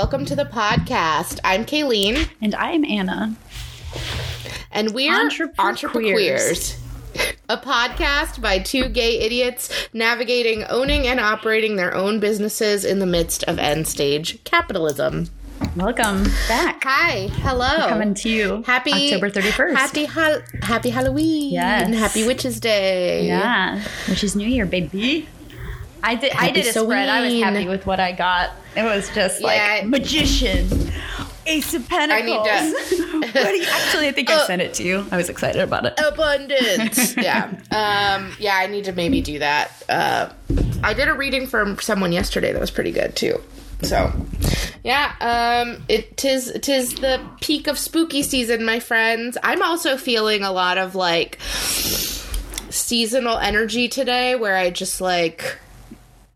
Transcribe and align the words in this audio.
welcome 0.00 0.24
to 0.24 0.34
the 0.34 0.46
podcast. 0.46 1.38
I'm 1.44 1.66
Kaylene, 1.66 2.26
And 2.40 2.54
I'm 2.54 2.86
Anna. 2.86 3.36
and 4.72 4.94
we're. 4.94 5.12
Entreprequeers. 5.12 6.78
A 7.50 7.58
podcast 7.58 8.40
by 8.40 8.60
two 8.60 8.88
gay 8.88 9.18
idiots 9.20 9.68
navigating, 9.92 10.64
owning, 10.70 11.06
and 11.06 11.20
operating 11.20 11.76
their 11.76 11.92
own 11.94 12.18
businesses 12.18 12.82
in 12.86 12.98
the 12.98 13.04
midst 13.04 13.42
of 13.44 13.58
end 13.58 13.86
stage 13.86 14.42
capitalism. 14.44 15.28
Welcome 15.76 16.24
back. 16.48 16.82
Hi, 16.84 17.28
hello. 17.42 17.86
Coming 17.90 18.14
to 18.14 18.30
you 18.30 18.62
Happy 18.62 18.92
October 19.12 19.28
31st. 19.28 19.76
Happy 19.76 20.04
hal- 20.06 20.42
Happy 20.62 20.88
Halloween. 20.88 21.52
Yes. 21.52 21.82
And 21.84 21.94
happy 21.94 22.26
Witches 22.26 22.58
Day. 22.58 23.26
yeah, 23.26 23.84
which 24.08 24.24
is 24.24 24.34
New 24.34 24.48
Year, 24.48 24.64
baby. 24.64 25.28
I 26.02 26.14
did. 26.14 26.32
I 26.32 26.50
did 26.50 26.66
a 26.66 26.72
spread. 26.72 27.08
I 27.08 27.20
was 27.22 27.40
happy 27.42 27.68
with 27.68 27.86
what 27.86 28.00
I 28.00 28.12
got. 28.12 28.50
It 28.76 28.82
was 28.84 29.08
just 29.14 29.40
like 29.42 29.56
Yeah. 29.56 29.82
magician, 29.86 30.68
ace 31.46 31.74
of 31.74 31.88
pentacles. 31.88 32.24
need 32.24 32.44
to- 33.32 33.56
you- 33.56 33.66
actually, 33.68 34.08
I 34.08 34.12
think 34.12 34.30
I 34.30 34.46
sent 34.46 34.62
it 34.62 34.74
to 34.74 34.82
you. 34.84 35.06
I 35.10 35.16
was 35.16 35.28
excited 35.28 35.60
about 35.60 35.86
it. 35.86 35.94
abundance. 36.04 37.16
yeah. 37.16 37.46
Um, 37.70 38.32
yeah, 38.38 38.54
I 38.56 38.66
need 38.66 38.84
to 38.84 38.92
maybe 38.92 39.20
do 39.20 39.38
that. 39.40 39.70
Uh, 39.88 40.28
I 40.82 40.94
did 40.94 41.08
a 41.08 41.14
reading 41.14 41.46
from 41.46 41.78
someone 41.80 42.12
yesterday 42.12 42.52
that 42.52 42.60
was 42.60 42.70
pretty 42.70 42.92
good 42.92 43.14
too. 43.16 43.40
So, 43.82 44.12
yeah, 44.84 45.12
um, 45.20 45.82
it 45.88 46.16
tis 46.18 46.52
tis 46.62 46.94
the 46.96 47.18
peak 47.40 47.66
of 47.66 47.78
spooky 47.78 48.22
season, 48.22 48.64
my 48.64 48.78
friends. 48.78 49.38
I'm 49.42 49.62
also 49.62 49.96
feeling 49.96 50.42
a 50.42 50.52
lot 50.52 50.76
of 50.78 50.94
like 50.94 51.38
seasonal 52.70 53.38
energy 53.38 53.88
today, 53.88 54.34
where 54.34 54.56
I 54.56 54.70
just 54.70 55.00
like. 55.00 55.58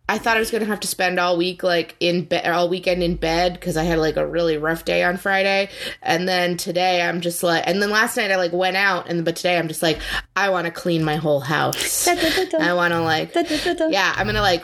I 0.07 0.19
thought 0.19 0.37
I 0.37 0.41
was 0.41 0.51
gonna 0.51 0.67
have 0.67 0.81
to 0.81 0.87
spend 0.87 1.19
all 1.19 1.39
week 1.39 1.63
like 1.63 1.97
in 1.99 2.25
bed, 2.25 2.47
all 2.47 2.69
weekend 2.69 3.03
in 3.03 3.17
bed 3.17 3.55
because 3.55 3.77
I 3.79 3.85
had 3.85 3.99
like 3.99 4.17
a 4.19 4.27
really 4.27 4.59
rough 4.59 4.85
day 4.85 5.03
on 5.03 5.17
Friday, 5.17 5.71
and 6.03 6.29
then 6.29 6.59
today 6.59 7.01
I'm 7.01 7.23
just 7.23 7.43
like, 7.43 7.65
and 7.67 7.81
then 7.81 7.89
last 7.89 8.17
night 8.19 8.31
I 8.31 8.37
like 8.37 8.53
went 8.53 8.77
out, 8.77 9.09
and 9.09 9.25
but 9.25 9.37
today 9.37 9.57
I'm 9.59 9.67
just 9.67 9.83
like, 9.83 9.99
I 10.37 10.51
want 10.51 10.67
to 10.67 10.71
clean 10.71 11.05
my 11.05 11.17
whole 11.17 11.41
house. 11.41 12.07
I 12.07 12.75
want 12.75 12.93
to 12.93 13.01
like, 13.01 13.33
yeah, 13.35 14.13
I'm 14.17 14.27
gonna 14.27 14.43
like, 14.43 14.63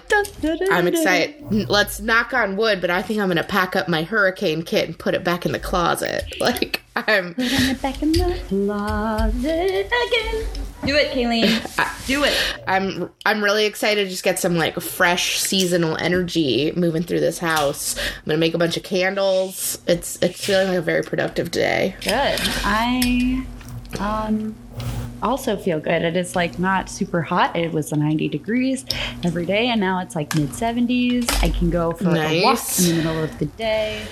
I'm 0.70 0.86
excited. 0.86 1.69
Let's 1.70 2.00
knock 2.00 2.34
on 2.34 2.56
wood, 2.58 2.82
but 2.82 2.91
I 2.91 3.00
think 3.00 3.19
I'm 3.20 3.28
gonna 3.28 3.42
pack 3.42 3.75
up 3.75 3.88
my 3.88 4.02
hurricane 4.02 4.62
kit 4.62 4.88
and 4.88 4.98
put 4.98 5.14
it 5.14 5.25
back 5.25 5.47
in 5.47 5.52
the 5.52 5.58
closet. 5.58 6.25
Like 6.41 6.82
I'm, 6.97 7.34
Put 7.34 7.44
it 7.52 7.80
back 7.80 8.02
in 8.02 8.12
the 8.12 8.38
closet 8.48 9.86
again. 9.86 10.47
Do 10.84 10.97
it, 10.97 11.12
Kaylene. 11.12 12.06
Do 12.06 12.25
it. 12.25 12.34
I'm, 12.67 13.11
I'm 13.27 13.45
really 13.45 13.67
excited 13.67 14.05
to 14.05 14.11
just 14.11 14.25
get 14.25 14.39
some 14.39 14.56
like 14.56 14.81
fresh 14.81 15.39
seasonal 15.39 15.97
energy 15.98 16.72
moving 16.75 17.03
through 17.03 17.20
this 17.20 17.39
house. 17.39 17.97
I'm 17.98 18.25
gonna 18.27 18.39
make 18.39 18.55
a 18.55 18.59
bunch 18.59 18.77
of 18.77 18.83
candles. 18.83 19.78
It's, 19.87 20.19
it's 20.22 20.45
feeling 20.45 20.69
like 20.69 20.78
a 20.78 20.83
very 20.83 21.03
productive 21.03 21.50
day. 21.50 21.97
Good. 22.03 22.41
I 22.64 23.45
um 23.98 24.55
also 25.22 25.56
feel 25.56 25.81
good. 25.81 26.03
It 26.03 26.17
is 26.17 26.34
like 26.34 26.59
not 26.59 26.89
super 26.89 27.22
hot. 27.22 27.56
It 27.56 27.72
was 27.72 27.92
90 27.92 28.28
degrees 28.28 28.84
every 29.22 29.44
day, 29.47 29.69
and 29.69 29.81
now 29.81 30.00
it's 30.00 30.15
like 30.15 30.34
mid 30.34 30.50
70s. 30.50 31.31
I 31.42 31.50
can 31.50 31.70
go 31.70 31.92
for 31.92 32.09
a 32.09 32.42
walk 32.42 32.59
in 32.78 32.84
the 32.89 32.94
middle 32.97 33.22
of 33.22 33.39
the 33.39 33.47
day. 33.47 34.03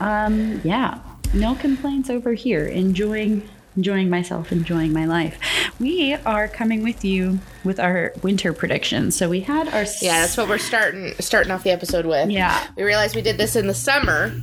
Um, 0.00 0.60
yeah, 0.64 0.98
no 1.34 1.54
complaints 1.56 2.10
over 2.10 2.32
here. 2.32 2.66
Enjoying 2.66 3.48
enjoying 3.76 4.10
myself, 4.10 4.52
enjoying 4.52 4.92
my 4.92 5.04
life. 5.04 5.38
We 5.78 6.14
are 6.14 6.48
coming 6.48 6.82
with 6.82 7.04
you 7.04 7.38
with 7.64 7.78
our 7.78 8.12
winter 8.22 8.52
predictions. 8.52 9.16
So 9.16 9.28
we 9.28 9.40
had 9.40 9.68
our 9.68 9.84
Yeah, 10.00 10.20
that's 10.20 10.36
what 10.36 10.48
we're 10.48 10.58
starting 10.58 11.14
starting 11.20 11.52
off 11.52 11.62
the 11.62 11.70
episode 11.70 12.06
with. 12.06 12.30
Yeah. 12.30 12.66
We 12.76 12.82
realized 12.82 13.14
we 13.14 13.22
did 13.22 13.38
this 13.38 13.56
in 13.56 13.66
the 13.66 13.74
summer, 13.74 14.34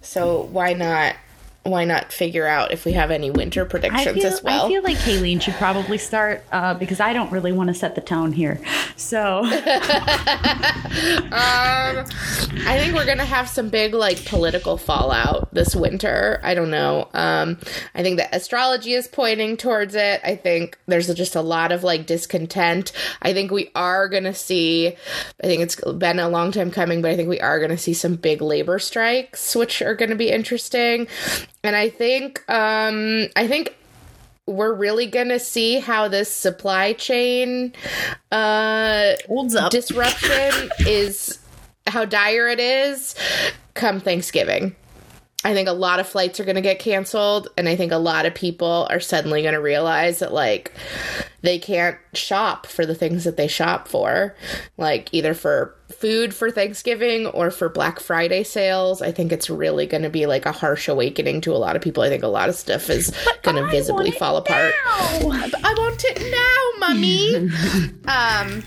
so 0.00 0.42
why 0.52 0.72
not 0.72 1.16
why 1.62 1.84
not 1.84 2.12
figure 2.12 2.46
out 2.46 2.72
if 2.72 2.84
we 2.84 2.92
have 2.92 3.10
any 3.10 3.30
winter 3.30 3.64
predictions 3.64 4.16
feel, 4.16 4.26
as 4.26 4.42
well? 4.42 4.66
I 4.66 4.68
feel 4.68 4.82
like 4.82 4.96
Kaylene 4.98 5.42
should 5.42 5.54
probably 5.54 5.98
start 5.98 6.42
uh, 6.52 6.74
because 6.74 7.00
I 7.00 7.12
don't 7.12 7.30
really 7.30 7.52
want 7.52 7.68
to 7.68 7.74
set 7.74 7.94
the 7.94 8.00
tone 8.00 8.32
here. 8.32 8.60
So 8.96 9.44
Um, 11.32 12.04
I 12.66 12.78
think 12.78 12.94
we're 12.94 13.06
gonna 13.06 13.24
have 13.24 13.48
some 13.48 13.68
big 13.68 13.94
like 13.94 14.24
political 14.24 14.76
fallout 14.76 15.52
this 15.54 15.76
winter. 15.76 16.40
I 16.42 16.54
don't 16.54 16.70
know. 16.70 17.08
Um, 17.14 17.58
I 17.94 18.02
think 18.02 18.18
that 18.18 18.34
astrology 18.34 18.94
is 18.94 19.06
pointing 19.06 19.56
towards 19.56 19.94
it. 19.94 20.20
I 20.24 20.34
think 20.34 20.78
there's 20.86 21.12
just 21.14 21.36
a 21.36 21.42
lot 21.42 21.70
of 21.70 21.84
like 21.84 22.06
discontent. 22.06 22.92
I 23.22 23.32
think 23.32 23.52
we 23.52 23.70
are 23.76 24.08
gonna 24.08 24.34
see. 24.34 24.88
I 25.42 25.46
think 25.46 25.62
it's 25.62 25.76
been 25.76 26.18
a 26.18 26.28
long 26.28 26.50
time 26.50 26.72
coming, 26.72 27.02
but 27.02 27.12
I 27.12 27.16
think 27.16 27.28
we 27.28 27.40
are 27.40 27.60
gonna 27.60 27.78
see 27.78 27.94
some 27.94 28.16
big 28.16 28.42
labor 28.42 28.78
strikes, 28.80 29.54
which 29.54 29.82
are 29.82 29.94
gonna 29.94 30.16
be 30.16 30.30
interesting. 30.30 31.06
And 31.62 31.76
I 31.76 31.88
think, 31.88 32.42
um, 32.50 33.26
I 33.36 33.46
think 33.46 33.76
we're 34.46 34.72
really 34.72 35.06
gonna 35.06 35.38
see 35.38 35.78
how 35.78 36.08
this 36.08 36.32
supply 36.32 36.92
chain 36.94 37.72
uh 38.32 39.12
holds 39.28 39.54
up. 39.54 39.70
disruption 39.70 40.70
is 40.80 41.38
how 41.86 42.04
dire 42.04 42.48
it 42.48 42.58
is 42.58 43.14
come 43.74 44.00
Thanksgiving. 44.00 44.74
I 45.42 45.54
think 45.54 45.68
a 45.68 45.72
lot 45.72 46.00
of 46.00 46.06
flights 46.06 46.38
are 46.38 46.44
going 46.44 46.56
to 46.56 46.60
get 46.60 46.80
canceled, 46.80 47.48
and 47.56 47.66
I 47.66 47.74
think 47.74 47.92
a 47.92 47.96
lot 47.96 48.26
of 48.26 48.34
people 48.34 48.86
are 48.90 49.00
suddenly 49.00 49.40
going 49.40 49.54
to 49.54 49.60
realize 49.60 50.18
that, 50.18 50.34
like, 50.34 50.72
they 51.40 51.58
can't 51.58 51.96
shop 52.12 52.66
for 52.66 52.84
the 52.84 52.94
things 52.94 53.24
that 53.24 53.38
they 53.38 53.48
shop 53.48 53.88
for, 53.88 54.36
like, 54.76 55.08
either 55.12 55.32
for 55.32 55.74
food 56.00 56.34
for 56.34 56.50
Thanksgiving 56.50 57.26
or 57.26 57.50
for 57.50 57.68
Black 57.68 58.00
Friday 58.00 58.42
sales. 58.42 59.02
I 59.02 59.12
think 59.12 59.32
it's 59.32 59.50
really 59.50 59.86
going 59.86 60.02
to 60.02 60.08
be 60.08 60.24
like 60.24 60.46
a 60.46 60.52
harsh 60.52 60.88
awakening 60.88 61.42
to 61.42 61.52
a 61.52 61.58
lot 61.58 61.76
of 61.76 61.82
people. 61.82 62.02
I 62.02 62.08
think 62.08 62.22
a 62.22 62.28
lot 62.28 62.48
of 62.48 62.54
stuff 62.54 62.88
is 62.88 63.14
going 63.42 63.56
to 63.56 63.70
visibly 63.70 64.10
fall 64.10 64.38
apart. 64.38 64.72
I 65.62 65.74
want 65.76 66.02
it 66.04 66.30
now, 66.30 66.88
mummy. 66.88 67.36
um, 68.08 68.62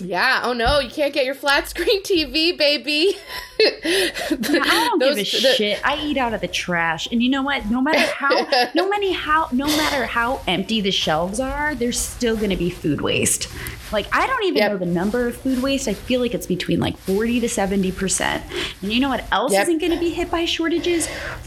yeah. 0.00 0.40
Oh 0.44 0.52
no, 0.52 0.78
you 0.80 0.90
can't 0.90 1.12
get 1.14 1.24
your 1.24 1.34
flat 1.34 1.68
screen 1.70 2.02
TV, 2.02 2.56
baby. 2.56 3.16
I 3.60 4.88
don't 4.90 4.98
give 5.00 5.16
a 5.18 5.24
shit. 5.24 5.80
I 5.84 6.00
eat 6.02 6.16
out 6.16 6.34
of 6.34 6.40
the 6.40 6.48
trash, 6.48 7.06
and 7.10 7.22
you 7.22 7.28
know 7.30 7.42
what? 7.42 7.66
No 7.66 7.80
matter 7.80 8.00
how, 8.12 8.46
no 8.74 8.88
many 8.90 9.12
how, 9.12 9.48
no 9.52 9.66
matter 9.66 10.04
how 10.06 10.40
empty 10.46 10.80
the 10.80 10.90
shelves 10.90 11.40
are, 11.40 11.74
there's 11.74 11.98
still 11.98 12.36
going 12.36 12.50
to 12.50 12.56
be 12.56 12.70
food 12.70 13.00
waste. 13.00 13.48
Like 13.92 14.06
I 14.14 14.26
don't 14.26 14.42
even 14.44 14.56
Yep. 14.56 14.72
know 14.72 14.78
the 14.78 14.86
number 14.86 15.26
of 15.28 15.36
food 15.36 15.62
waste. 15.62 15.86
I 15.88 15.94
feel 15.94 16.20
like 16.20 16.34
it's 16.34 16.46
between 16.46 16.80
like 16.80 16.96
forty 16.98 17.38
to 17.40 17.48
seventy 17.48 17.92
percent. 17.92 18.42
And 18.82 18.92
you 18.92 19.00
know 19.00 19.08
what 19.08 19.24
else 19.32 19.52
Yep. 19.52 19.62
isn't 19.62 19.78
going 19.78 19.92
to 19.92 19.98
be 20.00 20.10
hit 20.10 20.30
by 20.30 20.44
shortages? 20.44 21.06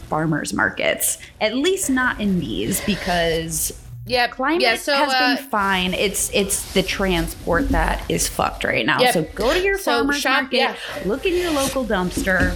Farmers 0.10 0.54
markets. 0.54 1.18
At 1.42 1.56
least 1.56 1.90
not 1.90 2.20
in 2.20 2.40
these 2.40 2.80
because 2.86 3.78
Yep. 4.09 4.31
climate 4.31 4.62
yeah. 4.62 4.75
So 4.75 4.94
has 4.94 5.14
uh, 5.14 5.36
been 5.36 5.46
fine. 5.50 5.94
It's 5.94 6.30
it's 6.34 6.74
the 6.74 6.84
transport 6.84 7.70
that 7.70 8.03
is 8.09 8.28
fucked 8.28 8.64
right 8.64 8.86
now. 8.86 9.00
Yep. 9.00 9.14
So 9.14 9.24
go 9.36 9.53
to 9.53 9.62
your 9.62 9.78
So 9.78 9.92
farmer's 10.00 10.20
shop- 10.20 10.44
market, 10.44 10.58
yeah. 10.58 10.75
look 11.06 11.25
in 11.25 11.36
your 11.36 11.52
local 11.52 11.86
dumpster. 11.86 12.56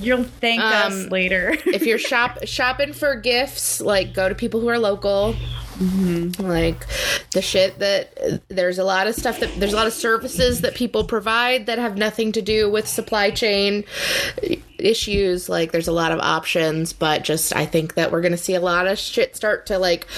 You'll 0.00 0.24
thank 0.24 0.60
us 0.60 0.92
Um, 1.04 1.08
later. 1.08 1.54
if 1.66 1.86
you're 1.86 1.98
shop 1.98 2.38
shopping 2.44 2.92
for 2.92 3.14
gifts, 3.16 3.80
like 3.80 4.12
go 4.12 4.28
to 4.28 4.34
people 4.34 4.60
who 4.60 4.68
are 4.68 4.78
local. 4.78 5.34
Like 6.40 6.84
the 7.34 7.40
shit 7.40 7.78
that 7.78 8.42
there's 8.48 8.80
a 8.80 8.84
lot 8.84 9.06
of 9.06 9.14
stuff 9.14 9.38
that 9.38 9.60
there's 9.60 9.72
a 9.72 9.76
lot 9.76 9.86
of 9.86 9.92
services 9.92 10.62
that 10.62 10.74
people 10.74 11.04
provide 11.04 11.66
that 11.66 11.78
have 11.78 11.96
nothing 11.96 12.32
to 12.32 12.42
do 12.42 12.68
with 12.68 12.88
supply 12.88 13.30
chain 13.30 13.84
issues. 14.78 15.48
Like 15.48 15.70
there's 15.70 15.86
a 15.86 15.92
lot 15.92 16.10
of 16.10 16.18
options, 16.18 16.92
but 16.92 17.22
just 17.22 17.54
I 17.54 17.64
think 17.64 17.94
that 17.94 18.10
we're 18.10 18.22
gonna 18.22 18.36
see 18.36 18.54
a 18.54 18.60
lot 18.60 18.88
of 18.88 18.98
shit 18.98 19.36
start 19.36 19.66
to 19.66 19.78
like. 19.78 20.08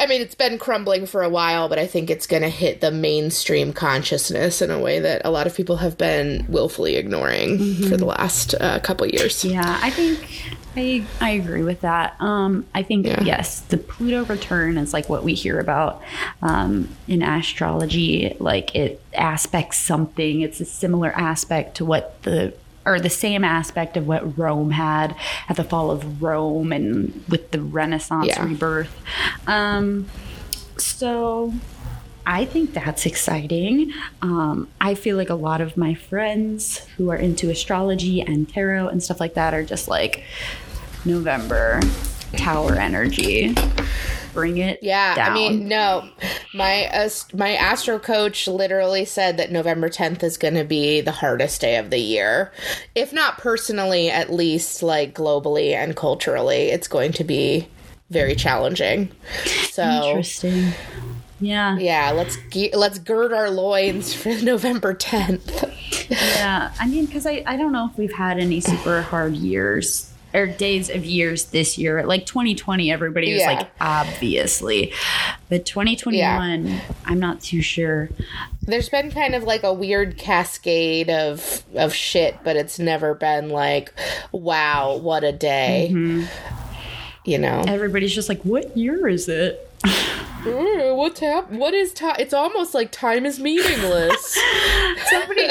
I 0.00 0.06
mean, 0.06 0.22
it's 0.22 0.34
been 0.34 0.58
crumbling 0.58 1.04
for 1.04 1.22
a 1.22 1.28
while, 1.28 1.68
but 1.68 1.78
I 1.78 1.86
think 1.86 2.08
it's 2.08 2.26
going 2.26 2.40
to 2.42 2.48
hit 2.48 2.80
the 2.80 2.90
mainstream 2.90 3.74
consciousness 3.74 4.62
in 4.62 4.70
a 4.70 4.78
way 4.78 4.98
that 4.98 5.20
a 5.26 5.30
lot 5.30 5.46
of 5.46 5.54
people 5.54 5.76
have 5.76 5.98
been 5.98 6.46
willfully 6.48 6.96
ignoring 6.96 7.58
for 7.88 7.98
the 7.98 8.06
last 8.06 8.54
uh, 8.60 8.80
couple 8.80 9.06
years. 9.06 9.44
yeah, 9.44 9.78
I 9.82 9.90
think 9.90 10.26
I 10.74 11.04
I 11.20 11.30
agree 11.32 11.62
with 11.62 11.82
that. 11.82 12.16
Um, 12.20 12.64
I 12.74 12.82
think 12.82 13.06
Yeah. 13.06 13.22
yes, 13.22 13.60
the 13.60 13.76
Pluto 13.76 14.24
return 14.24 14.78
is 14.78 14.94
like 14.94 15.08
what 15.10 15.22
we 15.22 15.34
hear 15.34 15.60
about 15.60 16.00
um, 16.40 16.88
in 17.06 17.22
astrology. 17.22 18.34
Like 18.40 18.74
it 18.74 19.02
aspects 19.14 19.78
something. 19.78 20.40
It's 20.40 20.60
a 20.60 20.64
similar 20.64 21.12
aspect 21.12 21.76
to 21.76 21.84
what 21.84 22.22
the 22.22 22.54
or 22.86 22.98
the 22.98 23.10
same 23.10 23.44
aspect 23.44 23.96
of 23.96 24.06
what 24.06 24.38
Rome 24.38 24.70
had 24.70 25.14
at 25.48 25.56
the 25.56 25.64
fall 25.64 25.90
of 25.90 26.22
Rome 26.22 26.72
and 26.72 27.22
with 27.28 27.50
the 27.50 27.60
Renaissance 27.60 28.28
Yeah. 28.28 28.44
rebirth. 28.44 28.90
Um, 29.46 30.06
so 30.78 31.52
I 32.26 32.44
think 32.44 32.72
that's 32.72 33.06
exciting. 33.06 33.92
Um, 34.22 34.68
I 34.80 34.94
feel 34.94 35.16
like 35.16 35.30
a 35.30 35.34
lot 35.34 35.60
of 35.60 35.76
my 35.76 35.94
friends 35.94 36.86
who 36.96 37.10
are 37.10 37.16
into 37.16 37.50
astrology 37.50 38.20
and 38.20 38.48
tarot 38.48 38.88
and 38.88 39.02
stuff 39.02 39.20
like 39.20 39.34
that 39.34 39.52
are 39.52 39.64
just 39.64 39.88
like 39.88 40.22
November 41.04 41.80
tower 42.36 42.74
energy. 42.76 43.54
Bring 44.32 44.58
it 44.58 44.78
Yeah, 44.82 45.14
down. 45.14 45.30
I 45.30 45.34
mean, 45.34 45.68
no, 45.68 46.08
My 46.54 46.84
uh, 46.84 47.04
ast- 47.04 47.34
my 47.34 47.54
astro 47.54 47.98
coach 47.98 48.46
literally 48.46 49.04
said 49.04 49.36
that 49.38 49.50
November 49.50 49.88
10th 49.88 50.22
is 50.22 50.36
going 50.36 50.54
to 50.54 50.64
be 50.64 51.00
the 51.00 51.12
hardest 51.12 51.60
day 51.60 51.76
of 51.76 51.90
the 51.90 51.98
year. 51.98 52.52
If 52.94 53.12
not 53.12 53.38
personally, 53.38 54.10
at 54.10 54.32
least 54.32 54.82
like 54.82 55.14
globally 55.14 55.72
and 55.74 55.96
culturally, 55.96 56.70
it's 56.70 56.88
going 56.88 57.12
to 57.12 57.24
be 57.24 57.68
very 58.10 58.34
challenging. 58.34 59.10
So, 59.70 59.82
Interesting. 59.82 60.72
Yeah. 61.42 61.78
yeah, 61.78 62.10
let's 62.10 62.36
ge- 62.50 62.74
let's 62.74 62.98
gird 62.98 63.32
our 63.32 63.48
loins 63.50 64.12
for 64.12 64.28
November 64.42 64.94
10th. 64.94 65.74
Yeah. 66.10 66.72
I 66.78 66.86
mean, 66.86 67.06
because 67.06 67.24
I, 67.26 67.42
I 67.46 67.56
don't 67.56 67.72
know 67.72 67.88
if 67.90 67.96
we've 67.96 68.12
had 68.12 68.38
any 68.38 68.60
super 68.60 69.00
hard 69.02 69.34
years 69.36 70.09
or 70.32 70.46
days 70.46 70.90
of 70.90 71.04
years 71.04 71.46
this 71.46 71.76
year. 71.78 72.04
Like 72.04 72.26
2020, 72.26 72.90
everybody 72.90 73.32
was 73.32 73.42
Yeah. 73.42 73.52
like, 73.52 73.70
obviously. 73.80 74.92
But 75.48 75.66
2021, 75.66 76.80
I'm 77.04 77.18
not 77.20 77.40
too 77.40 77.62
sure. 77.62 78.10
There's 78.62 78.88
been 78.88 79.10
kind 79.10 79.34
of 79.34 79.42
like 79.44 79.62
a 79.62 79.72
weird 79.72 80.16
cascade 80.18 81.10
of 81.10 81.64
of 81.74 81.92
shit, 81.94 82.36
but 82.44 82.56
it's 82.56 82.78
never 82.78 83.14
been 83.14 83.48
like, 83.48 83.92
wow, 84.32 84.96
what 84.96 85.24
a 85.24 85.32
day. 85.32 85.88
Mm-hmm. 85.92 86.24
You 87.24 87.38
know. 87.38 87.64
Everybody's 87.66 88.14
just 88.14 88.28
like, 88.28 88.42
what 88.42 88.76
year 88.76 89.08
is 89.08 89.28
it? 89.28 89.69
Ooh, 90.46 90.94
what's 90.94 91.20
hap- 91.20 91.50
What 91.50 91.74
is 91.74 91.92
time? 91.92 92.16
It's 92.18 92.32
almost 92.32 92.74
like 92.74 92.90
time 92.90 93.26
is 93.26 93.38
meaningless. 93.38 94.34
Somebody, 95.10 95.42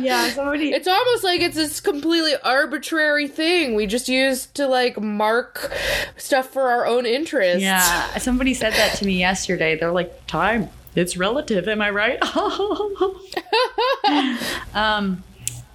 yeah, 0.00 0.28
somebody. 0.30 0.70
it's 0.70 0.86
almost 0.86 1.24
like 1.24 1.40
it's 1.40 1.56
this 1.56 1.80
completely 1.80 2.34
arbitrary 2.44 3.26
thing 3.26 3.74
we 3.74 3.86
just 3.86 4.08
use 4.08 4.46
to 4.46 4.66
like 4.66 5.00
mark 5.00 5.72
stuff 6.16 6.50
for 6.50 6.62
our 6.62 6.86
own 6.86 7.06
interests. 7.06 7.62
Yeah, 7.62 8.16
somebody 8.18 8.54
said 8.54 8.72
that 8.74 8.96
to 8.98 9.06
me 9.06 9.18
yesterday. 9.18 9.78
They're 9.78 9.92
like, 9.92 10.26
time, 10.26 10.68
it's 10.94 11.16
relative. 11.16 11.68
Am 11.68 11.80
I 11.80 11.90
right? 11.90 12.18
um, 14.74 15.22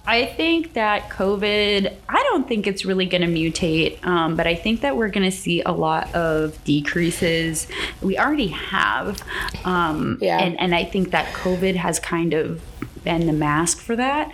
I 0.06 0.26
think 0.26 0.74
that 0.74 1.08
COVID, 1.08 1.94
I 2.08 2.22
don't 2.24 2.46
think 2.46 2.66
it's 2.66 2.84
really 2.84 3.06
going 3.06 3.22
to 3.22 3.28
mutate, 3.28 4.04
um, 4.04 4.36
but 4.36 4.46
I 4.46 4.54
think 4.54 4.82
that 4.82 4.96
we're 4.96 5.08
going 5.08 5.30
to 5.30 5.36
see 5.36 5.62
a 5.62 5.72
lot 5.72 6.14
of 6.14 6.62
decreases. 6.64 7.66
We 8.02 8.18
already 8.18 8.48
have. 8.48 9.22
Um, 9.64 10.18
Yeah. 10.20 10.38
And, 10.38 10.60
and 10.60 10.74
I 10.74 10.84
think 10.84 11.10
that 11.12 11.32
COVID 11.34 11.76
has 11.76 11.98
kind 11.98 12.34
of 12.34 12.60
been 13.02 13.26
the 13.26 13.32
mask 13.32 13.78
for 13.78 13.96
that. 13.96 14.32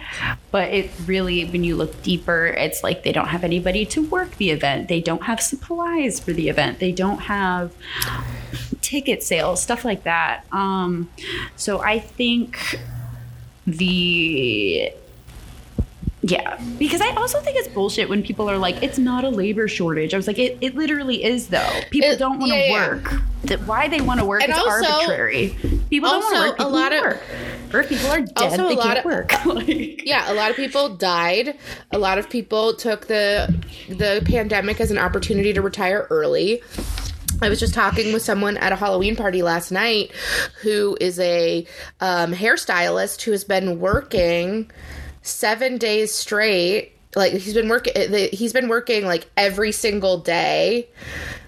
But 0.50 0.72
it 0.72 0.90
really, 1.06 1.44
when 1.44 1.64
you 1.64 1.76
look 1.76 2.02
deeper, 2.02 2.46
it's 2.46 2.82
like 2.82 3.02
they 3.02 3.12
don't 3.12 3.28
have 3.28 3.44
anybody 3.44 3.84
to 3.86 4.02
work 4.08 4.36
the 4.36 4.50
event. 4.50 4.88
They 4.88 5.00
don't 5.00 5.24
have 5.24 5.40
supplies 5.40 6.20
for 6.20 6.32
the 6.32 6.48
event. 6.48 6.78
They 6.78 6.92
don't 6.92 7.20
have 7.22 7.72
ticket 8.80 9.22
sales, 9.22 9.62
stuff 9.62 9.84
like 9.84 10.04
that. 10.04 10.44
Um, 10.52 11.10
so 11.56 11.80
I 11.80 11.98
think 11.98 12.80
the 13.66 14.92
yeah, 16.22 16.60
because 16.78 17.00
I 17.00 17.10
also 17.14 17.40
think 17.40 17.56
it's 17.56 17.68
bullshit 17.68 18.08
when 18.08 18.22
people 18.22 18.50
are 18.50 18.58
like, 18.58 18.82
it's 18.82 18.98
not 18.98 19.24
a 19.24 19.30
labor 19.30 19.68
shortage. 19.68 20.12
I 20.12 20.16
was 20.18 20.26
like, 20.26 20.38
it, 20.38 20.58
it 20.60 20.74
literally 20.74 21.24
is 21.24 21.48
though. 21.48 21.66
People 21.90 22.10
It- 22.10 22.18
don't 22.18 22.38
want 22.38 22.52
to 22.52 22.58
yeah, 22.58 22.66
yeah. 22.66 22.88
work. 22.88 23.12
That 23.44 23.60
why 23.66 23.88
they 23.88 24.02
want 24.02 24.20
to 24.20 24.26
work 24.26 24.42
And 24.42 24.52
is 24.52 24.58
also- 24.58 24.86
arbitrary. 24.86 25.56
People 25.88 26.10
don't 26.10 26.20
want 26.20 26.34
to 26.36 26.40
work. 26.42 26.54
a 26.54 26.56
People 26.58 26.72
lot 26.72 26.92
lot 26.92 26.92
of- 26.92 27.02
work. 27.04 27.22
Or 27.72 27.80
if 27.80 27.88
people 27.88 28.08
are 28.10 28.20
dead, 28.20 28.32
Also 28.36 28.66
a 28.66 28.68
they 28.68 28.76
lot 28.76 28.86
can't 28.86 28.98
of- 28.98 29.04
work. 29.06 29.44
like, 29.46 30.04
Yeah, 30.06 30.30
a 30.30 30.34
lot 30.34 30.50
of 30.50 30.56
people 30.56 30.90
died. 30.96 31.56
A 31.92 31.98
lot 31.98 32.18
of 32.18 32.28
people 32.28 32.74
took 32.74 33.06
the 33.06 33.54
the 33.88 34.20
pandemic 34.26 34.78
as 34.80 34.90
an 34.90 34.98
opportunity 34.98 35.52
to 35.54 35.62
retire 35.62 36.06
early. 36.10 36.62
I 37.40 37.48
was 37.48 37.58
just 37.58 37.72
talking 37.72 38.12
with 38.12 38.22
someone 38.22 38.58
at 38.58 38.72
a 38.72 38.76
Halloween 38.76 39.16
party 39.16 39.42
last 39.42 39.70
night 39.72 40.10
who 40.60 40.98
is 41.00 41.18
a 41.18 41.66
um, 42.02 42.34
hairstylist 42.34 43.22
who 43.22 43.30
has 43.32 43.44
been 43.44 43.80
working 43.80 44.70
seven 45.22 45.78
days 45.78 46.12
straight. 46.14 46.92
Like 47.16 47.32
he's 47.32 47.54
been 47.54 47.68
working, 47.68 48.28
he's 48.32 48.52
been 48.52 48.68
working 48.68 49.04
like 49.04 49.28
every 49.36 49.72
single 49.72 50.18
day 50.18 50.88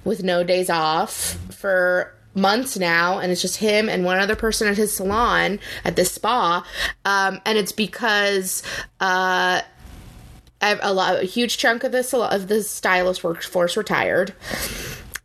with 0.04 0.24
no 0.24 0.42
days 0.42 0.68
off 0.68 1.38
for 1.50 2.14
months 2.34 2.78
now 2.78 3.18
and 3.18 3.30
it's 3.30 3.42
just 3.42 3.58
him 3.58 3.88
and 3.88 4.04
one 4.04 4.18
other 4.18 4.34
person 4.34 4.66
at 4.66 4.76
his 4.76 4.94
salon 4.94 5.60
at 5.84 5.96
this 5.96 6.12
spa 6.12 6.66
um, 7.04 7.40
and 7.44 7.58
it's 7.58 7.72
because 7.72 8.62
uh, 9.00 9.60
a 10.62 10.92
lot 10.94 11.20
a 11.20 11.24
huge 11.24 11.58
chunk 11.58 11.84
of 11.84 11.92
the 11.92 12.28
of 12.30 12.48
the 12.48 12.62
stylist 12.62 13.22
workforce 13.22 13.76
retired 13.76 14.32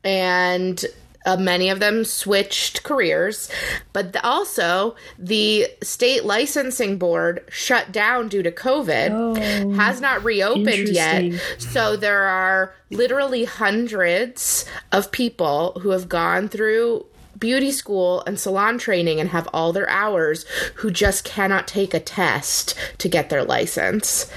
and 0.03 0.85
uh, 1.27 1.37
many 1.37 1.69
of 1.69 1.79
them 1.79 2.03
switched 2.03 2.81
careers 2.83 3.49
but 3.93 4.13
the, 4.13 4.25
also 4.25 4.95
the 5.19 5.67
state 5.83 6.25
licensing 6.25 6.97
board 6.97 7.43
shut 7.49 7.91
down 7.91 8.27
due 8.27 8.41
to 8.41 8.51
covid 8.51 9.75
has 9.75 10.01
not 10.01 10.23
reopened 10.23 10.87
yet 10.89 11.31
so 11.59 11.95
there 11.95 12.23
are 12.23 12.73
literally 12.89 13.43
hundreds 13.43 14.65
of 14.91 15.11
people 15.11 15.79
who 15.81 15.89
have 15.89 16.09
gone 16.09 16.47
through 16.47 17.05
beauty 17.39 17.71
school 17.71 18.23
and 18.25 18.39
salon 18.39 18.77
training 18.77 19.19
and 19.19 19.29
have 19.29 19.47
all 19.53 19.71
their 19.73 19.89
hours 19.89 20.45
who 20.75 20.91
just 20.91 21.23
cannot 21.23 21.67
take 21.67 21.93
a 21.93 21.99
test 21.99 22.75
to 22.97 23.07
get 23.09 23.29
their 23.29 23.43
license. 23.43 24.31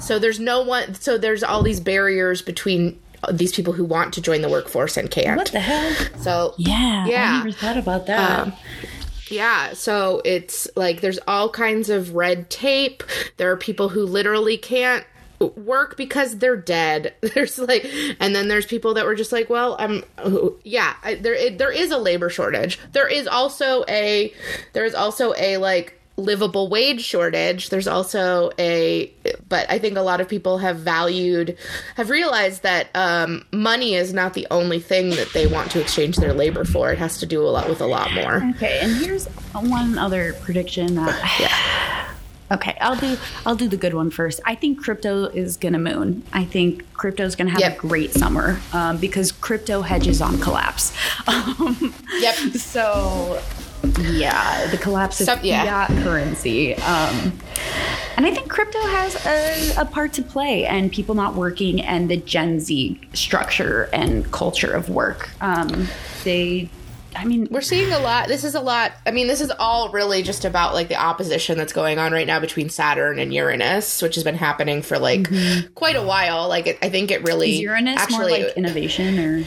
So 0.00 0.18
there's 0.18 0.40
no 0.40 0.62
one 0.62 0.94
so 0.94 1.18
there's 1.18 1.42
all 1.42 1.62
these 1.62 1.80
barriers 1.80 2.42
between 2.42 2.98
these 3.30 3.52
people 3.52 3.72
who 3.72 3.84
want 3.84 4.14
to 4.14 4.20
join 4.20 4.42
the 4.42 4.48
workforce 4.48 4.96
and 4.96 5.10
can't. 5.10 5.36
what 5.36 5.52
the 5.52 5.60
hell? 5.60 5.94
So 6.20 6.54
Yeah, 6.56 7.06
Yeah. 7.06 7.32
I 7.32 7.36
never 7.38 7.52
thought 7.52 7.76
about 7.76 8.06
that. 8.06 8.40
Um, 8.40 8.52
yeah, 9.28 9.72
so 9.72 10.20
it's 10.24 10.68
like 10.76 11.00
there's 11.00 11.18
all 11.26 11.48
kinds 11.48 11.88
of 11.88 12.14
red 12.14 12.50
tape. 12.50 13.02
There 13.38 13.50
are 13.50 13.56
people 13.56 13.88
who 13.88 14.04
literally 14.04 14.58
can't 14.58 15.06
work 15.56 15.96
because 15.96 16.38
they're 16.38 16.56
dead. 16.56 17.14
There's 17.34 17.58
like, 17.58 17.84
and 18.20 18.34
then 18.34 18.48
there's 18.48 18.66
people 18.66 18.94
that 18.94 19.04
were 19.04 19.14
just 19.14 19.32
like, 19.32 19.50
well, 19.50 19.76
I'm, 19.78 20.04
yeah, 20.64 20.94
I, 21.02 21.16
there 21.16 21.34
it, 21.34 21.58
there 21.58 21.72
is 21.72 21.90
a 21.90 21.98
labor 21.98 22.30
shortage. 22.30 22.78
There 22.92 23.08
is 23.08 23.26
also 23.26 23.84
a 23.88 24.32
there 24.72 24.84
is 24.84 24.94
also 24.94 25.34
a 25.36 25.56
like 25.56 25.98
livable 26.16 26.68
wage 26.68 27.02
shortage. 27.02 27.70
There's 27.70 27.88
also 27.88 28.50
a, 28.58 29.10
but 29.48 29.70
I 29.70 29.78
think 29.78 29.96
a 29.96 30.02
lot 30.02 30.20
of 30.20 30.28
people 30.28 30.58
have 30.58 30.76
valued, 30.78 31.56
have 31.96 32.10
realized 32.10 32.62
that 32.64 32.88
um, 32.94 33.44
money 33.52 33.94
is 33.94 34.12
not 34.12 34.34
the 34.34 34.46
only 34.50 34.78
thing 34.78 35.10
that 35.10 35.32
they 35.32 35.46
want 35.46 35.70
to 35.72 35.80
exchange 35.80 36.16
their 36.16 36.34
labor 36.34 36.64
for. 36.64 36.92
It 36.92 36.98
has 36.98 37.18
to 37.20 37.26
do 37.26 37.42
a 37.42 37.48
lot 37.48 37.68
with 37.68 37.80
a 37.80 37.86
lot 37.86 38.12
more. 38.12 38.44
Okay, 38.56 38.78
and 38.82 38.92
here's 38.96 39.26
one 39.52 39.98
other 39.98 40.34
prediction 40.42 40.94
that. 40.96 42.08
Okay, 42.50 42.76
I'll 42.82 42.96
do 42.96 43.16
I'll 43.46 43.54
do 43.56 43.66
the 43.66 43.78
good 43.78 43.94
one 43.94 44.10
first. 44.10 44.38
I 44.44 44.54
think 44.54 44.82
crypto 44.82 45.24
is 45.24 45.56
gonna 45.56 45.78
moon. 45.78 46.22
I 46.34 46.44
think 46.44 46.84
crypto 46.92 47.24
is 47.24 47.34
gonna 47.34 47.48
have 47.48 47.60
Yep. 47.60 47.78
a 47.78 47.80
great 47.80 48.12
summer 48.12 48.60
um, 48.74 48.98
because 48.98 49.32
crypto 49.32 49.80
hedges 49.80 50.20
on 50.20 50.38
collapse. 50.38 50.92
Um, 51.26 51.94
Yep. 52.20 52.34
so 52.56 53.40
yeah, 54.00 54.66
the 54.66 54.78
collapse 54.78 55.20
of 55.20 55.26
Some- 55.26 55.40
yeah. 55.42 55.86
fiat 55.86 56.02
currency. 56.02 56.74
Um, 56.76 57.32
and 58.16 58.26
I 58.26 58.30
think 58.30 58.48
crypto 58.48 58.80
has 58.80 59.26
a, 59.26 59.82
a 59.82 59.84
part 59.84 60.12
to 60.14 60.22
play, 60.22 60.66
and 60.66 60.92
people 60.92 61.14
not 61.14 61.34
working, 61.34 61.80
and 61.80 62.10
the 62.10 62.18
Gen 62.18 62.60
Z 62.60 63.00
structure 63.14 63.88
and 63.92 64.30
culture 64.30 64.70
of 64.70 64.88
work. 64.88 65.30
Um, 65.40 65.88
they, 66.22 66.68
I 67.16 67.24
mean, 67.24 67.48
We're 67.50 67.60
seeing 67.62 67.90
a 67.92 67.98
lot. 67.98 68.28
This 68.28 68.44
is 68.44 68.54
a 68.54 68.60
lot. 68.60 68.92
I 69.06 69.10
mean, 69.10 69.26
this 69.26 69.40
is 69.40 69.50
all 69.58 69.90
really 69.90 70.22
just 70.22 70.44
about 70.44 70.74
like 70.74 70.88
the 70.88 70.96
opposition 70.96 71.58
that's 71.58 71.72
going 71.72 71.98
on 71.98 72.12
right 72.12 72.26
now 72.26 72.38
between 72.38 72.68
Saturn 72.68 73.18
and 73.18 73.32
Uranus, 73.34 74.02
which 74.02 74.14
has 74.14 74.24
been 74.24 74.36
happening 74.36 74.82
for 74.82 74.98
like 74.98 75.28
quite 75.74 75.96
a 75.96 76.02
while. 76.02 76.48
Like, 76.48 76.66
it, 76.66 76.78
I 76.82 76.90
think 76.90 77.10
it 77.10 77.22
really 77.22 77.54
is 77.54 77.60
Uranus 77.60 77.98
actually, 77.98 78.18
more 78.18 78.46
like 78.48 78.56
innovation 78.56 79.18
or? 79.18 79.44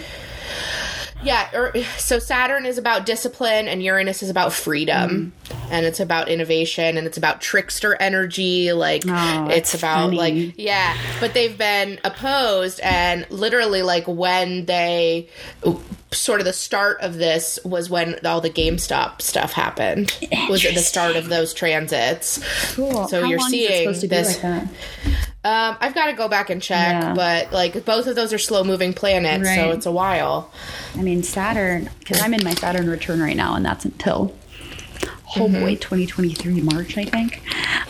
Yeah. 1.24 1.50
Or, 1.54 1.74
so 1.98 2.20
Saturn 2.20 2.66
is 2.66 2.78
about 2.78 3.06
discipline, 3.06 3.68
and 3.68 3.82
Uranus 3.82 4.22
is 4.24 4.30
about 4.30 4.54
freedom, 4.54 5.34
mm. 5.46 5.56
and 5.72 5.86
it's 5.86 6.00
about 6.00 6.30
innovation, 6.30 6.98
and 6.98 7.08
it's 7.08 7.18
about 7.18 7.42
trickster 7.42 7.96
energy. 7.96 8.72
Like, 8.74 9.04
Oh, 9.08 9.48
it's 9.50 9.74
about 9.74 10.06
funny. 10.06 10.18
like 10.18 10.54
yeah. 10.58 10.96
But 11.20 11.34
they've 11.34 11.58
been 11.58 12.00
opposed, 12.04 12.80
and 12.82 13.26
literally 13.30 13.82
like 13.82 14.08
when 14.08 14.66
they 14.66 15.30
sort 16.12 16.40
of 16.40 16.46
the 16.46 16.54
start 16.54 17.02
of 17.02 17.16
this 17.16 17.60
was 17.66 17.90
when 17.90 18.18
all 18.26 18.40
the 18.42 18.50
GameStop 18.50 19.22
stuff 19.22 19.52
happened. 19.54 20.18
Was 20.50 20.64
at 20.66 20.74
the 20.74 20.80
start 20.80 21.16
of 21.16 21.28
those 21.30 21.54
transits. 21.54 22.40
Cool. 22.76 23.08
So 23.08 23.22
How 23.22 23.28
you're 23.28 23.40
long 23.40 23.48
is 23.48 23.54
it 23.54 23.68
seeing 23.68 23.80
supposed 23.84 24.02
to 24.02 24.08
be 24.08 24.16
this. 24.16 24.44
like? 24.44 24.64
Um, 25.46 25.78
I've 25.80 25.94
got 25.94 26.08
to 26.08 26.14
go 26.14 26.28
back 26.28 26.50
and 26.50 26.60
check, 26.60 26.92
Yeah. 27.04 27.14
but 27.14 27.54
like 27.54 27.86
both 27.86 28.08
of 28.08 28.16
those 28.16 28.34
are 28.34 28.40
slow 28.40 28.64
moving 28.64 28.94
planets, 28.94 29.48
so 29.54 29.70
it's 29.70 29.86
a 29.86 29.92
while. 29.92 30.52
I 30.98 31.04
mean, 31.04 31.22
Saturn, 31.22 31.90
because 32.00 32.20
I'm 32.20 32.34
in 32.34 32.44
my 32.44 32.56
Saturn 32.56 32.90
return 32.90 33.22
right 33.22 33.38
now, 33.38 33.54
and 33.56 33.64
that's 33.64 33.86
until 33.86 34.34
oh 35.38 35.48
boy, 35.48 35.76
2023 35.76 36.62
March, 36.62 36.98
I 36.98 37.06
think. 37.06 37.42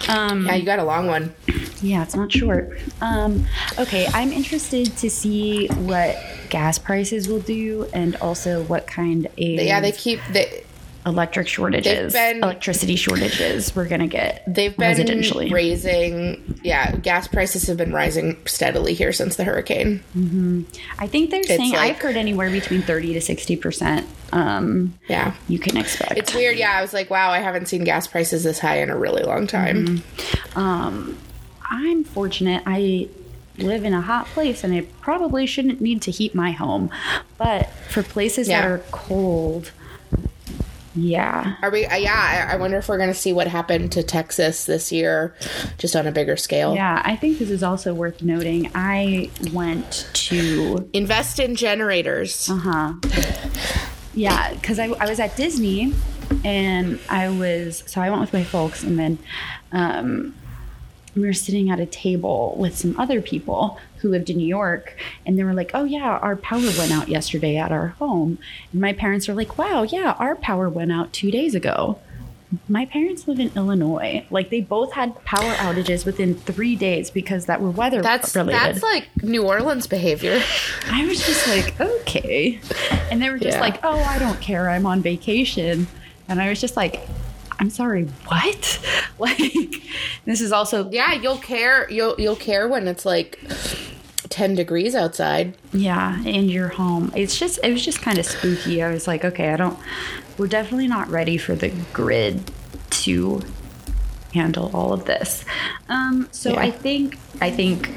Um, 0.10 0.46
Yeah, 0.46 0.56
you 0.56 0.66
got 0.66 0.80
a 0.80 0.84
long 0.84 1.08
one. 1.08 1.34
yeah, 1.82 2.04
it's 2.04 2.16
not 2.16 2.30
short. 2.32 2.78
Um, 3.02 3.46
okay, 3.80 4.08
I'm 4.14 4.34
interested 4.34 4.98
to 4.98 5.10
see 5.10 5.68
what 5.68 6.18
gas 6.50 6.78
prices 6.78 7.30
will 7.30 7.40
do, 7.40 7.88
and 7.94 8.18
also 8.18 8.64
what 8.64 8.86
kind 8.86 9.28
of 9.28 9.32
Yeah, 9.38 9.80
they 9.80 9.94
keep 9.94 10.20
they 10.32 10.66
electric 11.06 11.48
shortages, 11.48 12.14
been- 12.14 12.38
electricity 12.44 12.96
shortages 12.96 13.76
we're 13.76 13.88
gonna 13.88 14.08
get 14.08 14.44
They've 14.48 14.76
been 14.76 14.96
residentially. 14.96 15.52
raising, 15.52 16.60
yeah, 16.64 16.96
gas 16.96 17.28
prices 17.28 17.68
have 17.68 17.78
been 17.78 17.94
rising 17.94 18.38
steadily 18.46 18.94
here 18.94 19.14
since 19.14 19.36
the 19.36 19.44
hurricane. 19.44 20.04
Mm-hmm. 20.18 20.64
I 21.00 21.08
think 21.08 21.32
they're 21.32 21.44
saying 21.44 21.72
like- 21.74 21.80
I've 21.92 21.98
heard 21.98 22.16
anywhere 22.18 22.50
between 22.50 22.82
thirty 22.82 23.14
to 23.14 23.22
sixty 23.22 23.56
percent. 23.56 24.08
Um, 24.32 24.94
Yeah. 25.08 25.34
you 25.48 25.60
can 25.60 25.78
expect. 25.78 26.18
It's 26.18 26.34
weird. 26.34 26.58
Yeah, 26.58 26.72
I 26.72 26.82
was 26.82 26.94
like, 26.94 27.10
wow, 27.10 27.30
I 27.30 27.40
haven't 27.40 27.68
seen 27.68 27.84
gas 27.84 28.08
prices 28.08 28.44
this 28.44 28.60
high 28.60 28.80
in 28.82 28.90
a 28.90 28.98
really 28.98 29.24
long 29.24 29.48
time. 29.48 29.88
Mm-hmm. 29.88 30.60
Um, 30.60 31.18
I'm 31.70 32.04
fortunate. 32.04 32.64
I 32.66 33.08
live 33.58 33.86
in 33.86 33.94
a 33.94 34.02
hot 34.02 34.26
place 34.28 34.64
and 34.66 34.74
I 34.74 34.82
probably 35.02 35.46
shouldn't 35.46 35.80
need 35.80 36.02
to 36.02 36.12
heat 36.12 36.36
my 36.36 36.52
home. 36.52 36.90
But 37.38 37.70
for 37.90 38.04
places 38.04 38.48
that 38.48 38.66
are 38.66 38.80
cold, 38.92 39.72
yeah. 40.96 41.56
Are 41.62 41.70
we? 41.70 41.86
Uh, 41.86 41.96
yeah, 41.96 42.48
I, 42.50 42.54
I 42.54 42.56
wonder 42.58 42.78
if 42.78 42.88
we're 42.88 42.98
going 42.98 43.10
to 43.10 43.16
see 43.16 43.34
what 43.34 43.48
happened 43.48 43.92
to 43.94 44.04
Texas 44.04 44.66
this 44.66 44.92
year, 44.92 45.36
just 45.78 45.96
on 45.96 46.08
a 46.08 46.12
bigger 46.12 46.38
scale. 46.38 46.74
Yeah, 46.74 47.02
I 47.04 47.16
think 47.16 47.40
this 47.40 47.50
is 47.50 47.64
also 47.64 47.94
worth 47.94 48.22
noting. 48.22 48.72
I 48.74 49.30
went 49.54 50.10
to 50.14 50.90
Invest 50.94 51.40
in 51.40 51.56
generators. 51.56 52.50
Uh-huh. 52.50 52.94
Yeah, 54.14 54.54
because 54.54 54.80
I, 54.80 54.86
I 54.86 55.10
was 55.10 55.20
at 55.20 55.36
Disney 55.36 55.94
and 56.44 57.00
I 57.10 57.30
was, 57.30 57.84
so 57.86 58.02
I 58.02 58.10
went 58.10 58.22
with 58.22 58.34
my 58.34 58.44
folks 58.44 58.84
and 58.84 58.98
then 58.98 59.20
um, 59.72 60.34
we 61.16 61.22
were 61.26 61.34
sitting 61.34 61.70
at 61.70 61.80
a 61.80 61.86
table 61.86 62.56
with 62.58 62.78
some 62.78 63.00
other 63.00 63.22
people 63.22 63.80
who 63.98 64.10
lived 64.10 64.30
in 64.30 64.38
New 64.38 64.48
York 64.48 64.96
and 65.26 65.40
they 65.40 65.44
were 65.44 65.54
like, 65.54 65.72
oh 65.74 65.84
yeah, 65.86 66.18
our 66.18 66.36
power 66.36 66.60
went 66.78 66.92
out 66.92 67.08
yesterday 67.08 67.56
at 67.58 67.72
our 67.72 67.88
home. 67.90 68.38
And 68.72 68.82
my 68.82 68.94
parents 68.94 69.28
were 69.28 69.34
like, 69.34 69.58
wow, 69.58 69.84
yeah, 69.84 70.16
our 70.20 70.36
power 70.36 70.70
went 70.70 70.92
out 70.92 71.14
two 71.14 71.32
days 71.32 71.56
ago. 71.56 72.00
My 72.70 72.86
parents 72.86 73.28
live 73.28 73.40
in 73.40 73.52
Illinois. 73.56 74.26
Like 74.30 74.50
they 74.50 74.62
both 74.62 74.94
had 74.94 75.22
power 75.26 75.52
outages 75.56 76.06
within 76.06 76.36
three 76.36 76.76
days 76.76 77.10
because 77.10 77.48
that 77.48 77.62
were 77.62 77.72
weather 77.72 78.02
That's 78.02 78.36
related. 78.36 78.60
that's 78.62 78.84
like 78.84 79.08
New 79.24 79.44
Orleans 79.44 79.88
behavior. 79.88 80.42
I 80.90 81.06
was 81.06 81.26
just 81.26 81.48
like, 81.48 81.80
okay. 81.80 82.60
And 83.10 83.22
they 83.22 83.30
were 83.30 83.40
just 83.40 83.56
Yeah. 83.58 83.62
like, 83.62 83.80
oh, 83.84 84.00
I 84.00 84.20
don't 84.20 84.40
care. 84.42 84.70
I'm 84.70 84.86
on 84.86 85.02
vacation. 85.02 85.88
And 86.28 86.42
I 86.42 86.50
was 86.50 86.62
just 86.62 86.76
like, 86.78 87.02
I'm 87.60 87.70
sorry, 87.70 88.04
what? 88.28 88.80
Like, 89.18 89.40
this 90.26 90.42
is 90.42 90.52
also, 90.52 90.90
Yeah, 90.92 91.14
you'll 91.14 91.38
care. 91.38 91.90
You'll 91.90 92.16
you'll 92.20 92.36
care 92.36 92.68
when 92.68 92.86
it's 92.90 93.06
like 93.06 93.40
ten 94.30 94.56
degrees 94.56 94.94
outside. 94.94 95.56
yeah, 95.72 96.22
in 96.24 96.50
your 96.50 96.68
home. 96.68 97.14
It's 97.16 97.40
just, 97.40 97.60
it 97.64 97.72
was 97.72 97.84
just 97.86 98.02
kind 98.02 98.18
of 98.18 98.26
spooky. 98.26 98.84
I 98.84 98.92
was 98.92 99.08
like, 99.08 99.24
okay, 99.24 99.54
I 99.54 99.56
don't, 99.56 99.80
we're 100.38 100.48
definitely 100.48 100.90
not 100.90 101.08
ready 101.08 101.38
for 101.38 101.56
the 101.56 101.70
grid 101.94 102.52
to 103.06 103.42
handle 104.34 104.70
all 104.74 104.92
of 104.92 105.06
this. 105.06 105.46
Um, 105.88 106.28
so 106.32 106.50
Yeah. 106.52 106.60
I 106.60 106.72
think, 106.72 107.18
I 107.40 107.52
think, 107.52 107.90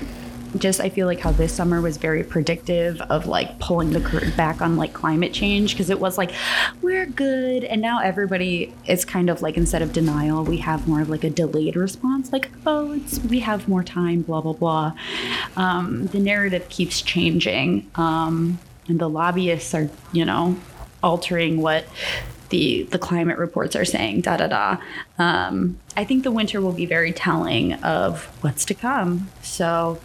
just 0.57 0.81
I 0.81 0.88
feel 0.88 1.07
like 1.07 1.21
how 1.21 1.33
this 1.33 1.52
summer 1.52 1.81
was 1.81 1.97
very 1.97 2.25
predictive 2.25 3.00
of 3.02 3.26
like 3.26 3.59
pulling 3.59 3.90
the 3.90 4.00
curtain 4.00 4.31
back 4.37 4.61
on 4.61 4.76
like 4.76 4.93
climate 4.93 5.33
change 5.33 5.73
because 5.73 5.90
it 5.90 6.00
was 6.00 6.17
like 6.19 6.33
we're 6.83 7.07
good. 7.07 7.64
And 7.64 7.83
now 7.83 8.00
everybody 8.00 8.73
is 8.87 9.05
kind 9.05 9.31
of 9.31 9.43
like 9.43 9.57
instead 9.57 9.83
of 9.83 9.93
denial 9.93 10.45
we 10.45 10.59
have 10.59 10.88
more 10.88 11.00
of 11.00 11.09
like 11.09 11.25
a 11.25 11.31
delayed 11.31 11.76
response 11.76 12.33
like 12.33 12.50
oh 12.67 12.93
it's 12.93 13.19
we 13.21 13.40
have 13.40 13.69
more 13.69 13.83
time 13.83 14.23
blah 14.23 14.40
blah 14.40 14.52
blah. 14.52 14.93
Um, 15.57 16.07
the 16.07 16.21
narrative 16.21 16.69
keeps 16.69 17.02
changing 17.02 17.90
um, 17.95 18.59
and 18.88 18.99
the 18.99 19.09
lobbyists 19.09 19.75
are 19.75 19.90
you 20.12 20.25
know 20.25 20.57
altering 21.02 21.61
what 21.61 21.85
the 22.50 22.85
the 22.85 22.99
climate 22.99 23.38
reports 23.38 23.76
are 23.76 23.85
saying 23.85 24.23
da 24.23 24.37
da 24.37 24.47
da. 24.47 24.76
Um, 25.19 25.78
i 25.97 26.05
think 26.05 26.25
the 26.25 26.31
winter 26.31 26.61
will 26.61 26.73
be 26.73 26.87
very 26.87 27.12
telling 27.12 27.75
of 27.75 28.25
what's 28.43 28.64
to 28.67 28.75
come. 28.75 29.31
So 29.43 29.99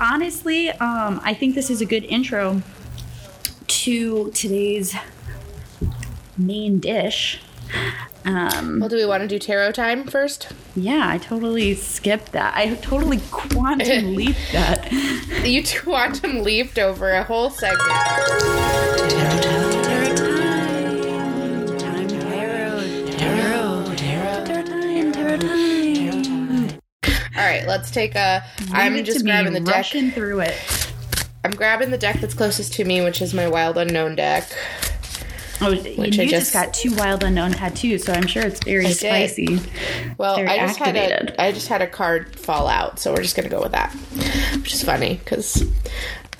honestly 0.00 0.70
um, 0.70 1.20
i 1.24 1.32
think 1.34 1.54
this 1.54 1.70
is 1.70 1.80
a 1.80 1.86
good 1.86 2.04
intro 2.04 2.62
to 3.68 4.30
today's 4.32 4.94
main 6.38 6.78
dish. 6.78 7.40
Um, 8.24 8.80
Well, 8.80 8.88
do 8.88 8.96
we 8.96 9.06
want 9.06 9.22
to 9.22 9.28
do 9.28 9.38
tarot 9.38 9.72
time 9.72 10.04
first? 10.04 10.48
yeah 10.74 11.08
i 11.08 11.16
totally 11.18 11.74
skipped 11.74 12.32
that. 12.32 12.54
I 12.56 12.74
totally 12.76 13.20
quantum 13.30 14.14
leaped 14.20 14.52
that. 14.52 14.90
You 15.44 15.62
quantum 15.64 16.42
leaped 16.42 16.78
over 16.78 17.12
a 17.12 17.22
whole 17.22 17.50
segment. 17.50 17.82
All 17.90 19.45
right, 27.66 27.68
let's 27.68 27.90
take 27.90 28.14
a. 28.14 28.44
I'm 28.72 28.94
it 28.96 29.04
just 29.04 29.24
grabbing 29.24 29.52
the 29.52 29.60
deck. 29.60 29.74
rushing 29.74 30.10
through 30.10 30.40
it 30.40 30.92
I'm 31.46 31.52
grabbing 31.52 31.92
the 31.92 31.98
deck 31.98 32.20
that's 32.20 32.34
closest 32.34 32.72
to 32.74 32.84
me, 32.84 33.02
which 33.02 33.22
is 33.22 33.32
my 33.32 33.46
Wild 33.46 33.78
Unknown 33.78 34.16
deck. 34.16 34.48
Oh, 35.60 35.74
Which 35.76 36.18
I 36.18 36.24
just- 36.26 36.30
just, 36.30 36.52
got 36.52 36.74
two 36.74 36.94
wild 36.96 37.22
unknown 37.24 37.52
tattoos, 37.52 38.04
so 38.04 38.12
I'm 38.12 38.26
sure 38.26 38.42
it's 38.42 38.62
very 38.64 38.90
spicy. 38.92 39.60
Well, 40.18 40.36
Very 40.36 40.48
I 40.48 40.58
just 40.58 40.78
had 40.78 40.96
a 40.96 41.40
I 41.40 41.52
just 41.52 41.68
had 41.68 41.80
a 41.82 41.86
card 41.86 42.38
fall 42.38 42.66
out, 42.68 42.98
so 42.98 43.12
we're 43.12 43.22
just 43.22 43.36
gonna 43.36 43.48
go 43.48 43.62
with 43.62 43.72
that, 43.72 43.90
which 44.56 44.74
is 44.74 44.82
funny 44.82 45.14
because 45.14 45.64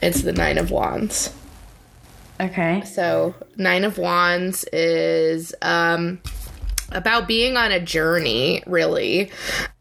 it's 0.03 0.21
the 0.23 0.33
Nine 0.33 0.59
of 0.59 0.71
Wands. 0.71 1.33
Okay. 2.41 2.83
So 2.85 3.35
Nine 3.57 3.85
of 3.85 3.97
Wands 3.97 4.65
is 4.73 5.55
um 5.63 6.19
about 6.93 7.27
being 7.27 7.57
on 7.57 7.73
a 7.73 7.81
journey, 7.81 8.63
really. 8.67 9.31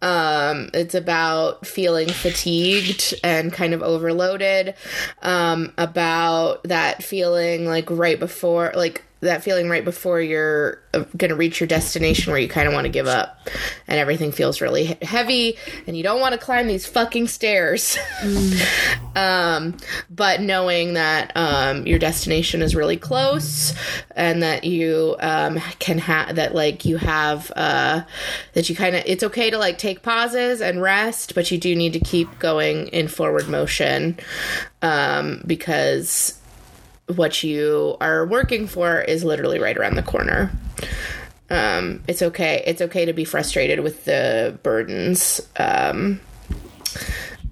Um, 0.02 0.70
it's 0.74 0.96
about 0.96 1.66
feeling 1.66 2.08
fatigued 2.10 3.14
and 3.24 3.54
kind 3.54 3.74
of 3.74 3.82
overloaded. 3.82 4.76
Um, 5.22 5.74
about 5.78 6.64
that 6.64 7.04
feeling 7.04 7.66
like 7.66 7.90
right 7.90 8.20
before, 8.20 8.72
like 8.76 9.04
that 9.26 9.44
feeling 9.44 9.70
right 9.70 9.84
before 9.84 10.22
you're 10.22 10.82
uh, 10.94 11.04
going 11.18 11.30
to 11.30 11.36
reach 11.36 11.60
your 11.60 11.68
destination 11.68 12.32
where 12.32 12.40
you 12.40 12.48
kind 12.48 12.68
of 12.68 12.74
want 12.74 12.86
to 12.86 12.90
give 12.90 13.08
up 13.08 13.40
and 13.88 14.00
everything 14.00 14.32
feels 14.32 14.62
really 14.62 14.98
heavy 15.02 15.58
and 15.88 15.98
you 15.98 16.04
don't 16.04 16.20
want 16.20 16.34
to 16.34 16.40
climb 16.40 16.68
these 16.68 16.86
fucking 16.86 17.28
stairs. 17.28 17.98
um, 19.16 19.76
but 20.10 20.42
knowing 20.42 20.94
that 20.94 21.32
um, 21.36 21.86
your 21.86 22.00
destination 22.00 22.62
is 22.62 22.76
really 22.76 22.98
close 22.98 23.74
and 24.16 24.42
that 24.44 24.64
you 24.64 25.16
um, 25.20 25.60
can 25.80 25.98
have 25.98 26.36
that 26.36 26.56
like 26.56 26.86
you 26.86 26.98
have 26.98 27.52
uh, 27.56 28.02
that 28.54 28.70
you 28.70 28.76
kind 28.76 28.96
of 28.96 29.04
it's 29.06 29.24
okay 29.24 29.50
to 29.50 29.58
like 29.58 29.78
take 29.78 30.02
pauses 30.02 30.62
and 30.62 30.82
rest 30.82 31.36
but 31.36 31.52
you 31.52 31.58
do 31.58 31.76
need 31.76 31.94
to 31.94 32.00
keep 32.00 32.40
going 32.40 32.88
in 32.88 33.08
forward 33.08 33.48
motion 33.48 34.18
um, 34.82 35.44
because 35.46 36.40
what 37.08 37.44
you 37.44 37.98
are 38.02 38.26
working 38.26 38.68
for 38.68 39.02
is 39.02 39.24
literally 39.24 39.60
right 39.60 39.78
around 39.78 39.96
the 39.96 40.04
corner 40.04 40.52
um, 41.50 42.04
it's 42.08 42.22
okay 42.22 42.64
it's 42.66 42.82
okay 42.82 43.06
to 43.06 43.14
be 43.14 43.24
frustrated 43.24 43.82
with 43.82 44.06
the 44.06 44.58
burdens 44.64 45.42
um, 45.58 46.20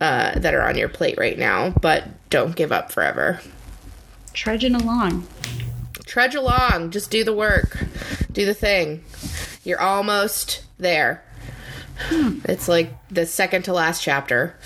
uh, 0.03 0.37
that 0.37 0.53
are 0.53 0.67
on 0.67 0.77
your 0.77 0.89
plate 0.89 1.17
right 1.17 1.37
now, 1.37 1.69
but 1.81 2.03
don't 2.29 2.57
give 2.57 2.73
up 2.73 2.91
forever. 2.91 3.39
Trudging 4.33 4.75
along. 4.75 5.25
Trudge 6.05 6.35
along, 6.35 6.91
just 6.91 7.09
do 7.09 7.23
the 7.23 7.33
work, 7.33 7.85
do 8.31 8.45
the 8.45 8.53
thing. 8.53 9.03
You're 9.63 9.79
almost 9.79 10.65
there. 10.77 11.23
It's 12.11 12.67
like 12.67 12.91
the 13.09 13.25
second 13.25 13.63
to 13.63 13.73
last 13.73 14.03
chapter. 14.03 14.57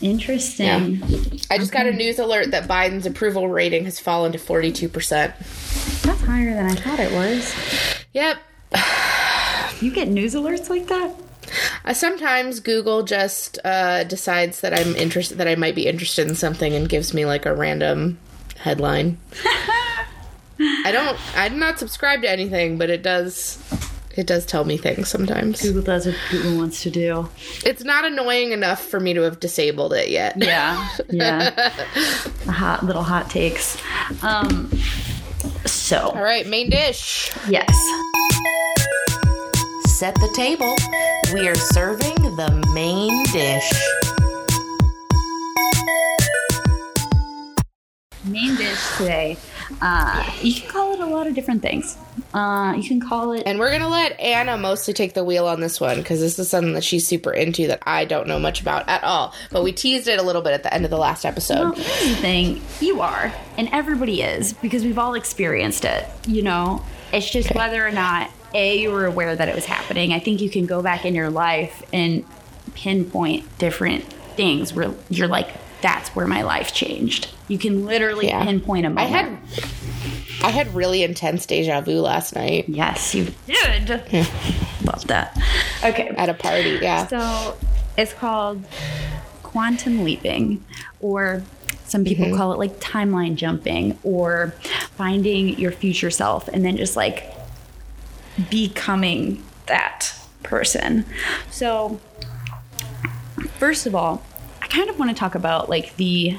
Interesting. 0.00 1.39
I 1.50 1.58
just 1.58 1.72
got 1.72 1.86
a 1.86 1.92
news 1.92 2.18
alert 2.20 2.52
that 2.52 2.68
Biden's 2.68 3.06
approval 3.06 3.48
rating 3.48 3.84
has 3.84 3.98
fallen 3.98 4.30
to 4.32 4.38
42%. 4.38 4.92
That's 6.02 6.20
higher 6.22 6.54
than 6.54 6.66
I 6.66 6.74
thought 6.76 7.00
it 7.00 7.12
was. 7.12 7.54
Yep. 8.12 8.38
You 9.80 9.90
get 9.90 10.08
news 10.08 10.34
alerts 10.34 10.68
like 10.68 10.88
that? 10.88 11.10
Uh, 11.86 11.94
sometimes 11.94 12.60
Google 12.60 13.02
just 13.02 13.58
uh, 13.64 14.04
decides 14.04 14.60
that 14.60 14.78
I'm 14.78 14.94
interested, 14.94 15.38
that 15.38 15.48
I 15.48 15.54
might 15.54 15.74
be 15.74 15.86
interested 15.86 16.28
in 16.28 16.34
something, 16.34 16.74
and 16.74 16.86
gives 16.86 17.14
me 17.14 17.24
like 17.24 17.46
a 17.46 17.54
random 17.54 18.18
headline. 18.58 19.16
I 20.60 20.92
don't. 20.92 21.18
I'm 21.34 21.58
not 21.58 21.78
subscribed 21.78 22.24
to 22.24 22.30
anything, 22.30 22.76
but 22.76 22.90
it 22.90 23.02
does. 23.02 23.56
It 24.16 24.26
does 24.26 24.44
tell 24.44 24.64
me 24.64 24.76
things 24.76 25.08
sometimes. 25.08 25.62
Google 25.62 25.82
does 25.82 26.06
what 26.06 26.16
Google 26.30 26.56
wants 26.58 26.82
to 26.82 26.90
do. 26.90 27.28
It's 27.64 27.84
not 27.84 28.04
annoying 28.04 28.50
enough 28.52 28.84
for 28.84 28.98
me 28.98 29.14
to 29.14 29.22
have 29.22 29.38
disabled 29.40 29.92
it 29.92 30.08
yet. 30.10 30.34
Yeah. 30.36 30.88
Yeah. 31.10 31.70
hot 32.46 32.84
little 32.84 33.02
hot 33.04 33.30
takes. 33.30 33.76
Um 34.22 34.70
so 35.64 35.98
All 36.10 36.22
right, 36.22 36.46
main 36.46 36.70
dish. 36.70 37.30
yes. 37.48 37.72
Set 39.86 40.14
the 40.16 40.32
table. 40.34 40.74
We 41.34 41.46
are 41.48 41.54
serving 41.54 42.14
the 42.36 42.50
main 42.74 43.24
dish. 43.26 43.70
main 48.24 48.54
dish 48.56 48.78
today. 48.96 49.36
Uh, 49.80 50.30
you 50.42 50.54
can 50.60 50.68
call 50.68 50.92
it 50.94 51.00
a 51.00 51.06
lot 51.06 51.26
of 51.26 51.34
different 51.34 51.62
things. 51.62 51.96
Uh, 52.34 52.74
you 52.76 52.86
can 52.86 53.00
call 53.00 53.32
it. 53.32 53.44
And 53.46 53.58
we're 53.58 53.70
gonna 53.70 53.88
let 53.88 54.18
Anna 54.20 54.56
mostly 54.56 54.94
take 54.94 55.14
the 55.14 55.24
wheel 55.24 55.46
on 55.46 55.60
this 55.60 55.80
one 55.80 55.98
because 55.98 56.20
this 56.20 56.38
is 56.38 56.48
something 56.48 56.74
that 56.74 56.84
she's 56.84 57.06
super 57.06 57.32
into 57.32 57.66
that 57.68 57.82
I 57.86 58.04
don't 58.04 58.26
know 58.26 58.38
much 58.38 58.60
about 58.60 58.88
at 58.88 59.02
all. 59.04 59.34
But 59.50 59.62
we 59.62 59.72
teased 59.72 60.08
it 60.08 60.18
a 60.18 60.22
little 60.22 60.42
bit 60.42 60.52
at 60.52 60.62
the 60.62 60.72
end 60.72 60.84
of 60.84 60.90
the 60.90 60.98
last 60.98 61.24
episode. 61.24 61.60
Well, 61.60 61.72
here's 61.74 62.16
the 62.16 62.22
thing 62.22 62.62
you 62.80 63.00
are, 63.00 63.32
and 63.56 63.68
everybody 63.72 64.22
is, 64.22 64.52
because 64.54 64.84
we've 64.84 64.98
all 64.98 65.14
experienced 65.14 65.84
it. 65.84 66.06
You 66.26 66.42
know, 66.42 66.84
it's 67.12 67.30
just 67.30 67.54
whether 67.54 67.86
or 67.86 67.90
not 67.90 68.30
a 68.54 68.80
you 68.80 68.90
were 68.90 69.06
aware 69.06 69.34
that 69.34 69.48
it 69.48 69.54
was 69.54 69.64
happening. 69.64 70.12
I 70.12 70.18
think 70.18 70.40
you 70.40 70.50
can 70.50 70.66
go 70.66 70.82
back 70.82 71.04
in 71.04 71.14
your 71.14 71.30
life 71.30 71.82
and 71.92 72.24
pinpoint 72.74 73.58
different 73.58 74.04
things 74.36 74.72
where 74.72 74.94
you're 75.08 75.28
like, 75.28 75.48
that's 75.82 76.10
where 76.10 76.26
my 76.26 76.42
life 76.42 76.72
changed. 76.72 77.28
You 77.48 77.58
can 77.58 77.86
literally 77.86 78.28
Yeah. 78.28 78.44
pinpoint 78.44 78.86
a 78.86 78.90
moment. 78.90 79.00
I 79.00 79.16
had 79.16 79.38
I 80.42 80.50
had 80.50 80.74
really 80.74 81.02
intense 81.02 81.44
deja 81.44 81.82
vu 81.82 82.00
last 82.00 82.34
night 82.34 82.66
yes, 82.68 83.14
you 83.14 83.28
did. 83.46 83.90
Love 84.84 85.06
that. 85.08 85.38
Okay, 85.84 86.08
at 86.16 86.28
a 86.28 86.34
party. 86.34 86.78
Yeah. 86.80 87.06
So 87.06 87.56
it's 87.98 88.12
called 88.14 88.64
quantum 89.42 90.04
leaping, 90.04 90.64
or 91.00 91.42
some 91.84 92.04
people 92.04 92.26
mm-hmm. 92.26 92.36
call 92.36 92.52
it 92.52 92.58
like 92.58 92.80
timeline 92.80 93.34
jumping, 93.34 93.98
or 94.02 94.54
finding 94.96 95.58
your 95.58 95.72
future 95.72 96.10
self 96.10 96.48
and 96.48 96.64
then 96.64 96.76
just 96.76 96.96
like 96.96 97.24
becoming 98.48 99.42
that 99.66 100.14
person. 100.42 101.04
So, 101.50 102.00
first 103.58 103.86
of 103.86 103.94
all, 103.94 104.22
kind 104.70 104.88
of 104.88 104.98
want 104.98 105.10
to 105.10 105.16
talk 105.16 105.34
about 105.34 105.68
like 105.68 105.96
the 105.96 106.38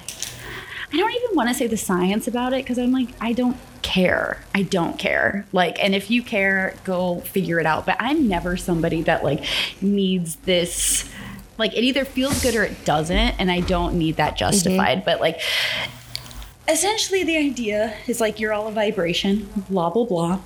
I 0.93 0.97
don't 0.97 1.13
even 1.13 1.35
want 1.35 1.47
to 1.49 1.55
say 1.55 1.67
the 1.67 1.77
science 1.77 2.27
about 2.27 2.51
it 2.53 2.63
because 2.63 2.77
I'm 2.77 2.91
like, 2.91 3.09
I 3.21 3.31
don't 3.31 3.55
care. 3.81 4.43
I 4.53 4.63
don't 4.63 4.99
care. 4.99 5.45
Like, 5.53 5.81
and 5.81 5.95
if 5.95 6.11
you 6.11 6.21
care, 6.21 6.75
go 6.83 7.21
figure 7.21 7.59
it 7.61 7.65
out. 7.65 7.85
But 7.85 7.95
I'm 7.99 8.27
never 8.27 8.57
somebody 8.57 9.01
that 9.03 9.23
like 9.23 9.45
needs 9.81 10.35
this. 10.37 11.09
Like, 11.57 11.73
it 11.77 11.83
either 11.83 12.03
feels 12.03 12.41
good 12.41 12.55
or 12.55 12.63
it 12.63 12.83
doesn't, 12.83 13.15
and 13.39 13.49
I 13.49 13.61
don't 13.61 13.97
need 13.97 14.17
that 14.17 14.35
justified. 14.35 15.05
But 15.05 15.21
like, 15.21 15.39
essentially, 16.67 17.23
the 17.23 17.37
idea 17.37 17.95
is 18.07 18.19
like 18.19 18.39
you're 18.39 18.51
all 18.51 18.67
a 18.67 18.71
vibration, 18.71 19.49
blah 19.69 19.91
blah 19.91 20.05
blah, 20.05 20.41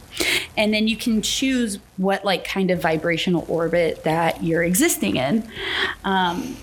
and 0.56 0.74
then 0.74 0.88
you 0.88 0.98
can 0.98 1.24
choose 1.24 1.80
what 1.98 2.24
like 2.24 2.44
kind 2.44 2.70
of 2.70 2.82
vibrational 2.82 3.46
orbit 3.48 4.04
that 4.04 4.44
you're 4.44 4.64
existing 4.64 5.16
in. 5.16 5.50
Um, 6.04 6.58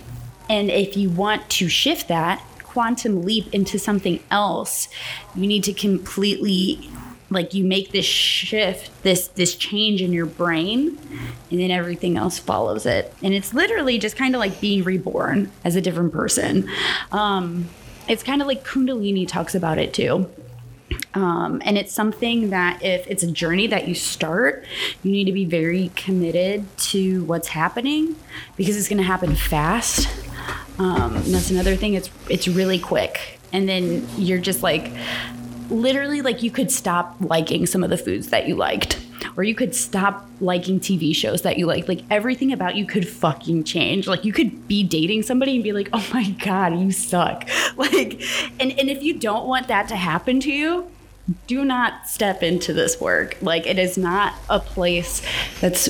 and 0.52 0.71
if 0.71 0.99
you 0.99 1.09
want 1.09 1.49
to 1.49 1.66
shift 1.66 2.09
that 2.09 2.44
quantum 2.62 3.23
leap 3.23 3.52
into 3.54 3.78
something 3.78 4.23
else, 4.30 4.88
you 5.35 5.47
need 5.47 5.64
to 5.64 5.73
completely 5.73 6.90
like 7.30 7.54
you 7.54 7.64
make 7.64 7.92
this 7.92 8.04
shift, 8.04 8.90
this 9.02 9.28
this 9.28 9.54
change 9.54 10.02
in 10.02 10.12
your 10.12 10.26
brain, 10.26 10.99
and 11.50 11.59
then 11.59 11.71
everything 11.71 12.18
else 12.18 12.38
follows 12.38 12.85
it. 12.85 13.14
And 13.23 13.32
it's 13.32 13.54
literally 13.54 13.99
just 13.99 14.14
kind 14.14 14.35
of 14.35 14.40
like 14.40 14.61
being 14.61 14.85
reborn 14.85 15.50
as 15.64 15.75
a 15.75 15.80
different 15.80 16.12
person. 16.12 16.68
Um, 17.12 17.71
it's 18.06 18.23
kind 18.23 18.42
of 18.42 18.47
like 18.47 18.62
Kundalini 18.62 19.26
talks 19.26 19.54
about 19.54 19.78
it 19.78 19.94
too. 19.94 20.28
Um, 21.14 21.62
and 21.64 21.78
it's 21.78 21.94
something 21.94 22.50
that 22.50 22.82
if 22.82 23.06
it's 23.06 23.23
a 23.23 23.30
journey 23.30 23.66
that 23.68 23.88
you 23.88 23.94
start, 23.94 24.66
you 25.02 25.12
need 25.12 25.25
to 25.25 25.32
be 25.32 25.47
very 25.47 25.90
committed 25.97 26.66
to 26.90 27.25
what's 27.25 27.49
happening 27.49 28.16
because 28.59 28.76
it's 28.76 28.88
going 28.88 28.99
to 28.99 29.02
happen 29.04 29.35
fast. 29.35 30.09
Um, 30.78 31.14
that's 31.26 31.50
another 31.50 31.76
thing. 31.76 31.94
It's 31.94 32.11
it's 32.28 32.49
really 32.49 32.78
quick, 32.78 33.38
and 33.52 33.68
then 33.68 34.06
you're 34.16 34.40
just 34.40 34.62
like, 34.62 34.92
literally, 35.70 36.22
like 36.22 36.42
you 36.42 36.50
could 36.50 36.70
stop 36.70 37.16
liking 37.20 37.66
some 37.66 37.84
of 37.84 37.90
the 37.90 37.99
foods 37.99 38.28
that 38.28 38.49
you 38.49 38.56
liked, 38.56 39.05
or 39.37 39.44
you 39.44 39.55
could 39.55 39.74
stop 39.74 40.26
liking 40.40 40.81
TV 40.81 41.14
shows 41.14 41.42
that 41.42 41.59
you 41.59 41.66
like. 41.66 41.88
Like 41.88 42.02
everything 42.11 42.52
about 42.52 42.76
you 42.76 42.87
could 42.87 43.09
fucking 43.09 43.64
change. 43.64 44.07
Like 44.07 44.24
you 44.24 44.33
could 44.33 44.66
be 44.66 44.83
dating 44.83 45.22
somebody 45.22 45.55
and 45.55 45.64
be 45.64 45.72
like, 45.72 45.88
oh 45.92 46.07
my 46.12 46.31
god, 46.31 46.78
you 46.78 46.90
suck. 46.92 47.48
Like, 47.74 48.22
and 48.61 48.78
and 48.78 48.90
if 48.90 49.02
you 49.02 49.18
don't 49.18 49.46
want 49.46 49.68
that 49.68 49.88
to 49.88 49.96
happen 49.96 50.40
to 50.40 50.52
you, 50.52 50.90
do 51.46 51.64
not 51.64 52.07
step 52.09 52.42
into 52.42 52.72
this 52.72 53.00
work. 53.00 53.37
Like 53.40 53.66
it 53.66 53.78
is 53.78 53.96
not 53.96 54.35
a 54.50 54.61
place 54.61 55.22
that's 55.61 55.88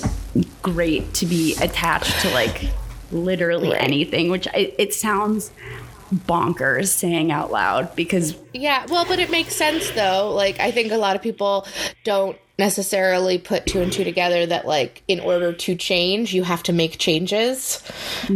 great 0.63 1.13
to 1.15 1.27
be 1.27 1.55
attached 1.61 2.21
to 2.21 2.31
like 2.31 2.71
literally 3.13 3.71
Right. 3.71 3.83
anything, 3.83 4.31
which 4.31 4.49
I, 4.49 4.73
it 4.79 4.95
sounds 4.95 5.51
bonkers 6.13 6.89
saying 6.89 7.33
out 7.33 7.51
loud 7.51 7.95
because 7.97 8.37
Yeah, 8.53 8.85
well, 8.89 9.05
but 9.07 9.19
it 9.19 9.31
makes 9.31 9.55
sense 9.57 9.91
though. 9.93 10.31
Like, 10.35 10.61
I 10.61 10.71
think 10.71 10.93
a 10.93 10.97
lot 10.99 11.17
of 11.17 11.23
people 11.23 11.67
don't 12.05 12.37
necessarily 12.63 13.39
put 13.39 13.67
two 13.67 13.81
and 13.81 13.93
two 13.93 14.05
together 14.05 14.47
that, 14.47 14.67
like, 14.67 15.03
in 15.09 15.19
order 15.21 15.53
to 15.53 15.75
change, 15.75 16.33
you 16.33 16.45
have 16.45 16.63
to 16.65 16.73
make 16.73 16.97
changes. 16.99 17.83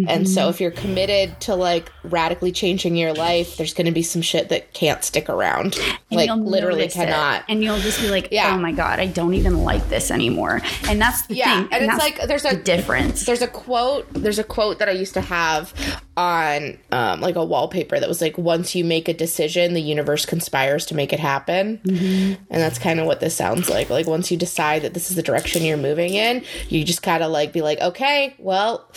And 0.09 0.29
so, 0.29 0.49
if 0.49 0.61
you're 0.61 0.71
committed 0.73 1.41
to, 1.43 1.55
like, 1.55 1.91
radically 2.03 2.51
changing 2.53 2.97
your 2.97 3.13
life, 3.15 3.57
there's 3.57 3.73
going 3.75 3.87
to 3.87 3.93
be 3.93 4.03
some 4.03 4.23
shit 4.23 4.49
that 4.49 4.73
can't 4.75 5.03
stick 5.05 5.29
around. 5.29 5.79
and 6.11 6.19
like, 6.19 6.31
literally 6.31 6.81
notice 6.81 6.97
it. 6.97 7.07
cannot. 7.07 7.45
and 7.49 7.63
you'll 7.63 7.79
just 7.79 8.01
be 8.01 8.09
like, 8.09 8.29
Yeah. 8.33 8.55
oh 8.55 8.59
my 8.59 8.73
god, 8.73 8.99
I 9.01 9.07
don't 9.07 9.35
even 9.35 9.63
like 9.65 9.89
this 9.89 10.11
anymore. 10.11 10.61
And 10.89 11.01
that's 11.01 11.27
the 11.27 11.37
Yeah, 11.37 11.63
thing. 11.63 11.69
and 11.73 11.85
it's 11.91 11.99
like 11.99 12.21
there's 12.27 12.45
a 12.45 12.51
the 12.51 12.63
difference. 12.63 13.25
There's 13.27 13.43
a 13.43 13.49
quote. 13.49 14.07
There's 14.13 14.39
a 14.39 14.45
quote 14.45 14.79
that 14.81 14.89
I 14.89 14.93
used 14.93 15.15
to 15.15 15.21
have 15.21 15.73
on 16.17 16.79
um, 16.93 17.21
like 17.21 17.37
a 17.37 17.45
wallpaper 17.45 17.99
that 18.01 18.09
was 18.09 18.21
like, 18.21 18.39
"Once 18.39 18.75
you 18.75 18.85
make 18.85 19.09
a 19.09 19.15
decision, 19.15 19.75
the 19.75 19.81
universe 19.83 20.25
conspires 20.27 20.87
to 20.87 20.95
make 20.95 21.13
it 21.13 21.21
happen." 21.21 21.79
Mm-hmm. 21.85 22.43
And 22.51 22.63
that's 22.63 22.79
kind 22.79 22.99
of 23.01 23.07
what 23.07 23.21
this 23.21 23.35
sounds 23.37 23.69
like. 23.69 23.91
Like 23.91 24.07
once 24.17 24.31
you 24.31 24.37
decide 24.39 24.81
that 24.81 24.95
this 24.95 25.11
is 25.11 25.17
the 25.17 25.23
direction 25.23 25.63
you're 25.63 25.77
moving 25.77 26.15
in, 26.15 26.43
you 26.71 26.83
just 26.85 27.03
gotta 27.03 27.29
like 27.29 27.53
be 27.53 27.61
like, 27.61 27.79
"Okay, 27.83 28.35
well, 28.39 28.91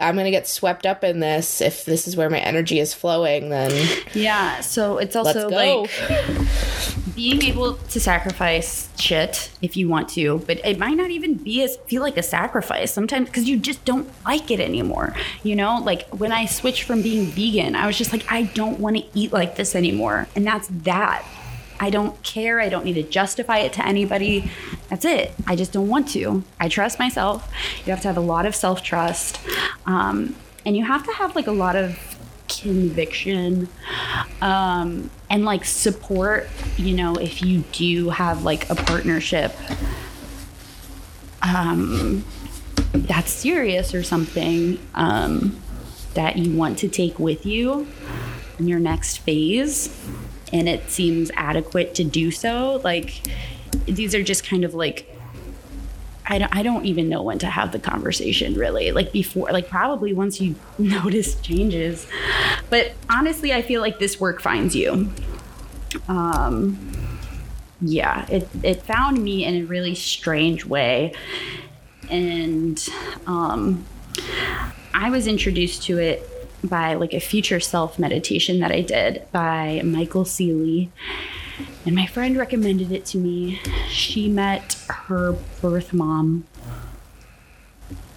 I'm 0.00 0.16
gonna 0.16 0.32
get 0.32 0.48
swept 0.48 0.84
up 0.84 1.04
in 1.04 1.20
this. 1.20 1.60
If 1.60 1.84
this 1.84 2.08
is 2.08 2.16
where 2.16 2.28
my 2.28 2.40
energy 2.40 2.80
is 2.80 2.92
flowing, 2.92 3.50
then 3.50 3.70
Yeah, 4.14 4.60
so 4.60 4.98
it's 4.98 5.14
also 5.14 5.48
like 5.48 5.88
being 7.14 7.40
able 7.44 7.74
to 7.74 8.00
sacrifice 8.00 8.88
shit 8.98 9.50
if 9.62 9.76
you 9.76 9.88
want 9.88 10.08
to, 10.10 10.42
but 10.46 10.58
it 10.64 10.76
might 10.78 10.96
not 10.96 11.10
even 11.10 11.34
be 11.34 11.62
as 11.62 11.76
feel 11.86 12.02
like 12.02 12.16
a 12.16 12.22
sacrifice 12.22 12.92
sometimes 12.92 13.28
because 13.28 13.48
you 13.48 13.56
just 13.56 13.84
don't 13.84 14.08
like 14.24 14.50
it 14.50 14.58
anymore. 14.58 15.14
You 15.44 15.54
know, 15.54 15.78
like 15.78 16.08
when 16.08 16.32
I 16.32 16.46
switched 16.46 16.82
from 16.82 17.02
being 17.02 17.26
vegan, 17.26 17.76
I 17.76 17.86
was 17.86 17.96
just 17.96 18.12
like, 18.12 18.24
I 18.30 18.42
don't 18.42 18.80
want 18.80 18.96
to 18.96 19.04
eat 19.14 19.32
like 19.32 19.54
this 19.54 19.76
anymore, 19.76 20.26
and 20.34 20.44
that's 20.44 20.66
that. 20.82 21.24
I 21.80 21.90
don't 21.90 22.22
care. 22.22 22.60
I 22.60 22.68
don't 22.68 22.84
need 22.84 22.94
to 22.94 23.02
justify 23.02 23.58
it 23.58 23.72
to 23.74 23.86
anybody. 23.86 24.50
That's 24.88 25.04
it. 25.04 25.32
I 25.46 25.56
just 25.56 25.72
don't 25.72 25.88
want 25.88 26.08
to. 26.10 26.44
I 26.60 26.68
trust 26.68 26.98
myself. 26.98 27.50
You 27.84 27.92
have 27.92 28.00
to 28.02 28.08
have 28.08 28.16
a 28.16 28.20
lot 28.20 28.46
of 28.46 28.54
self 28.54 28.82
trust. 28.82 29.40
Um, 29.86 30.36
and 30.64 30.76
you 30.76 30.84
have 30.84 31.04
to 31.04 31.12
have 31.12 31.36
like 31.36 31.46
a 31.46 31.52
lot 31.52 31.76
of 31.76 31.98
conviction 32.48 33.68
um, 34.40 35.10
and 35.30 35.44
like 35.44 35.64
support, 35.64 36.48
you 36.76 36.94
know, 36.94 37.16
if 37.16 37.42
you 37.42 37.64
do 37.72 38.10
have 38.10 38.44
like 38.44 38.68
a 38.70 38.74
partnership 38.74 39.54
um, 41.42 42.24
that's 42.94 43.30
serious 43.30 43.94
or 43.94 44.02
something 44.02 44.78
um, 44.94 45.60
that 46.14 46.36
you 46.36 46.56
want 46.56 46.78
to 46.78 46.88
take 46.88 47.18
with 47.18 47.44
you 47.44 47.86
in 48.58 48.68
your 48.68 48.80
next 48.80 49.18
phase 49.18 49.88
and 50.54 50.68
it 50.68 50.88
seems 50.88 51.32
adequate 51.34 51.96
to 51.96 52.04
do 52.04 52.30
so 52.30 52.80
like 52.84 53.20
these 53.86 54.14
are 54.14 54.22
just 54.22 54.46
kind 54.46 54.64
of 54.64 54.72
like 54.72 55.10
I 56.26 56.38
don't, 56.38 56.56
I 56.56 56.62
don't 56.62 56.86
even 56.86 57.10
know 57.10 57.22
when 57.22 57.38
to 57.40 57.46
have 57.46 57.72
the 57.72 57.78
conversation 57.78 58.54
really 58.54 58.92
like 58.92 59.12
before 59.12 59.50
like 59.52 59.68
probably 59.68 60.14
once 60.14 60.40
you 60.40 60.54
notice 60.78 61.38
changes. 61.40 62.06
But 62.70 62.92
honestly 63.10 63.52
i 63.52 63.60
feel 63.60 63.82
like 63.82 63.98
this 63.98 64.18
work 64.18 64.40
finds 64.40 64.74
you. 64.74 65.10
Um 66.08 66.78
yeah 67.80 68.24
it 68.30 68.48
it 68.62 68.82
found 68.82 69.22
me 69.22 69.44
in 69.44 69.56
a 69.56 69.64
really 69.64 69.94
strange 69.94 70.64
way. 70.64 71.12
And 72.08 72.82
um 73.26 73.84
i 74.94 75.10
was 75.10 75.26
introduced 75.26 75.82
to 75.82 75.98
it 75.98 76.30
by 76.64 76.94
like 76.94 77.12
a 77.12 77.20
future 77.20 77.60
self 77.60 77.98
meditation 77.98 78.58
that 78.60 78.72
i 78.72 78.80
did 78.80 79.26
by 79.32 79.80
michael 79.84 80.24
sealey. 80.24 80.88
And 81.86 81.94
my 81.94 82.06
friend 82.06 82.36
recommended 82.36 82.90
it 82.90 83.04
to 83.06 83.18
me. 83.18 83.60
She 83.88 84.28
met 84.28 84.74
her 84.88 85.36
birth 85.60 85.92
mom 85.92 86.44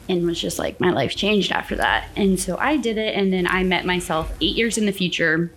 and 0.09 0.25
was 0.25 0.39
just 0.41 0.57
like 0.57 0.79
my 0.79 0.89
life 0.89 1.15
changed 1.15 1.51
after 1.51 1.75
that. 1.75 2.07
And 2.15 2.39
so 2.39 2.57
i 2.57 2.77
did 2.77 2.97
it 2.97 3.15
and 3.15 3.31
then 3.31 3.45
i 3.45 3.63
met 3.63 3.85
myself 3.85 4.33
eight 4.41 4.55
years 4.55 4.77
in 4.77 4.85
the 4.85 4.91
future. 4.93 5.51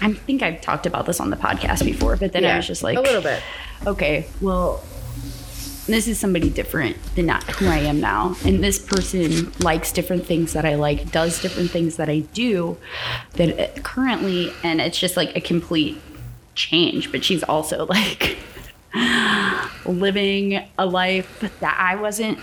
I 0.00 0.12
think 0.14 0.42
i've 0.42 0.60
talked 0.60 0.86
about 0.86 1.06
this 1.06 1.20
on 1.20 1.30
the 1.30 1.36
podcast 1.36 1.84
before 1.84 2.16
but 2.16 2.32
then 2.32 2.44
i 2.44 2.56
was 2.56 2.66
just 2.66 2.82
like 2.82 2.96
a 2.96 3.00
little 3.00 3.22
bit. 3.22 3.42
okay, 3.86 4.26
well, 4.40 4.82
this 5.94 6.08
is 6.08 6.18
somebody 6.18 6.50
different 6.50 6.96
than 7.14 7.26
not 7.26 7.42
who 7.44 7.66
I 7.66 7.78
am 7.78 8.00
now. 8.00 8.36
And 8.44 8.62
this 8.62 8.78
person 8.78 9.52
likes 9.60 9.92
different 9.92 10.26
things 10.26 10.52
that 10.52 10.64
I 10.64 10.74
like, 10.74 11.10
does 11.10 11.40
different 11.40 11.70
things 11.70 11.96
that 11.96 12.08
I 12.08 12.20
do 12.20 12.76
that 13.34 13.58
uh, 13.58 13.80
currently, 13.82 14.52
and 14.62 14.80
it's 14.80 14.98
just 14.98 15.16
like 15.16 15.36
a 15.36 15.40
complete 15.40 16.00
change, 16.54 17.10
but 17.10 17.24
she's 17.24 17.42
also 17.42 17.86
like 17.90 18.38
living 19.86 20.66
a 20.78 20.86
life 20.86 21.40
that 21.60 21.76
I 21.78 21.96
wasn't 21.96 22.38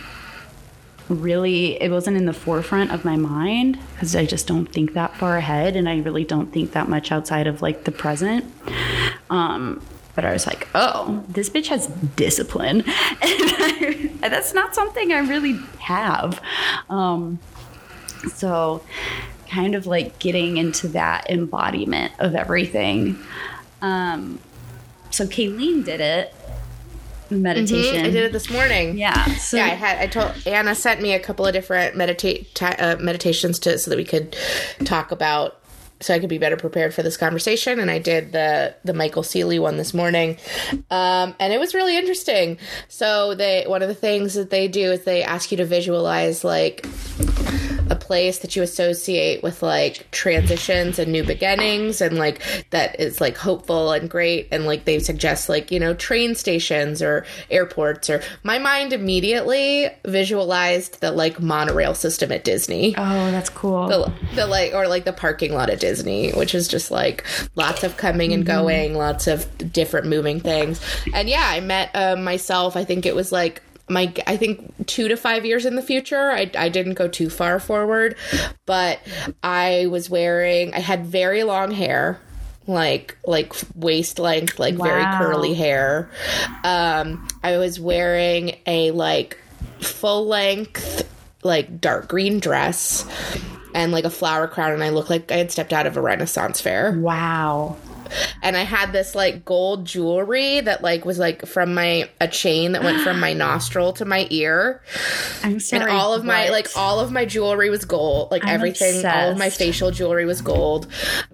really 1.07 1.79
it 1.81 1.91
wasn't 1.91 2.17
in 2.17 2.25
the 2.25 2.33
forefront 2.33 2.91
of 2.91 3.05
my 3.05 3.15
mind 3.15 3.77
because 3.93 4.15
I 4.15 4.25
just 4.25 4.47
don't 4.47 4.65
think 4.65 4.93
that 4.93 5.15
far 5.15 5.37
ahead 5.37 5.75
and 5.75 5.87
I 5.87 5.99
really 5.99 6.23
don't 6.23 6.51
think 6.51 6.71
that 6.71 6.89
much 6.89 7.11
outside 7.11 7.45
of 7.45 7.61
like 7.61 7.83
the 7.83 7.91
present. 7.91 8.45
Um, 9.29 9.81
but 10.15 10.25
I 10.25 10.31
was 10.31 10.47
like, 10.47 10.67
oh, 10.73 11.23
this 11.27 11.49
bitch 11.49 11.67
has 11.67 11.87
discipline. 12.15 12.81
and 13.21 14.19
that's 14.21 14.53
not 14.53 14.73
something 14.73 15.11
I 15.11 15.19
really 15.19 15.59
have. 15.79 16.41
Um, 16.89 17.39
so, 18.33 18.81
kind 19.49 19.75
of 19.75 19.85
like 19.85 20.17
getting 20.19 20.57
into 20.57 20.87
that 20.89 21.29
embodiment 21.29 22.13
of 22.19 22.33
everything. 22.33 23.19
Um, 23.81 24.39
so, 25.11 25.25
Kaylene 25.25 25.83
did 25.85 26.01
it 26.01 26.33
meditation. 27.29 28.03
Mhm, 28.03 28.07
I 28.07 28.09
did 28.11 28.23
it 28.23 28.31
this 28.31 28.49
morning. 28.49 28.97
Yeah. 28.97 29.25
So 29.37 29.57
yeah, 29.57 29.65
I 29.65 29.69
had. 29.69 29.97
I 29.97 30.07
told 30.07 30.33
Anna 30.45 30.75
sent 30.75 31.01
me 31.01 31.13
a 31.13 31.19
couple 31.19 31.45
of 31.45 31.53
different 31.53 31.95
meditate 31.95 32.61
uh, 32.61 32.97
meditations 32.99 33.59
to 33.59 33.77
so 33.77 33.89
that 33.89 33.97
we 33.97 34.03
could 34.05 34.35
talk 34.83 35.11
about, 35.11 35.59
so 36.01 36.13
I 36.13 36.19
could 36.19 36.29
be 36.29 36.37
better 36.37 36.57
prepared 36.57 36.93
for 36.93 37.03
this 37.03 37.17
conversation. 37.17 37.79
And 37.79 37.89
I 37.89 37.99
did 37.99 38.31
the 38.31 38.75
the 38.83 38.93
Michael 38.93 39.23
Sealey 39.23 39.59
one 39.59 39.77
this 39.77 39.93
morning, 39.93 40.37
um, 40.89 41.35
and 41.39 41.53
it 41.53 41.59
was 41.59 41.73
really 41.73 41.97
interesting. 41.97 42.57
So 42.87 43.35
they 43.35 43.65
one 43.67 43.81
of 43.81 43.87
the 43.87 43.95
things 43.95 44.33
that 44.35 44.49
they 44.49 44.67
do 44.67 44.91
is 44.91 45.03
they 45.03 45.23
ask 45.23 45.51
you 45.51 45.57
to 45.57 45.65
visualize 45.65 46.43
like 46.43 46.85
a 47.89 47.95
place 47.95 48.39
that 48.39 48.55
you 48.55 48.63
associate 48.63 49.43
with 49.43 49.61
like 49.63 50.09
transitions 50.11 50.97
and 50.99 51.11
new 51.11 51.23
beginnings 51.23 52.01
and 52.01 52.17
like 52.17 52.41
that 52.71 52.99
is 52.99 53.21
like 53.21 53.37
hopeful 53.37 53.91
and 53.91 54.09
great 54.09 54.47
and 54.51 54.65
like 54.65 54.85
they 54.85 54.99
suggest 54.99 55.49
like 55.49 55.71
you 55.71 55.79
know 55.79 55.93
train 55.93 56.35
stations 56.35 57.01
or 57.01 57.25
airports 57.51 58.09
or 58.09 58.21
my 58.43 58.57
mind 58.57 58.91
immediately 58.93 59.87
visualized 60.05 60.99
the 61.01 61.11
like 61.11 61.39
monorail 61.39 61.93
system 61.93 62.31
at 62.31 62.43
Disney 62.43 62.93
Oh, 62.97 63.31
that's 63.31 63.49
cool. 63.49 63.87
the, 63.87 64.13
the 64.35 64.47
like 64.47 64.73
or 64.73 64.87
like 64.87 65.05
the 65.05 65.13
parking 65.13 65.53
lot 65.53 65.69
at 65.69 65.79
Disney, 65.79 66.31
which 66.31 66.55
is 66.55 66.67
just 66.67 66.91
like 66.91 67.25
lots 67.55 67.83
of 67.83 67.97
coming 67.97 68.33
and 68.33 68.45
going, 68.45 68.93
lots 68.95 69.27
of 69.27 69.45
different 69.71 70.07
moving 70.07 70.39
things. 70.39 70.81
And 71.13 71.29
yeah, 71.29 71.45
I 71.45 71.59
met 71.59 71.91
uh, 71.95 72.15
myself. 72.15 72.75
I 72.75 72.83
think 72.83 73.05
it 73.05 73.15
was 73.15 73.31
like 73.31 73.61
my 73.87 74.13
I 74.25 74.37
think 74.37 74.87
two 74.87 75.07
to 75.07 75.17
five 75.17 75.45
years 75.45 75.65
in 75.65 75.75
the 75.75 75.81
future. 75.81 76.31
I 76.31 76.49
I 76.57 76.69
didn't 76.69 76.93
go 76.95 77.07
too 77.07 77.29
far 77.29 77.59
forward, 77.59 78.15
but 78.65 78.99
I 79.43 79.87
was 79.87 80.09
wearing. 80.09 80.73
I 80.73 80.79
had 80.79 81.05
very 81.05 81.43
long 81.43 81.71
hair. 81.71 82.19
Like 82.67 83.15
like 83.23 83.53
waist 83.75 84.17
length, 84.17 84.57
like 84.57 84.73
very 84.75 85.03
curly 85.03 85.53
hair. 85.53 86.09
Um, 86.63 87.27
I 87.43 87.57
was 87.57 87.79
wearing 87.79 88.57
a 88.65 88.89
like 88.89 89.37
full 89.81 90.25
length 90.25 91.07
like 91.43 91.79
dark 91.79 92.07
green 92.07 92.39
dress 92.39 93.05
and 93.75 93.91
like 93.91 94.03
a 94.03 94.09
flower 94.09 94.47
crown 94.47 94.71
and 94.71 94.83
I 94.83 94.89
looked 94.89 95.11
like 95.11 95.31
I 95.31 95.35
had 95.37 95.51
stepped 95.51 95.73
out 95.73 95.85
of 95.85 95.95
a 95.95 96.01
renaissance 96.01 96.59
fair. 96.59 96.91
wow. 96.93 97.77
And 98.41 98.55
I 98.55 98.63
had 98.63 98.91
this 98.91 99.15
like 99.15 99.45
gold 99.45 99.85
jewelry 99.85 100.61
that 100.61 100.81
like 100.81 101.05
was 101.05 101.19
like 101.19 101.45
from 101.45 101.73
my 101.73 102.09
a 102.21 102.27
chain 102.27 102.73
that 102.73 102.83
went 102.83 103.01
from 103.01 103.19
my 103.19 103.33
nostril 103.45 103.93
to 103.93 104.05
my 104.05 104.27
ear. 104.29 104.81
I'm 105.43 105.59
sorry. 105.59 105.83
And 105.83 105.91
all 105.91 106.13
of 106.13 106.23
my 106.23 106.49
like 106.49 106.67
all 106.75 106.99
of 106.99 107.11
my 107.11 107.25
jewelry 107.25 107.69
was 107.69 107.85
gold. 107.85 108.31
Like 108.31 108.43
I'm 108.43 108.49
everything 108.49 109.05
all 109.05 109.31
of 109.31 109.37
my 109.37 109.49
facial 109.49 109.91
jewelry 109.91 110.25
was 110.25 110.41
gold. 110.41 110.87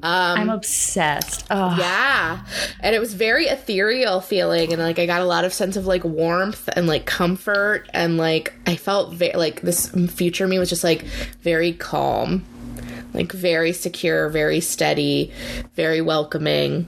Um 0.04 0.40
I'm 0.40 0.50
obsessed. 0.50 1.46
Oh, 1.50 1.76
yeah. 1.78 2.46
And 2.80 2.96
it 2.96 3.00
was 3.00 3.14
very 3.14 3.46
ethereal 3.46 4.22
feeling 4.22 4.74
and 4.74 4.82
like 4.82 5.00
I 5.00 5.06
got 5.06 5.22
a 5.22 5.26
lot 5.26 5.46
of 5.46 5.54
sense 5.54 5.76
of 5.76 5.86
like 5.86 6.04
warmth 6.04 6.70
and 6.76 6.88
like 6.88 7.06
comfort 7.06 7.90
and 7.94 8.18
like 8.18 8.54
I 8.66 8.76
felt 8.76 9.14
ve- 9.14 9.36
like 9.36 9.62
this 9.62 9.90
future 10.10 10.48
me 10.48 10.60
was 10.60 10.70
just 10.70 10.84
like 10.84 11.04
very 11.42 11.74
calm. 11.74 12.46
Like 13.14 13.32
very 13.32 13.74
secure, 13.74 14.30
very 14.30 14.60
steady, 14.62 15.32
very 15.76 16.02
welcoming. 16.02 16.88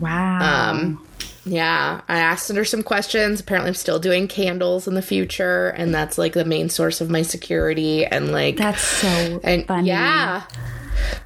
wow. 0.00 0.70
Um 0.70 1.04
yeah, 1.44 2.02
I 2.08 2.18
asked 2.18 2.52
her 2.52 2.64
some 2.64 2.82
questions. 2.82 3.40
Apparently 3.40 3.68
I'm 3.68 3.74
still 3.74 3.98
doing 3.98 4.28
candles 4.28 4.86
in 4.86 4.94
the 4.94 5.02
future 5.02 5.68
and 5.68 5.94
that's 5.94 6.18
like 6.18 6.34
the 6.34 6.44
main 6.44 6.68
source 6.68 7.00
of 7.00 7.08
my 7.08 7.22
security 7.22 8.04
and 8.04 8.32
like 8.32 8.56
that's 8.58 8.82
so 8.82 9.40
and 9.42 9.66
funny. 9.66 9.88
yeah. 9.88 10.42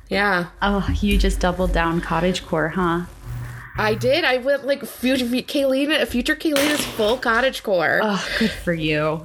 Yeah. 0.09 0.47
Oh, 0.61 0.87
you 1.01 1.18
just 1.18 1.40
doubled 1.40 1.73
down 1.73 2.01
cottage 2.01 2.45
core, 2.45 2.68
huh? 2.68 3.03
I 3.77 3.95
did. 3.95 4.25
I 4.25 4.37
went 4.37 4.66
like 4.66 4.85
future 4.85 5.25
Kaylene. 5.25 6.07
Future 6.07 6.37
Kaylene 6.37 6.71
is 6.71 6.85
full 6.85 7.16
cottage 7.16 7.62
core. 7.62 8.01
Oh, 8.03 8.29
good 8.38 8.51
for 8.51 8.75
you. 8.75 9.25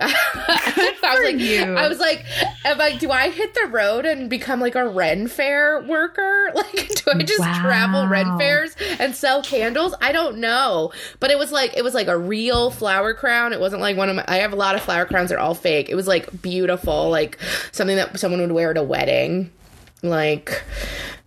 I 0.00 1.14
was 1.16 1.24
like, 1.24 1.38
you. 1.40 1.74
I 1.74 1.88
was 1.88 1.98
like, 1.98 2.24
am 2.64 2.80
I, 2.80 2.96
do 2.96 3.10
I 3.10 3.30
hit 3.30 3.54
the 3.54 3.66
road 3.66 4.06
and 4.06 4.30
become 4.30 4.60
like 4.60 4.76
a 4.76 4.88
Ren 4.88 5.26
Fair 5.28 5.82
worker? 5.82 6.36
Like, 6.58 6.88
do 6.88 7.10
I 7.12 7.22
just 7.22 7.42
travel 7.60 8.06
Ren 8.08 8.38
fairs 8.38 8.74
and 8.98 9.14
sell 9.14 9.42
candles? 9.42 9.94
I 10.00 10.12
don't 10.12 10.38
know. 10.38 10.92
But 11.20 11.30
it 11.30 11.38
was 11.38 11.52
like, 11.52 11.76
it 11.76 11.84
was 11.84 11.94
like 11.94 12.08
a 12.08 12.18
real 12.18 12.70
flower 12.70 13.14
crown. 13.14 13.52
It 13.52 13.60
wasn't 13.60 13.80
like 13.80 13.96
one 13.96 14.08
of 14.08 14.16
my. 14.16 14.24
I 14.26 14.38
have 14.38 14.52
a 14.52 14.56
lot 14.56 14.74
of 14.74 14.82
flower 14.82 15.04
crowns. 15.04 15.30
They're 15.30 15.38
all 15.38 15.54
fake. 15.54 15.88
It 15.88 15.94
was 15.94 16.08
like 16.08 16.42
beautiful, 16.42 17.10
like 17.10 17.38
something 17.70 17.96
that 17.96 18.18
someone 18.18 18.40
would 18.40 18.52
wear 18.52 18.70
at 18.70 18.76
a 18.76 18.82
wedding. 18.82 19.52
Like, 20.02 20.62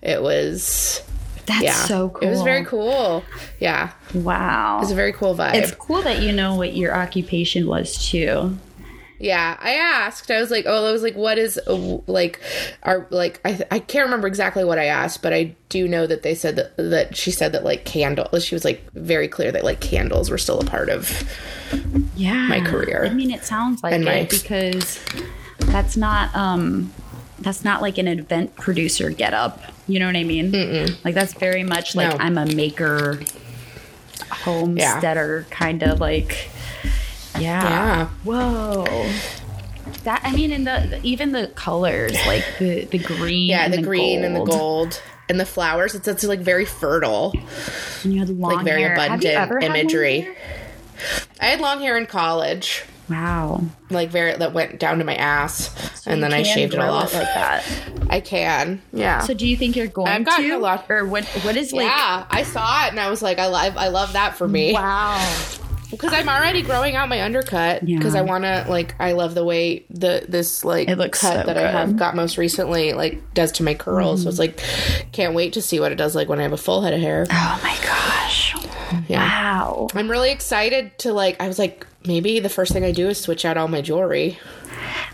it 0.02 0.22
was. 0.22 1.02
That's 1.52 1.64
Yeah, 1.64 1.84
so 1.86 2.10
cool. 2.10 2.28
It 2.28 2.32
was 2.32 2.42
very 2.44 2.64
cool. 2.66 3.24
Yeah, 3.60 3.92
Wow. 4.14 4.78
it 4.78 4.82
was 4.82 4.92
a 4.92 4.96
very 4.96 5.14
cool 5.14 5.36
vibe. 5.36 5.56
it's 5.56 5.72
cool 5.72 6.02
that 6.04 6.22
you 6.22 6.32
know 6.32 6.56
what 6.56 6.76
your 6.76 6.96
occupation 6.96 7.68
was 7.68 8.08
too. 8.10 8.58
Yeah, 9.20 9.56
I 9.62 9.74
asked. 9.74 10.32
I 10.32 10.40
was 10.42 10.50
like, 10.50 10.66
"Oh, 10.68 10.88
I 10.88 10.92
was 10.92 11.04
like, 11.04 11.16
what 11.16 11.38
is 11.38 11.60
uh, 11.68 11.76
like, 12.08 12.40
are 12.82 13.06
like 13.12 13.40
I 13.46 13.62
I 13.70 13.78
can't 13.78 14.06
remember 14.06 14.28
exactly 14.28 14.64
what 14.64 14.80
I 14.80 14.86
asked, 14.86 15.22
but 15.22 15.32
I 15.32 15.56
do 15.70 15.88
know 15.88 16.08
that 16.08 16.24
they 16.24 16.34
said 16.34 16.56
that 16.56 16.76
that 16.78 17.16
she 17.16 17.30
said 17.30 17.52
that 17.52 17.64
like 17.64 17.86
candle. 17.86 18.28
She 18.40 18.56
was 18.56 18.66
like 18.66 18.82
very 18.94 19.28
clear 19.28 19.52
that 19.52 19.64
like 19.64 19.80
candles 19.80 20.32
were 20.32 20.40
still 20.40 20.60
a 20.60 20.66
part 20.66 20.90
of. 20.90 21.22
Yeah. 22.16 22.48
My 22.48 22.62
career. 22.62 23.06
I 23.06 23.14
mean, 23.14 23.30
it 23.30 23.44
sounds 23.46 23.84
like 23.84 23.94
And 23.94 24.06
my- 24.06 24.26
because 24.30 25.00
that's 25.68 25.96
not 25.96 26.36
um 26.36 26.92
that's 27.40 27.64
not 27.64 27.82
like 27.84 28.00
an 28.00 28.08
event 28.08 28.56
producer 28.56 29.12
get 29.12 29.36
up. 29.36 29.62
You 29.88 30.00
know 30.00 30.06
what 30.06 30.16
I 30.16 30.24
mean? 30.24 30.52
Like 31.04 31.16
that's 31.16 31.34
very 31.34 31.64
much 31.64 31.96
like 31.96 32.18
No. 32.18 32.24
I'm 32.24 32.38
a 32.38 32.46
maker 32.46 33.20
homesteader 34.30 35.46
kind 35.50 35.84
of 35.84 36.00
like 36.00 36.50
yeah. 37.40 37.64
Yeah. 37.64 38.10
Whoa. 38.24 39.10
That 40.04 40.22
I 40.24 40.32
mean, 40.32 40.52
in 40.52 40.64
the 40.64 41.00
even 41.04 41.32
the 41.32 41.48
colors, 41.56 42.14
like 42.26 42.46
the 42.60 42.86
the 42.86 42.98
green, 43.00 43.50
Yeah, 43.50 43.66
and 43.66 43.74
the, 43.74 43.82
green 43.82 44.24
and 44.24 44.36
the 44.36 44.44
gold 44.44 45.02
and 45.30 45.40
the 45.40 45.46
flowers. 45.46 45.96
It's 45.96 46.08
it's 46.08 46.24
like 46.24 46.40
very 46.40 46.66
fertile, 46.66 47.34
and 48.04 48.14
you 48.14 48.20
had 48.20 48.30
long 48.30 48.56
like 48.56 48.66
very 48.66 48.82
hair. 48.82 48.94
Abundant 48.94 49.36
ever 49.36 49.60
had 49.60 49.70
long 49.70 49.78
imagery. 49.78 50.30
I 51.40 51.46
had 51.46 51.62
long 51.62 51.80
hair 51.80 51.98
in 51.98 52.06
college, 52.06 52.84
Wow, 53.12 53.64
like 53.90 54.10
very 54.10 54.36
that 54.36 54.54
went 54.54 54.80
down 54.80 54.98
to 55.00 55.04
my 55.04 55.16
ass, 55.16 56.06
and 56.08 56.24
then 56.24 56.34
I 56.34 56.44
shaved 56.44 56.74
it 56.74 56.80
all 56.80 56.88
grow 56.88 56.96
off. 56.96 57.14
like 57.14 57.24
that. 57.24 57.66
I 58.10 58.20
can, 58.20 58.82
yeah. 58.92 59.20
So, 59.20 59.34
do 59.34 59.48
you 59.48 59.56
think 59.56 59.76
you're 59.76 59.88
going 59.88 60.08
I've 60.08 60.26
gotten 60.26 60.50
to, 60.50 60.56
a 60.56 60.60
lot- 60.60 60.86
or 60.90 61.06
what? 61.06 61.26
What 61.44 61.56
is 61.56 61.72
like? 61.74 61.86
yeah, 61.86 62.26
I 62.30 62.44
saw 62.44 62.86
it 62.86 62.90
and 62.90 63.00
I 63.00 63.10
was 63.10 63.22
like, 63.22 63.40
I 63.40 63.48
love, 63.48 63.78
I 63.78 63.90
love 63.90 64.14
that 64.14 64.38
for 64.38 64.48
me. 64.48 64.74
Wow. 64.74 65.20
because 65.92 66.14
I'm 66.14 66.30
already 66.30 66.62
growing 66.62 66.96
out 66.96 67.10
my 67.10 67.22
undercut 67.22 67.84
Yeah. 67.88 67.98
because 67.98 68.16
I 68.16 68.22
want 68.22 68.46
to 68.46 68.66
like 68.70 68.96
I 69.00 69.12
love 69.12 69.36
the 69.36 69.44
way 69.44 69.86
the 69.90 70.26
this 70.28 70.64
like 70.64 70.88
It 70.88 70.98
looks 70.98 71.20
cut 71.20 71.42
so 71.42 71.44
that 71.46 71.58
I 71.58 71.70
have 71.70 71.98
got 71.98 72.16
most 72.16 72.38
recently 72.38 72.94
like 72.94 73.34
does 73.34 73.52
to 73.54 73.64
my 73.64 73.74
curls. 73.74 74.22
So 74.22 74.28
mm. 74.28 74.30
it's 74.30 74.40
like 74.40 74.64
can't 75.12 75.36
wait 75.36 75.54
to 75.54 75.62
see 75.62 75.80
what 75.80 75.92
it 75.92 75.96
does 75.96 76.16
like 76.16 76.30
when 76.30 76.40
I 76.40 76.44
have 76.44 76.54
a 76.54 76.58
full 76.58 76.82
head 76.82 76.94
of 76.94 77.02
hair. 77.02 77.28
Oh 77.30 77.60
my 77.62 77.78
gosh. 77.86 78.56
Yeah. 79.08 79.26
Wow. 79.26 79.88
I'm 79.94 80.10
really 80.10 80.32
excited 80.32 80.98
to 81.00 81.14
like 81.14 81.42
I 81.42 81.48
was 81.48 81.60
like 81.60 81.86
maybe 82.06 82.40
the 82.40 82.50
first 82.50 82.74
thing 82.74 82.84
I 82.84 82.92
do 82.92 83.10
is 83.10 83.20
switch 83.20 83.46
out 83.46 83.58
all 83.58 83.68
my 83.68 83.82
jewelry. 83.82 84.40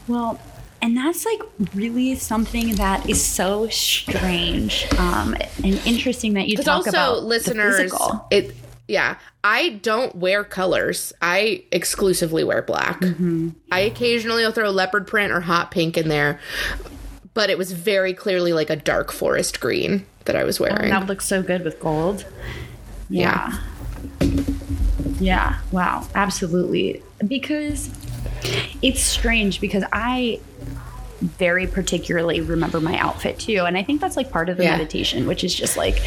Well, 0.08 0.40
and 0.82 0.96
that's 0.96 1.26
like 1.26 1.42
really 1.74 2.16
something 2.16 2.76
that 2.76 3.10
is 3.10 3.24
so 3.24 3.68
strange 3.70 4.88
um, 4.98 5.36
and 5.64 5.82
interesting 5.86 6.34
that 6.34 6.48
you 6.48 6.58
talk 6.58 6.86
also 6.86 6.90
about 6.90 7.24
listeners 7.24 7.92
it 8.30 8.56
yeah, 8.88 9.18
I 9.44 9.70
don't 9.70 10.16
wear 10.16 10.44
colors. 10.44 11.14
I 11.22 11.64
exclusively 11.72 12.44
wear 12.44 12.62
black. 12.62 13.02
Mm-hmm. 13.02 13.50
I 13.72 13.82
occasionally 13.82 14.44
will 14.44 14.52
throw 14.52 14.70
leopard 14.70 15.08
print 15.08 15.32
or 15.32 15.42
hot 15.42 15.72
pink 15.72 15.98
in 15.98 16.08
there. 16.08 16.40
But 17.34 17.50
it 17.50 17.58
was 17.58 17.72
very 17.72 18.14
clearly 18.14 18.54
like 18.54 18.70
a 18.70 18.76
dark 18.76 19.12
forest 19.12 19.60
green 19.60 20.06
that 20.26 20.36
I 20.36 20.44
was 20.44 20.60
wearing. 20.60 20.90
That 20.90 21.06
looks 21.06 21.26
so 21.26 21.44
good 21.44 21.64
with 21.64 21.80
gold. 21.80 22.26
Yeah. 23.10 23.60
Yeah. 25.20 25.58
Wow. 25.72 26.08
Absolutely. 26.16 27.02
Because 27.28 27.90
it's 28.82 29.02
strange 29.02 29.60
because 29.62 29.84
I 29.92 30.40
very 31.22 31.66
particularly 31.66 32.42
remember 32.42 32.80
my 32.80 32.98
outfit 32.98 33.40
too. 33.40 33.64
And 33.66 33.78
I 33.78 33.84
think 33.84 34.02
that's 34.02 34.16
like 34.18 34.32
part 34.32 34.50
of 34.50 34.58
the 34.58 34.64
Yeah. 34.64 34.72
meditation, 34.78 35.26
which 35.28 35.44
is 35.44 35.54
just 35.54 35.76
like 35.78 36.02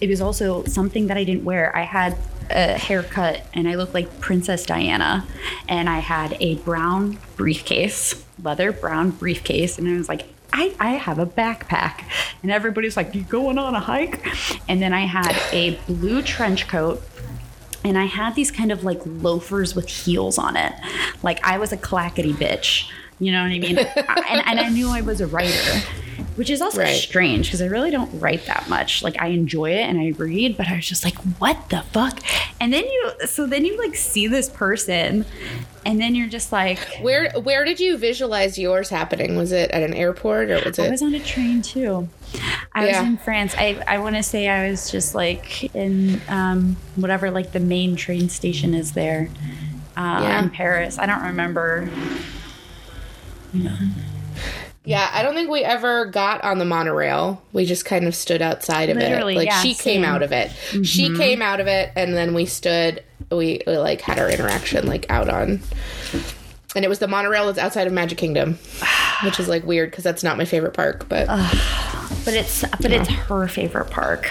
it 0.00 0.08
was 0.08 0.22
also 0.22 0.64
something 0.64 1.08
that 1.08 1.18
I 1.18 1.24
didn't 1.24 1.44
wear. 1.44 1.76
I 1.76 1.82
had 1.82 2.16
a 2.48 2.78
haircut 2.78 3.42
and 3.52 3.68
I 3.68 3.74
looked 3.74 3.92
like 3.92 4.18
Princess 4.20 4.64
Diana, 4.64 5.26
and 5.68 5.90
I 5.90 5.98
had 5.98 6.38
a 6.40 6.54
brown 6.56 7.18
briefcase, 7.36 8.24
leather 8.42 8.72
brown 8.72 9.10
briefcase, 9.10 9.78
and 9.78 9.86
I 9.86 9.92
was 9.98 10.08
like, 10.08 10.26
I, 10.54 10.74
I 10.80 10.90
have 10.92 11.18
a 11.18 11.26
backpack. 11.26 12.02
And 12.42 12.50
everybody's 12.50 12.96
like, 12.96 13.14
You 13.14 13.22
going 13.22 13.58
on 13.58 13.74
a 13.74 13.80
hike? 13.80 14.26
And 14.68 14.80
then 14.80 14.94
I 14.94 15.02
had 15.02 15.36
a 15.52 15.76
blue 15.86 16.22
trench 16.22 16.66
coat. 16.66 17.02
And 17.84 17.96
I 17.98 18.04
had 18.04 18.34
these 18.34 18.50
kind 18.50 18.70
of 18.72 18.84
like 18.84 19.00
loafers 19.04 19.74
with 19.74 19.88
heels 19.88 20.38
on 20.38 20.56
it. 20.56 20.72
Like 21.22 21.44
I 21.44 21.58
was 21.58 21.72
a 21.72 21.76
clackety 21.76 22.32
bitch. 22.32 22.90
You 23.18 23.32
know 23.32 23.42
what 23.42 23.52
I 23.52 23.58
mean? 23.58 23.78
and, 24.28 24.42
and 24.46 24.60
I 24.60 24.68
knew 24.68 24.88
I 24.88 25.00
was 25.02 25.20
a 25.20 25.26
writer 25.26 25.80
which 26.36 26.48
is 26.50 26.62
also 26.62 26.80
Right. 26.80 26.94
strange 26.96 27.48
because 27.48 27.60
I 27.60 27.66
really 27.66 27.90
don't 27.90 28.18
write 28.20 28.46
that 28.46 28.68
much. 28.68 29.02
Like 29.02 29.20
I 29.20 29.28
enjoy 29.28 29.72
it 29.72 29.82
and 29.82 29.98
I 30.00 30.10
read, 30.16 30.56
but 30.56 30.68
I 30.68 30.76
was 30.76 30.86
just 30.86 31.04
like, 31.04 31.16
what 31.38 31.68
the 31.70 31.82
fuck? 31.92 32.20
And 32.60 32.72
then 32.72 32.84
you, 32.84 33.12
so 33.26 33.46
then 33.46 33.64
you 33.64 33.78
like 33.78 33.94
see 33.94 34.26
this 34.26 34.48
person, 34.48 35.26
and 35.86 36.00
then 36.00 36.14
you're 36.14 36.28
just 36.28 36.52
like, 36.52 36.78
Where 37.00 37.30
where 37.32 37.64
did 37.64 37.80
you 37.80 37.96
visualize 37.96 38.58
yours 38.58 38.88
happening? 38.90 39.36
Was 39.36 39.52
it 39.52 39.70
at 39.70 39.82
an 39.82 39.94
airport 39.94 40.50
or 40.50 40.62
was 40.64 40.78
it 40.78 40.86
I 40.86 40.90
was 40.90 41.02
on 41.02 41.14
a 41.14 41.20
train 41.20 41.62
too. 41.62 42.08
I 42.74 42.86
Yeah. 42.86 43.00
was 43.00 43.08
in 43.08 43.16
France. 43.18 43.54
I, 43.56 43.82
I 43.88 43.98
want 43.98 44.16
to 44.16 44.22
say 44.22 44.48
I 44.48 44.68
was 44.70 44.90
just 44.90 45.14
like 45.14 45.74
in 45.74 46.20
um, 46.28 46.76
whatever 46.96 47.30
like 47.30 47.52
the 47.52 47.60
main 47.60 47.96
train 47.96 48.28
station 48.28 48.74
is 48.74 48.92
there 48.92 49.28
uh, 49.96 50.20
Yeah. 50.22 50.42
in 50.42 50.50
Paris. 50.50 50.98
I 50.98 51.06
don't 51.06 51.22
remember. 51.22 51.88
Yeah, 54.84 55.10
I 55.12 55.22
don't 55.22 55.34
think 55.34 55.50
we 55.50 55.62
ever 55.62 56.06
got 56.06 56.42
on 56.42 56.58
the 56.58 56.64
monorail. 56.64 57.42
We 57.52 57.64
just 57.66 57.84
kind 57.84 58.06
of 58.06 58.14
stood 58.14 58.40
outside 58.42 58.88
of 58.88 58.96
Literally, 58.96 59.34
it. 59.34 59.38
Like 59.38 59.48
yeah, 59.48 59.60
she 59.62 59.74
came 59.74 59.76
same. 59.76 60.02
Mm-hmm. 60.02 60.14
out 60.14 60.22
of 60.22 60.32
it. 60.32 60.50
She 60.86 61.14
came 61.16 61.42
out 61.42 61.60
of 61.60 61.66
it, 61.66 61.90
and 61.96 62.14
then 62.14 62.32
we 62.34 62.46
stood. 62.46 63.02
We, 63.30 63.60
we 63.66 63.76
like 63.76 64.00
had 64.00 64.18
our 64.18 64.28
interaction 64.30 64.86
like 64.86 65.06
out 65.10 65.28
on, 65.28 65.60
and 66.74 66.84
it 66.84 66.88
was 66.88 66.98
the 66.98 67.08
monorail 67.08 67.46
that's 67.46 67.58
outside 67.58 67.86
of 67.86 67.92
Magic 67.92 68.18
Kingdom, 68.18 68.58
which 69.24 69.38
is 69.38 69.48
like 69.48 69.64
weird 69.64 69.90
because 69.90 70.04
that's 70.04 70.22
not 70.24 70.36
my 70.36 70.44
favorite 70.44 70.74
park. 70.74 71.08
But 71.08 71.26
But 72.24 72.34
it's 72.34 72.62
but 72.80 72.90
it's 72.92 73.08
her 73.08 73.46
favorite 73.48 73.90
park. 73.90 74.30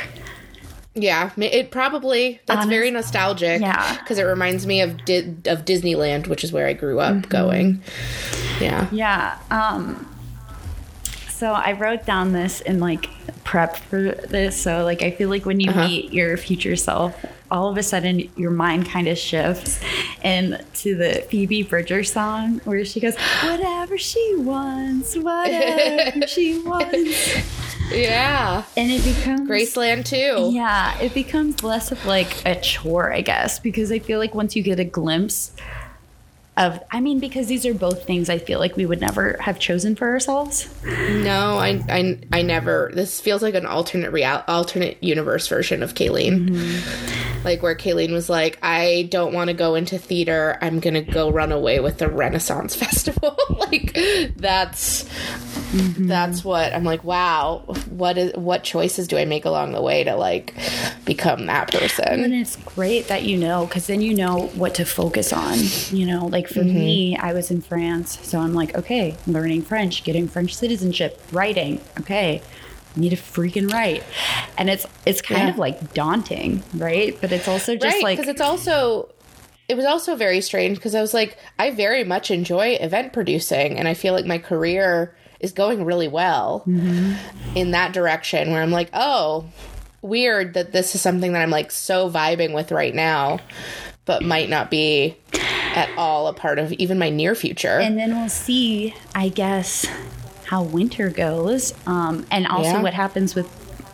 yeah, 0.96 1.32
it 1.38 1.72
probably 1.72 2.42
that's 2.46 2.66
very 2.68 2.92
nostalgic. 2.92 3.62
Yeah. 3.62 3.98
because 4.00 4.18
it 4.20 4.24
reminds 4.24 4.66
me 4.68 4.82
of 4.82 5.06
Di- 5.06 5.36
of 5.46 5.64
Disneyland, 5.66 6.28
which 6.28 6.44
is 6.44 6.52
where 6.52 6.68
I 6.68 6.74
grew 6.74 7.00
up 7.00 7.14
Mm-hmm. 7.16 7.30
going. 7.30 7.82
Yeah. 8.60 8.88
Yeah. 8.92 9.38
Um 9.50 10.06
so 11.30 11.54
I 11.54 11.72
wrote 11.72 12.06
down 12.06 12.34
this 12.34 12.60
in 12.60 12.80
like 12.82 13.10
prep 13.46 13.78
for 13.78 14.12
this. 14.12 14.62
So 14.62 14.84
like 14.84 15.02
I 15.02 15.12
feel 15.12 15.30
like 15.30 15.46
when 15.46 15.62
you 15.62 15.72
meet 15.72 16.12
your 16.12 16.36
future 16.36 16.76
self, 16.76 17.16
all 17.52 17.70
of 17.70 17.78
a 17.78 17.84
sudden 17.84 18.30
your 18.36 18.52
mind 18.52 18.88
kind 18.88 19.08
of 19.08 19.18
shifts 19.18 19.80
and 20.24 20.64
to 20.76 20.96
the 20.96 21.26
Phoebe 21.30 21.64
Bridger 21.64 22.04
song 22.04 22.62
where 22.66 22.84
she 22.86 23.00
goes, 23.00 23.16
Whatever 23.44 23.98
she 23.98 24.36
wants, 24.38 25.16
whatever 25.18 26.28
she 26.28 26.60
wants. 26.60 27.36
Yeah. 27.92 28.64
And 28.78 28.92
it 28.92 29.04
becomes 29.04 29.50
Graceland 29.50 30.06
too. 30.06 30.54
yeah, 30.54 30.96
it 31.00 31.12
becomes 31.14 31.64
less 31.64 31.92
of 31.92 32.06
like 32.06 32.46
a 32.46 32.54
chore, 32.62 33.12
I 33.12 33.22
guess, 33.22 33.58
because 33.60 33.92
I 33.92 33.98
feel 33.98 34.20
like 34.20 34.36
once 34.36 34.56
you 34.56 34.62
get 34.62 34.80
a 34.80 34.84
glimpse 34.84 35.54
of, 36.56 36.80
I 36.92 37.00
mean, 37.00 37.20
because 37.20 37.48
these 37.48 37.66
are 37.66 37.74
both 37.74 38.06
things 38.06 38.30
I 38.30 38.38
feel 38.38 38.60
like 38.60 38.76
we 38.76 38.86
would 38.86 39.00
never 39.00 39.38
have 39.40 39.60
chosen 39.60 39.96
for 39.96 40.10
ourselves. 40.10 40.70
No, 40.86 41.58
I, 41.58 41.82
I, 41.90 42.20
I 42.34 42.42
never. 42.42 42.92
This 42.94 43.20
feels 43.22 43.42
like 43.42 43.56
an 43.56 43.66
alternate 43.66 44.12
real, 44.12 44.44
alternate 44.48 45.02
universe 45.02 45.48
version 45.48 45.82
of 45.82 45.94
Kaylene. 45.94 46.50
Mm-hmm. 46.50 47.29
Like 47.44 47.62
where 47.62 47.76
Kaylene 47.76 48.12
was 48.12 48.30
like, 48.30 48.60
"I 48.62 49.08
don't 49.12 49.34
want 49.34 49.50
to 49.50 49.54
go 49.54 49.76
into 49.76 49.98
theater. 49.98 50.58
I'm 50.62 50.80
gonna 50.80 51.02
go 51.02 51.32
run 51.32 51.52
away 51.52 51.80
with 51.80 51.98
the 51.98 52.10
Renaissance 52.10 52.76
Festival." 52.84 53.38
like 53.50 53.94
that's 54.36 55.04
mm-hmm. 55.04 56.08
that's 56.08 56.44
what 56.44 56.74
I'm 56.74 56.84
like. 56.84 57.04
Wow, 57.04 57.64
what 57.90 58.18
is 58.18 58.34
what 58.36 58.64
choices 58.64 59.08
do 59.08 59.18
I 59.18 59.26
make 59.26 59.46
along 59.46 59.72
the 59.72 59.82
way 59.82 60.04
to 60.04 60.16
like 60.16 60.54
become 61.06 61.46
that 61.48 61.72
person? 61.72 62.24
And 62.24 62.34
it's 62.34 62.56
great 62.58 63.08
that 63.08 63.24
you 63.24 63.38
know, 63.38 63.66
because 63.66 63.88
then 63.88 64.02
you 64.02 64.14
know 64.14 64.48
what 64.56 64.76
to 64.76 64.86
focus 64.86 65.34
on. 65.34 65.58
You 65.90 66.06
know, 66.06 66.28
like 66.28 66.48
for 66.48 66.62
mm-hmm. 66.62 66.80
me, 66.80 67.18
I 67.18 67.34
was 67.34 67.52
in 67.52 67.62
France, 67.62 68.20
so 68.22 68.40
I'm 68.40 68.54
like, 68.54 68.76
okay, 68.76 69.16
learning 69.28 69.64
French, 69.64 70.04
getting 70.04 70.28
French 70.28 70.56
citizenship, 70.56 71.22
writing. 71.32 71.82
Okay, 72.00 72.42
need 72.96 73.10
to 73.10 73.16
freaking 73.16 73.72
write, 73.72 74.04
and 74.58 74.70
it's 74.70 74.86
it's 75.06 75.22
kind 75.22 75.44
Yeah. 75.44 75.50
of 75.50 75.58
like 75.58 75.94
daunting, 75.94 76.64
right? 76.76 77.18
But 77.20 77.32
it's 77.32 77.48
also 77.48 77.76
just 77.76 77.94
right 77.94 78.04
like 78.04 78.18
because 78.18 78.30
it's 78.30 78.42
also 78.42 79.10
it 79.68 79.78
was 79.78 79.86
also 79.86 80.16
very 80.16 80.42
strange 80.42 80.78
because 80.78 80.96
i 80.96 81.00
was 81.02 81.14
like 81.14 81.38
i 81.60 81.70
very 81.70 82.04
much 82.04 82.32
enjoy 82.32 82.70
event 82.82 83.14
producing 83.14 83.78
and 83.78 83.88
i 83.88 83.94
feel 83.94 84.16
like 84.16 84.26
my 84.26 84.40
career 84.40 85.16
is 85.40 85.52
going 85.52 85.86
really 85.86 86.08
well 86.08 86.64
mm-hmm. 86.68 87.14
in 87.56 87.70
that 87.70 87.94
direction 87.94 88.52
where 88.52 88.64
i'm 88.64 88.72
like 88.72 88.90
oh 88.94 89.46
weird 90.02 90.56
that 90.56 90.72
this 90.72 90.96
is 90.96 91.02
something 91.02 91.34
that 91.34 91.42
i'm 91.44 91.52
like 91.52 91.70
so 91.70 92.10
vibing 92.10 92.52
with 92.52 92.72
right 92.72 92.96
now 92.96 93.38
but 94.06 94.24
might 94.24 94.50
not 94.50 94.72
be 94.72 95.16
at 95.76 95.88
all 96.00 96.26
a 96.26 96.34
part 96.34 96.58
of 96.58 96.74
even 96.74 96.98
my 96.98 97.12
near 97.12 97.36
future 97.36 97.78
and 97.78 97.96
then 97.96 98.16
we'll 98.18 98.28
see, 98.28 98.96
I 99.14 99.30
guess, 99.30 99.86
how 100.50 100.64
winter 100.64 101.10
goes, 101.12 101.74
um, 101.86 102.26
and 102.32 102.48
also 102.48 102.64
Yeah. 102.78 102.82
what 102.82 102.94
happens 102.96 103.36
with 103.36 103.48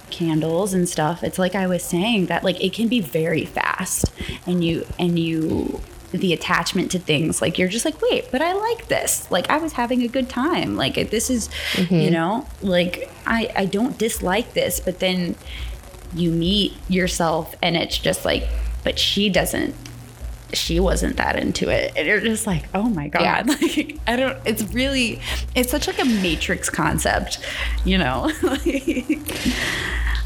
candles 0.10 0.74
and 0.74 0.88
stuff. 0.88 1.22
It's 1.24 1.38
like 1.38 1.54
I 1.56 1.68
was 1.68 1.84
saying 1.84 2.28
that 2.28 2.44
like 2.44 2.64
it 2.64 2.72
can 2.74 2.88
be 2.88 3.02
very 3.02 3.44
fast, 3.46 4.06
and 4.48 4.64
you 4.64 4.86
and 4.98 5.20
you 5.20 5.82
the 6.12 6.32
attachment 6.32 6.90
to 6.92 6.98
things 6.98 7.42
like 7.42 7.58
you're 7.58 7.68
just 7.68 7.84
like 7.84 8.02
wait 8.02 8.32
but 8.32 8.42
i 8.42 8.54
like 8.54 8.88
this 8.88 9.30
like 9.30 9.50
i 9.50 9.58
was 9.58 9.74
having 9.74 10.02
a 10.02 10.08
good 10.08 10.30
time 10.30 10.78
like 10.78 10.96
this 11.12 11.30
is 11.30 11.50
you 11.90 12.10
know 12.10 12.48
like 12.62 13.12
i 13.28 13.52
i 13.54 13.66
don't 13.66 13.98
dislike 13.98 14.54
this 14.54 14.80
but 14.80 15.00
then 15.00 15.36
you 16.16 16.32
meet 16.32 16.72
yourself 16.88 17.54
and 17.62 17.76
it's 17.76 17.98
just 17.98 18.24
like 18.24 18.48
but 18.86 18.98
she 18.98 19.30
doesn't 19.30 19.76
she 20.56 20.80
wasn't 20.80 21.18
that 21.18 21.38
into 21.38 21.70
it. 21.70 21.94
And 21.96 22.08
you're 22.08 22.22
just 22.22 22.48
like 22.48 22.66
oh 22.74 22.84
my 22.90 23.08
god. 23.08 23.22
Yeah. 23.22 23.44
like 23.62 23.98
i 24.08 24.16
don't 24.16 24.38
it's 24.46 24.64
really 24.74 25.22
it's 25.56 25.72
such 25.72 25.88
like 25.88 26.00
a 26.00 26.06
matrix 26.06 26.70
concept 26.70 27.40
you 27.84 27.98
know? 27.98 28.32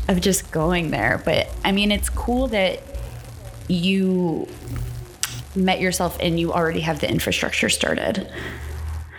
Of 0.07 0.21
just 0.21 0.49
going 0.49 0.89
there. 0.89 1.21
But 1.23 1.49
i 1.63 1.71
mean 1.71 1.91
it's 1.91 2.09
cool 2.09 2.47
that 2.47 2.81
you 3.67 4.47
met 5.55 5.79
yourself 5.79 6.17
and 6.19 6.39
you 6.39 6.51
already 6.51 6.79
have 6.79 6.99
the 6.99 7.09
infrastructure 7.09 7.69
started. 7.69 8.27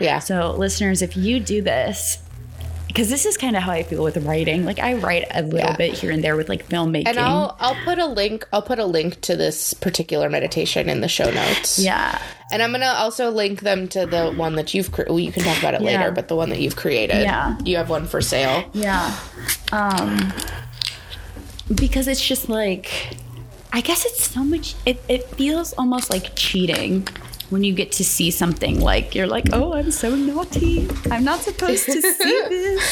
Yeah. 0.01 0.19
So 0.19 0.53
listeners 0.53 1.03
if 1.03 1.17
you 1.17 1.39
do 1.41 1.63
this 1.63 2.19
because 2.91 3.09
this 3.09 3.25
is 3.25 3.37
kind 3.37 3.55
of 3.57 3.63
how 3.63 3.71
I 3.71 3.85
feel 3.85 4.03
with 4.03 4.17
writing. 4.19 4.65
Like 4.65 4.81
I 4.81 4.95
write 4.95 5.25
a 5.31 5.43
little 5.43 5.59
Yeah. 5.71 5.77
bit 5.77 5.93
here 5.95 6.11
and 6.11 6.25
there 6.25 6.35
with 6.37 6.49
like 6.49 6.69
filmmaking. 6.69 7.07
and 7.07 7.19
I'll 7.21 7.57
I'll 7.61 7.77
put 7.85 7.99
a 8.01 8.07
link 8.07 8.47
I'll 8.53 8.63
put 8.63 8.81
a 8.81 8.85
link 8.85 9.21
to 9.23 9.37
this 9.37 9.75
particular 9.75 10.29
meditation 10.29 10.89
in 10.89 11.01
the 11.01 11.07
show 11.09 11.31
notes. 11.31 11.79
yeah, 11.79 12.21
And 12.51 12.61
I'm 12.63 12.73
gonna 12.73 12.87
also 12.87 13.31
link 13.31 13.61
them 13.61 13.87
to 13.89 14.07
the 14.07 14.33
one 14.33 14.57
that 14.57 14.75
you've. 14.75 14.91
Cre- 14.91 15.03
well, 15.09 15.21
you 15.21 15.31
can 15.31 15.45
talk 15.45 15.59
about 15.59 15.75
it 15.75 15.83
Yeah. 15.83 15.99
later, 15.99 16.11
but 16.11 16.27
the 16.27 16.35
one 16.35 16.51
that 16.51 16.59
you've 16.61 16.75
created. 16.77 17.23
Yeah. 17.23 17.57
You 17.65 17.77
have 17.77 17.89
one 17.91 18.07
for 18.09 18.21
sale. 18.21 18.65
yeah. 18.73 19.17
Um, 19.71 20.33
because 21.73 22.09
it's 22.09 22.27
just 22.27 22.49
like, 22.49 22.91
I 23.73 23.81
guess 23.81 24.05
it's 24.05 24.25
so 24.25 24.43
much. 24.43 24.75
It 24.85 25.01
it 25.09 25.29
feels 25.37 25.73
almost 25.75 26.11
like 26.11 26.33
cheating 26.35 27.07
when 27.51 27.65
you 27.65 27.73
get 27.75 27.93
to 27.93 28.05
see 28.05 28.31
something 28.31 28.81
like 28.81 29.15
you're 29.15 29.27
like, 29.27 29.47
oh, 29.53 29.75
I'm 29.75 29.91
so 29.91 30.15
naughty. 30.15 30.89
I'm 31.11 31.25
not 31.25 31.41
supposed 31.41 31.85
to 31.87 32.01
see 32.01 32.43
this. 32.49 32.83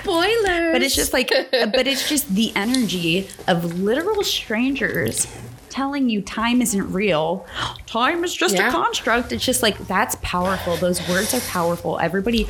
Spoiler. 0.00 0.72
But 0.72 0.82
it's 0.82 0.94
just 0.94 1.12
like, 1.12 1.28
but 1.50 1.86
it's 1.86 2.08
just 2.08 2.34
the 2.34 2.52
energy 2.56 3.28
of 3.48 3.78
literal 3.80 4.22
strangers 4.24 5.26
telling 5.68 6.10
you 6.10 6.20
time 6.20 6.60
isn't 6.60 6.92
real. 6.92 7.46
Time 7.86 8.24
is 8.24 8.34
just 8.34 8.54
Yeah. 8.56 8.68
a 8.68 8.72
construct. 8.72 9.32
It's 9.32 9.44
just 9.44 9.62
like, 9.62 9.78
that's 9.86 10.16
powerful. 10.20 10.76
Those 10.76 11.06
words 11.08 11.32
are 11.32 11.40
powerful. 11.40 11.98
Everybody 11.98 12.46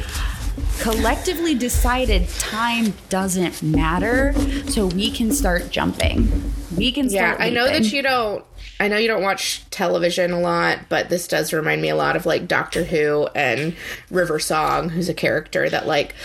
collectively 0.81 1.55
decided 1.55 2.29
time 2.29 2.95
doesn't 3.09 3.62
matter. 3.62 4.35
So 4.69 4.87
we 4.87 5.11
can 5.11 5.31
start 5.33 5.71
jumping. 5.71 6.53
We 6.77 6.91
can 6.91 7.09
start. 7.09 7.23
Yeah, 7.23 7.35
start. 7.35 7.41
I 7.41 7.51
know 7.51 7.67
that 7.67 7.93
you 7.93 8.03
don't. 8.03 8.45
I 8.83 8.88
know 8.88 8.97
you 8.97 9.07
don't 9.07 9.23
watch 9.23 9.62
television 9.71 10.33
a 10.33 10.40
lot, 10.40 10.81
but 10.88 11.09
this 11.09 11.29
does 11.29 11.53
remind 11.53 11.81
me 11.81 11.88
a 11.88 11.95
lot 11.95 12.16
of 12.16 12.27
like 12.27 12.49
Doctor 12.49 12.83
Who 12.83 13.29
and 13.35 13.77
River 14.11 14.40
Song, 14.40 14.88
who's 14.88 15.09
a 15.09 15.14
character 15.14 15.68
that 15.71 15.87
like 15.87 16.16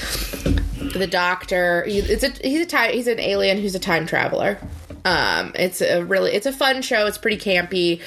the 0.96 1.08
Doctor. 1.10 1.84
he- 1.84 2.00
It's 2.00 2.24
a 2.24 2.30
he's 2.48 2.62
a 2.62 2.65
time 2.65 2.93
he's 2.93 3.06
an 3.06 3.20
alien 3.20 3.60
who's 3.60 3.76
a 3.76 3.80
time 3.80 4.08
traveler. 4.08 4.58
Um, 5.06 5.52
it's 5.54 5.82
a 5.82 6.04
really 6.04 6.32
it's 6.34 6.48
a 6.48 6.52
fun 6.52 6.82
show. 6.82 7.06
It's 7.06 7.20
pretty 7.20 7.38
campy, 7.38 8.02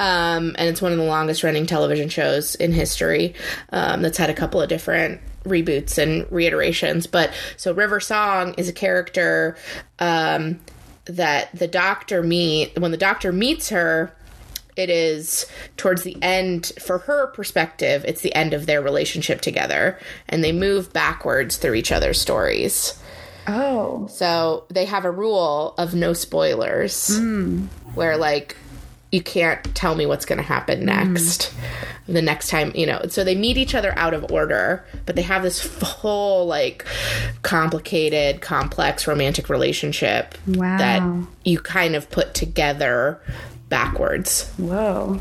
um, 0.00 0.56
and 0.58 0.68
it's 0.68 0.82
one 0.82 0.90
of 0.90 0.98
the 0.98 1.04
longest 1.04 1.44
running 1.44 1.64
television 1.66 2.08
shows 2.08 2.56
in 2.56 2.72
history. 2.72 3.34
Um, 3.70 4.02
that's 4.02 4.18
had 4.18 4.30
a 4.30 4.34
couple 4.34 4.60
of 4.60 4.68
different 4.68 5.20
reboots 5.44 5.96
and 5.96 6.26
reiterations. 6.30 7.06
But 7.06 7.32
so 7.56 7.72
River 7.72 8.00
Song 8.00 8.54
is 8.58 8.68
a 8.68 8.72
character. 8.72 9.56
Um, 10.00 10.58
that 11.04 11.54
the 11.56 11.68
doctor 11.68 12.22
meet 12.22 12.78
when 12.78 12.90
the 12.90 12.96
doctor 12.96 13.32
meets 13.32 13.70
her 13.70 14.14
it 14.76 14.88
is 14.88 15.46
towards 15.76 16.02
the 16.02 16.16
end 16.22 16.72
for 16.80 16.98
her 16.98 17.26
perspective 17.28 18.04
it's 18.06 18.22
the 18.22 18.34
end 18.34 18.54
of 18.54 18.66
their 18.66 18.80
relationship 18.80 19.40
together 19.40 19.98
and 20.28 20.42
they 20.42 20.52
move 20.52 20.92
backwards 20.92 21.56
through 21.56 21.74
each 21.74 21.92
other's 21.92 22.20
stories 22.20 22.98
Oh. 23.46 24.06
so 24.06 24.64
they 24.68 24.84
have 24.84 25.04
a 25.04 25.10
rule 25.10 25.74
of 25.76 25.94
no 25.94 26.12
spoilers 26.12 27.18
hmm. 27.18 27.64
where 27.94 28.16
like 28.16 28.56
you 29.12 29.22
can't 29.22 29.62
tell 29.74 29.94
me 29.94 30.06
what's 30.06 30.24
going 30.24 30.38
to 30.38 30.42
happen 30.42 30.86
mm-hmm. 30.86 31.12
next 31.12 31.54
the 32.08 32.22
next 32.22 32.48
time 32.48 32.72
you 32.74 32.84
know 32.84 33.00
so 33.08 33.22
they 33.22 33.34
meet 33.36 33.56
each 33.56 33.74
other 33.74 33.96
out 33.96 34.12
of 34.14 34.30
order 34.32 34.84
but 35.06 35.14
they 35.14 35.22
have 35.22 35.42
this 35.42 35.80
whole 35.82 36.46
like 36.46 36.84
complicated 37.42 38.40
complex 38.40 39.06
romantic 39.06 39.48
relationship 39.48 40.34
Wow. 40.46 40.78
that 40.78 41.26
you 41.44 41.60
kind 41.60 41.94
of 41.94 42.10
put 42.10 42.34
together 42.34 43.20
backwards 43.68 44.50
Whoa. 44.56 45.20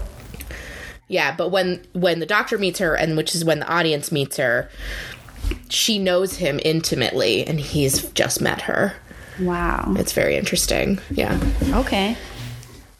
yeah 1.08 1.36
but 1.36 1.49
when 1.49 1.86
when 1.93 2.19
the 2.19 2.25
doctor 2.25 2.58
meets 2.58 2.80
her 2.80 2.95
and 2.95 3.15
which 3.15 3.36
is 3.36 3.45
when 3.45 3.60
the 3.60 3.67
audience 3.67 4.12
meets 4.12 4.38
her 4.38 4.69
she 5.69 5.99
knows 5.99 6.38
him 6.38 6.60
intimately 6.65 7.45
and 7.45 7.60
he's 7.60 8.10
just 8.12 8.41
met 8.41 8.62
her 8.63 8.95
Wow. 9.39 9.93
it's 9.97 10.13
very 10.13 10.36
interesting. 10.36 10.99
Yeah. 11.10 11.39
Okay. 11.73 12.15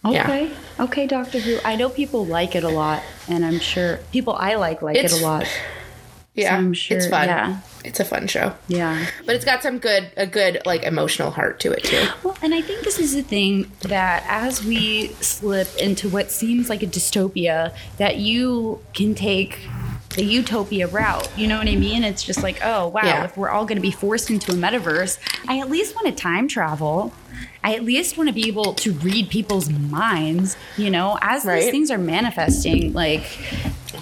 Yeah. 0.06 0.50
Okay. 0.82 1.08
Doctor 1.08 1.40
Who. 1.40 1.60
I 1.64 1.76
know 1.76 1.90
people 1.90 2.26
like 2.26 2.56
it 2.56 2.64
a 2.64 2.70
lot, 2.70 3.04
and 3.28 3.46
I'm 3.46 3.60
sure 3.60 4.00
people 4.12 4.34
I 4.34 4.56
like 4.56 4.82
like 4.82 4.98
It's- 4.98 5.14
it 5.14 5.22
a 5.22 5.26
lot. 5.26 5.46
Yeah. 6.34 6.56
I'm 6.56 6.74
sure- 6.74 6.96
It's 6.98 7.08
fun. 7.08 7.28
yeah. 7.28 7.58
It's 7.84 8.00
a 8.00 8.06
fun 8.06 8.26
show. 8.28 8.54
Yeah. 8.70 9.06
But 9.26 9.36
it's 9.36 9.44
got 9.44 9.62
some 9.62 9.80
good 9.80 10.12
a 10.16 10.26
good 10.26 10.62
like 10.66 10.84
emotional 10.84 11.30
heart 11.32 11.60
to 11.62 11.72
it 11.74 11.84
too. 11.84 12.08
Well, 12.24 12.38
and 12.42 12.54
I 12.54 12.62
think 12.62 12.84
this 12.86 13.00
is 13.00 13.14
the 13.14 13.22
thing 13.22 13.70
that 13.82 14.24
as 14.30 14.64
we 14.64 15.10
slip 15.20 15.68
into 15.78 16.08
what 16.08 16.32
seems 16.32 16.70
like 16.70 16.84
a 16.84 16.88
dystopia, 16.88 17.74
that 17.98 18.18
you 18.18 18.80
can 18.94 19.14
take 19.14 19.60
the 20.16 20.24
utopia 20.24 20.88
route. 20.88 21.28
You 21.38 21.48
know 21.48 21.58
what 21.58 21.68
I 21.68 21.76
mean? 21.76 22.04
It's 22.04 22.24
just 22.24 22.44
like, 22.44 22.60
oh, 22.64 22.88
wow, 22.90 23.02
Yeah. 23.04 23.24
if 23.26 23.36
we're 23.38 23.50
all 23.50 23.66
going 23.66 23.78
to 23.78 23.82
be 23.82 23.92
forced 23.92 24.30
into 24.30 24.52
a 24.52 24.56
metaverse, 24.56 25.18
I 25.48 25.60
at 25.60 25.70
least 25.70 25.96
want 25.96 26.08
to 26.08 26.14
time 26.14 26.48
travel. 26.48 27.14
I 27.64 27.76
at 27.76 27.84
least 27.84 28.18
want 28.18 28.30
to 28.30 28.34
be 28.34 28.48
able 28.48 28.74
to 28.76 28.94
read 28.94 29.30
people's 29.30 29.70
minds, 29.70 30.56
you 30.78 30.90
know, 30.90 31.18
as 31.22 31.46
Right. 31.46 31.62
these 31.62 31.72
things 31.72 31.92
are 31.92 31.98
manifesting, 31.98 32.94
like 32.94 33.24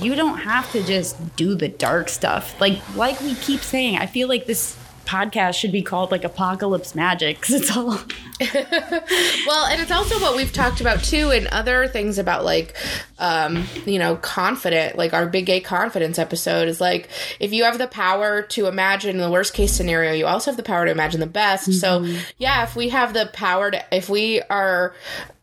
you 0.02 0.16
don't 0.16 0.40
have 0.40 0.72
to 0.72 0.84
just 0.84 1.36
do 1.36 1.56
the 1.56 1.68
dark 1.68 2.10
stuff. 2.10 2.60
Like 2.62 2.80
like 2.96 3.20
we 3.22 3.36
keep 3.36 3.60
saying, 3.62 3.98
I 3.98 4.06
feel 4.06 4.28
like 4.28 4.46
this 4.46 4.78
podcast 5.10 5.56
should 5.56 5.72
be 5.72 5.82
called 5.82 6.12
like 6.12 6.24
apocalypse 6.24 6.94
magic 6.94 7.42
cuz 7.42 7.56
it's 7.56 7.76
all 7.76 7.98
Well, 8.40 9.66
and 9.66 9.82
it's 9.82 9.92
also 9.92 10.20
what 10.20 10.36
we've 10.36 10.54
talked 10.54 10.80
about 10.82 11.04
too 11.04 11.32
and 11.32 11.48
other 11.48 11.88
things 11.88 12.18
about 12.18 12.46
like 12.46 12.76
um, 13.18 13.66
you 13.86 14.00
know, 14.00 14.16
confident, 14.16 14.98
like 14.98 15.14
our 15.14 15.28
big 15.28 15.46
gay 15.46 15.60
confidence 15.60 16.18
episode 16.18 16.68
is 16.68 16.80
like 16.80 17.10
if 17.40 17.52
you 17.52 17.64
have 17.66 17.78
the 17.78 17.88
power 17.88 18.44
to 18.44 18.68
imagine 18.68 19.18
the 19.18 19.30
worst 19.30 19.54
case 19.54 19.74
scenario, 19.74 20.14
you 20.14 20.26
also 20.26 20.52
have 20.52 20.58
the 20.58 20.64
power 20.64 20.86
to 20.86 20.92
imagine 20.92 21.20
the 21.20 21.28
best. 21.28 21.74
So, 21.74 22.06
yeah, 22.38 22.64
if 22.64 22.76
we 22.76 22.90
have 22.90 23.14
the 23.14 23.30
power 23.34 23.72
to 23.72 23.84
if 23.92 24.10
we 24.10 24.42
are 24.44 24.94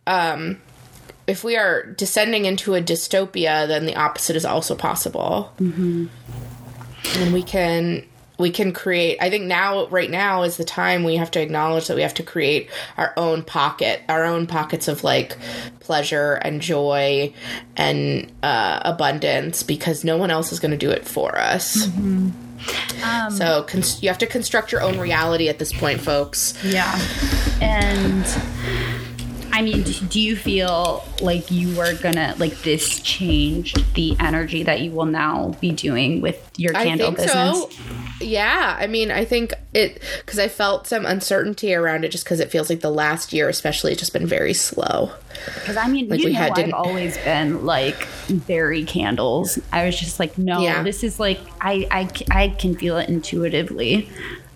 um 0.07 0.61
if 1.27 1.43
we 1.43 1.57
are 1.57 1.83
descending 1.83 2.45
into 2.45 2.75
a 2.75 2.81
dystopia, 2.81 3.67
then 3.67 3.85
the 3.85 3.97
opposite 3.97 4.37
is 4.37 4.45
also 4.45 4.75
possible. 4.75 5.53
Mm-hmm. 5.59 6.07
And 7.19 7.35
we 7.35 7.43
can 7.43 8.05
we 8.39 8.51
can 8.51 8.73
create. 8.73 9.19
I 9.21 9.31
think 9.31 9.45
now, 9.45 9.87
right 9.89 10.11
now, 10.11 10.43
is 10.43 10.57
the 10.57 10.65
time 10.65 11.05
we 11.05 11.17
have 11.17 11.31
to 11.33 11.41
acknowledge 11.41 11.89
that 11.89 11.97
we 11.97 12.03
have 12.03 12.15
to 12.15 12.23
create 12.23 12.71
our 12.97 13.13
own 13.17 13.43
pocket, 13.43 14.03
our 14.09 14.25
own 14.25 14.47
pockets 14.47 14.89
of 14.89 15.05
like 15.05 15.37
pleasure 15.81 16.35
and 16.35 16.61
joy 16.61 17.33
and 17.77 18.31
uh, 18.43 18.81
abundance, 18.85 19.63
because 19.63 20.05
no 20.05 20.17
one 20.17 20.31
else 20.31 20.53
is 20.53 20.61
going 20.61 20.73
to 20.73 20.77
do 20.77 20.91
it 20.91 21.07
for 21.07 21.39
us. 21.39 21.89
so 23.37 23.63
cons- 23.65 24.03
you 24.03 24.09
have 24.09 24.19
to 24.19 24.27
construct 24.27 24.73
your 24.73 24.83
own 24.83 24.99
reality 24.99 25.49
at 25.49 25.59
this 25.59 25.73
point, 25.73 26.01
folks. 26.01 26.63
Yeah. 26.65 26.99
And 27.61 28.27
I 29.57 29.63
mean, 29.63 29.85
do 29.85 30.21
you 30.21 30.37
feel 30.37 31.03
like 31.23 31.51
you 31.51 31.75
were 31.75 31.95
gonna 31.95 32.35
like 32.37 32.61
this 32.61 33.01
changed 33.01 33.95
the 33.95 34.15
energy 34.21 34.63
that 34.65 34.83
you 34.83 34.91
will 34.91 35.07
now 35.07 35.57
be 35.63 35.73
doing 35.73 36.21
with 36.21 36.51
your 36.59 36.75
candle 36.75 37.07
I 37.07 37.15
think 37.15 37.17
business? 37.17 37.57
so. 37.57 37.71
Yeah, 38.21 38.77
I 38.79 38.87
mean, 38.87 39.11
I 39.11 39.25
think 39.25 39.55
it 39.73 40.03
because 40.21 40.39
I 40.39 40.49
felt 40.49 40.87
some 40.87 41.07
uncertainty 41.07 41.75
around 41.75 42.05
it, 42.05 42.11
just 42.11 42.25
because 42.25 42.39
it 42.39 42.51
feels 42.51 42.69
like 42.69 42.81
the 42.81 42.91
last 42.91 43.33
year, 43.33 43.49
especially, 43.49 43.93
has 43.93 43.99
just 43.99 44.13
been 44.13 44.27
very 44.27 44.53
slow. 44.53 45.11
Because 45.55 45.77
I 45.77 45.89
mean, 45.89 46.09
Like 46.09 46.21
you 46.21 46.27
we 46.27 46.33
know, 46.33 46.39
had- 46.41 46.59
I've 46.59 46.73
always 46.75 47.17
been 47.19 47.65
like 47.65 48.05
very 48.29 48.85
candles. 48.85 49.59
I 49.73 49.87
was 49.87 49.99
just 49.99 50.19
like, 50.21 50.37
no, 50.39 50.61
Yeah. 50.61 50.83
this 50.83 51.03
is 51.05 51.19
like 51.21 51.39
I, 51.61 51.87
I 51.91 52.09
I 52.31 52.49
can 52.49 52.75
feel 52.77 52.97
it 52.99 53.09
intuitively. 53.09 54.09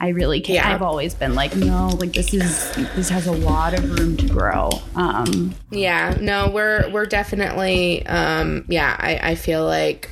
I 0.03 0.09
really 0.09 0.41
can. 0.41 0.55
Yeah. 0.55 0.73
I've 0.75 0.81
always 0.81 1.15
been 1.15 1.35
like, 1.35 1.55
no, 1.55 1.89
like 2.01 2.15
this 2.15 2.33
is 2.33 2.75
this 2.97 3.11
has 3.11 3.27
a 3.27 3.33
lot 3.33 3.75
of 3.75 3.99
room 3.99 4.17
to 4.17 4.27
grow. 4.27 4.71
Um, 4.95 5.55
Yeah, 5.71 6.17
no, 6.21 6.49
we're 6.49 6.89
we're 6.91 7.05
definitely 7.07 8.07
um 8.07 8.65
yeah, 8.69 8.97
I, 8.99 9.31
I 9.33 9.35
feel 9.35 9.65
like 9.67 10.09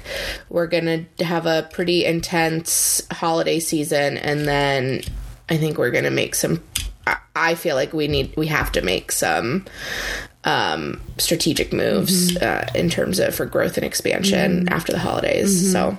we're 0.51 0.67
gonna 0.67 1.07
have 1.21 1.47
a 1.47 1.69
pretty 1.73 2.05
intense 2.05 3.01
holiday 3.11 3.61
season 3.61 4.19
and 4.19 4.47
then 4.47 5.01
I 5.49 5.57
think 5.57 5.79
we're 5.79 5.91
gonna 5.91 6.11
make 6.11 6.35
some 6.35 6.63
I 7.35 7.55
feel 7.55 7.75
like 7.75 7.95
we 7.95 8.09
need 8.09 8.37
we 8.37 8.49
have 8.49 8.71
to 8.73 8.83
make 8.83 9.11
some 9.13 9.65
um 10.49 11.01
strategic 11.19 11.73
moves 11.73 12.37
uh, 12.39 12.67
in 12.75 12.89
terms 12.89 13.19
of 13.19 13.35
for 13.35 13.45
growth 13.45 13.77
and 13.77 13.85
expansion 13.85 14.69
after 14.71 14.93
the 14.93 14.99
holidays. 14.99 15.73
So 15.73 15.99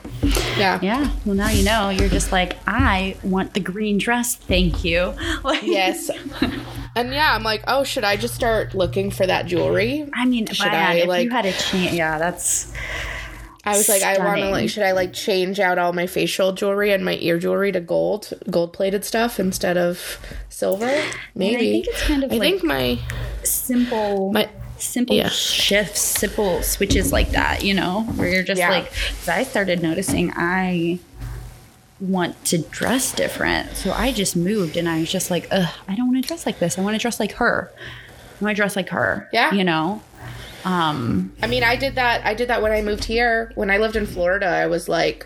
yeah. 0.58 0.80
yeah. 0.82 1.12
Well, 1.26 1.36
now 1.36 1.50
you 1.50 1.64
know. 1.64 1.90
You're 1.90 2.10
just 2.10 2.32
like, 2.32 2.58
I 2.68 3.16
want 3.24 3.54
the 3.54 3.60
green 3.60 3.98
dress. 3.98 4.36
Thank 4.36 4.84
you. 4.84 5.14
Like, 5.44 5.64
Yes. 5.64 6.10
And 6.96 7.14
yeah, 7.14 7.34
I'm 7.36 7.44
like, 7.44 7.64
oh, 7.68 7.84
should 7.84 8.04
I 8.04 8.18
just 8.18 8.34
start 8.34 8.74
looking 8.74 9.12
for 9.12 9.26
that 9.26 9.46
jewelry? 9.46 10.10
I 10.14 10.26
mean, 10.26 10.48
Should 10.48 10.66
man, 10.66 10.92
I, 10.92 10.94
if 10.96 11.08
like- 11.08 11.24
you 11.24 11.30
had 11.30 11.46
a 11.46 11.54
chance, 11.54 11.94
yeah, 11.94 12.18
that's 12.18 12.74
I 13.64 13.78
was 13.78 13.88
like, 13.88 14.02
I 14.02 14.18
want 14.18 14.40
to 14.40 14.50
like, 14.50 14.70
should 14.70 14.84
I 14.84 14.94
like 14.94 15.14
change 15.14 15.60
out 15.60 15.78
all 15.78 15.94
my 15.94 16.08
facial 16.08 16.54
jewelry 16.54 16.92
and 16.92 17.06
my 17.06 17.18
ear 17.22 17.38
jewelry 17.38 17.72
to 17.74 17.80
gold, 17.80 18.34
gold 18.50 18.74
plated 18.74 19.06
stuff 19.06 19.40
instead 19.40 19.78
of 19.78 20.18
silver? 20.60 21.02
Maybe. 21.36 21.56
I 21.56 21.60
think 21.72 21.88
it's 21.88 22.02
kind 22.04 22.24
of 22.24 22.32
I 22.32 22.36
like- 22.36 22.42
think 22.42 22.64
my 22.64 23.00
simple. 23.44 24.32
my 24.34 24.48
simple 24.78 25.16
Yeah. 25.16 25.30
shifts, 25.30 26.00
simple 26.02 26.62
switches 26.64 27.12
like 27.12 27.32
that, 27.32 27.64
you 27.64 27.74
know, 27.74 28.02
where 28.16 28.30
you're 28.30 28.44
just 28.44 28.60
Yeah. 28.60 28.70
like, 28.70 28.92
'cause 28.92 29.28
I 29.30 29.44
started 29.44 29.82
noticing 29.84 30.32
I 30.36 31.00
want 32.00 32.44
to 32.46 32.60
dress 32.60 33.12
different. 33.12 33.76
So 33.76 33.92
I 33.92 34.14
just 34.14 34.36
moved 34.38 34.78
and 34.78 34.88
I 34.88 35.00
was 35.02 35.12
just 35.12 35.30
like, 35.30 35.48
Ugh, 35.52 35.68
I 35.88 35.96
don't 35.96 36.08
want 36.12 36.24
to 36.24 36.28
dress 36.28 36.46
like 36.46 36.60
this. 36.60 36.78
I 36.78 36.82
want 36.82 36.96
to 36.96 37.00
dress 37.02 37.20
like 37.20 37.34
her. 37.34 37.72
I 38.40 38.44
want 38.44 38.56
to 38.56 38.60
dress 38.62 38.76
like 38.78 38.90
her. 38.90 39.28
Yeah. 39.34 39.54
You 39.54 39.66
know? 39.66 40.02
Um, 40.64 41.34
I 41.44 41.48
mean, 41.48 41.64
I 41.64 41.76
did 41.76 41.96
that. 41.96 42.26
I 42.26 42.34
did 42.34 42.48
that 42.50 42.62
when 42.62 42.72
I 42.72 42.82
moved 42.82 43.04
here. 43.06 43.52
When 43.56 43.70
I 43.70 43.78
lived 43.78 43.96
in 43.98 44.06
Florida, 44.06 44.46
I 44.48 44.68
was 44.68 44.88
like 44.88 45.26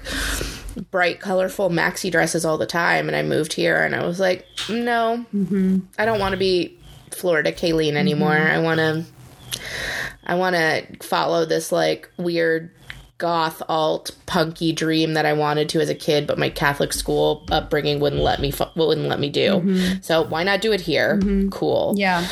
bright, 0.92 1.20
colorful 1.20 1.70
maxi 1.70 2.12
dresses 2.12 2.46
all 2.46 2.58
the 2.58 2.66
time, 2.66 3.08
and 3.08 3.16
I 3.16 3.24
moved 3.24 3.54
here, 3.54 3.84
and 3.84 3.96
I 3.96 4.06
was 4.06 4.20
like, 4.20 4.46
no, 4.70 5.26
mm-hmm. 5.34 5.80
I 5.98 6.06
don't 6.06 6.20
want 6.20 6.34
to 6.34 6.38
be 6.38 6.78
Florida 7.12 7.52
Kaylene 7.52 7.94
anymore. 7.94 8.32
Mm-hmm. 8.32 8.56
I 8.56 8.60
want 8.60 8.80
to. 8.80 9.06
I 10.26 10.36
want 10.36 10.56
to 10.56 10.86
follow 11.06 11.46
this 11.46 11.72
like 11.72 12.10
weird 12.18 12.72
goth 13.18 13.62
alt 13.70 14.12
punky 14.26 14.74
dream 14.74 15.14
that 15.14 15.26
I 15.26 15.34
wanted 15.34 15.70
to 15.70 15.80
as 15.80 15.90
a 15.90 15.96
kid, 15.96 16.28
but 16.28 16.38
my 16.38 16.50
Catholic 16.50 16.92
school 16.92 17.46
upbringing 17.52 18.00
wouldn't 18.00 18.22
let 18.22 18.42
me 18.42 18.52
fo- 18.52 18.72
wouldn't 18.76 19.08
let 19.08 19.20
me 19.20 19.30
do. 19.30 19.62
Mm-hmm. 19.62 20.02
So 20.02 20.24
why 20.24 20.44
not 20.44 20.62
do 20.62 20.72
it 20.72 20.82
here? 20.82 21.20
Cool. 21.52 21.94
yeah. 21.96 22.28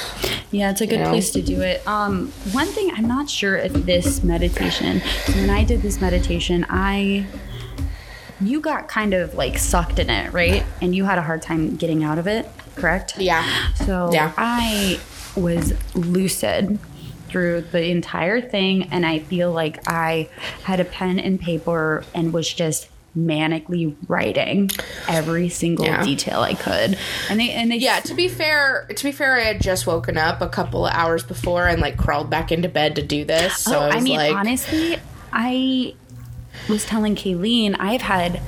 Yeah, 0.52 0.72
it's 0.72 0.82
a 0.82 0.88
good 0.88 1.00
know? 1.00 1.10
place 1.10 1.32
to 1.32 1.42
do 1.42 1.62
it. 1.62 1.86
Um, 1.88 2.30
one 2.52 2.68
thing 2.68 2.92
I'm 2.94 3.08
not 3.08 3.30
sure 3.30 3.56
if 3.56 3.72
this 3.72 4.22
meditation, 4.22 5.02
so 5.26 5.34
when 5.34 5.50
I 5.50 5.64
did 5.64 5.82
this 5.82 6.02
meditation, 6.02 6.66
I 6.70 7.26
you 8.42 8.60
got 8.60 8.88
kind 8.88 9.14
of 9.14 9.34
like 9.36 9.58
sucked 9.58 10.00
in 10.00 10.10
it, 10.10 10.34
right? 10.34 10.64
And 10.82 10.96
you 10.96 11.06
had 11.06 11.18
a 11.18 11.22
hard 11.22 11.42
time 11.42 11.76
getting 11.76 12.04
out 12.04 12.18
of 12.18 12.28
it, 12.28 12.48
correct? 12.76 13.18
Yeah. 13.18 13.46
So 13.76 14.12
Yeah. 14.14 14.32
I 14.38 15.00
was 15.36 15.74
lucid 15.96 16.80
through 17.30 17.62
the 17.72 17.86
entire 17.90 18.42
thing, 18.42 18.90
and 18.92 19.06
I 19.06 19.20
feel 19.20 19.52
like 19.52 19.88
I 19.88 20.28
had 20.64 20.80
a 20.82 20.86
pen 20.86 21.18
and 21.20 21.40
paper 21.40 22.04
and 22.14 22.34
was 22.34 22.52
just 22.54 22.90
manically 23.18 23.96
writing 24.08 24.70
every 25.08 25.50
single 25.50 25.86
Yeah. 25.86 26.04
detail 26.04 26.42
I 26.42 26.54
could. 26.54 26.98
And 27.30 27.40
they 27.40 27.50
and 27.52 27.70
they 27.72 27.76
Yeah, 27.78 28.00
to 28.02 28.14
be 28.14 28.28
fair, 28.28 28.88
to 28.96 29.04
be 29.04 29.12
fair, 29.12 29.36
I 29.36 29.42
had 29.44 29.62
just 29.62 29.86
woken 29.86 30.18
up 30.18 30.42
a 30.42 30.48
couple 30.48 30.88
of 30.88 30.94
hours 30.94 31.24
before 31.24 31.68
and 31.68 31.82
like 31.82 31.98
crawled 31.98 32.30
back 32.30 32.52
into 32.52 32.70
bed 32.70 32.96
to 32.96 33.02
do 33.02 33.24
this. 33.26 33.58
So 33.58 33.80
oh, 33.80 33.84
I 33.84 33.98
I, 33.98 34.02
mean, 34.02 34.18
like, 34.18 34.36
honestly, 34.36 34.98
I 35.34 35.94
was 36.70 36.86
telling 36.86 37.16
Kaylene 37.16 37.76
I've 37.80 38.02
had 38.02 38.42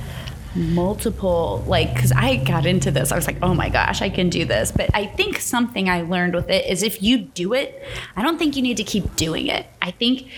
multiple 0.56 1.64
like 1.66 1.92
because 1.92 2.12
i 2.12 2.36
got 2.36 2.64
into 2.64 2.92
this 2.92 3.10
i 3.10 3.16
was 3.16 3.26
like 3.26 3.36
oh 3.42 3.52
my 3.52 3.68
gosh 3.68 4.00
i 4.02 4.08
can 4.08 4.30
do 4.30 4.44
this. 4.44 4.70
But 4.70 4.88
i 4.94 5.04
think 5.06 5.38
something 5.40 5.88
i 5.88 6.02
learned 6.02 6.34
with 6.34 6.48
it 6.48 6.66
is 6.66 6.82
if 6.82 7.02
you 7.02 7.18
do 7.18 7.54
it 7.54 7.82
i 8.16 8.22
don't 8.22 8.38
think 8.38 8.56
you 8.56 8.62
need 8.62 8.76
to 8.76 8.84
keep 8.84 9.16
doing 9.16 9.48
it. 9.48 9.66
I 9.82 9.90
think 9.90 10.28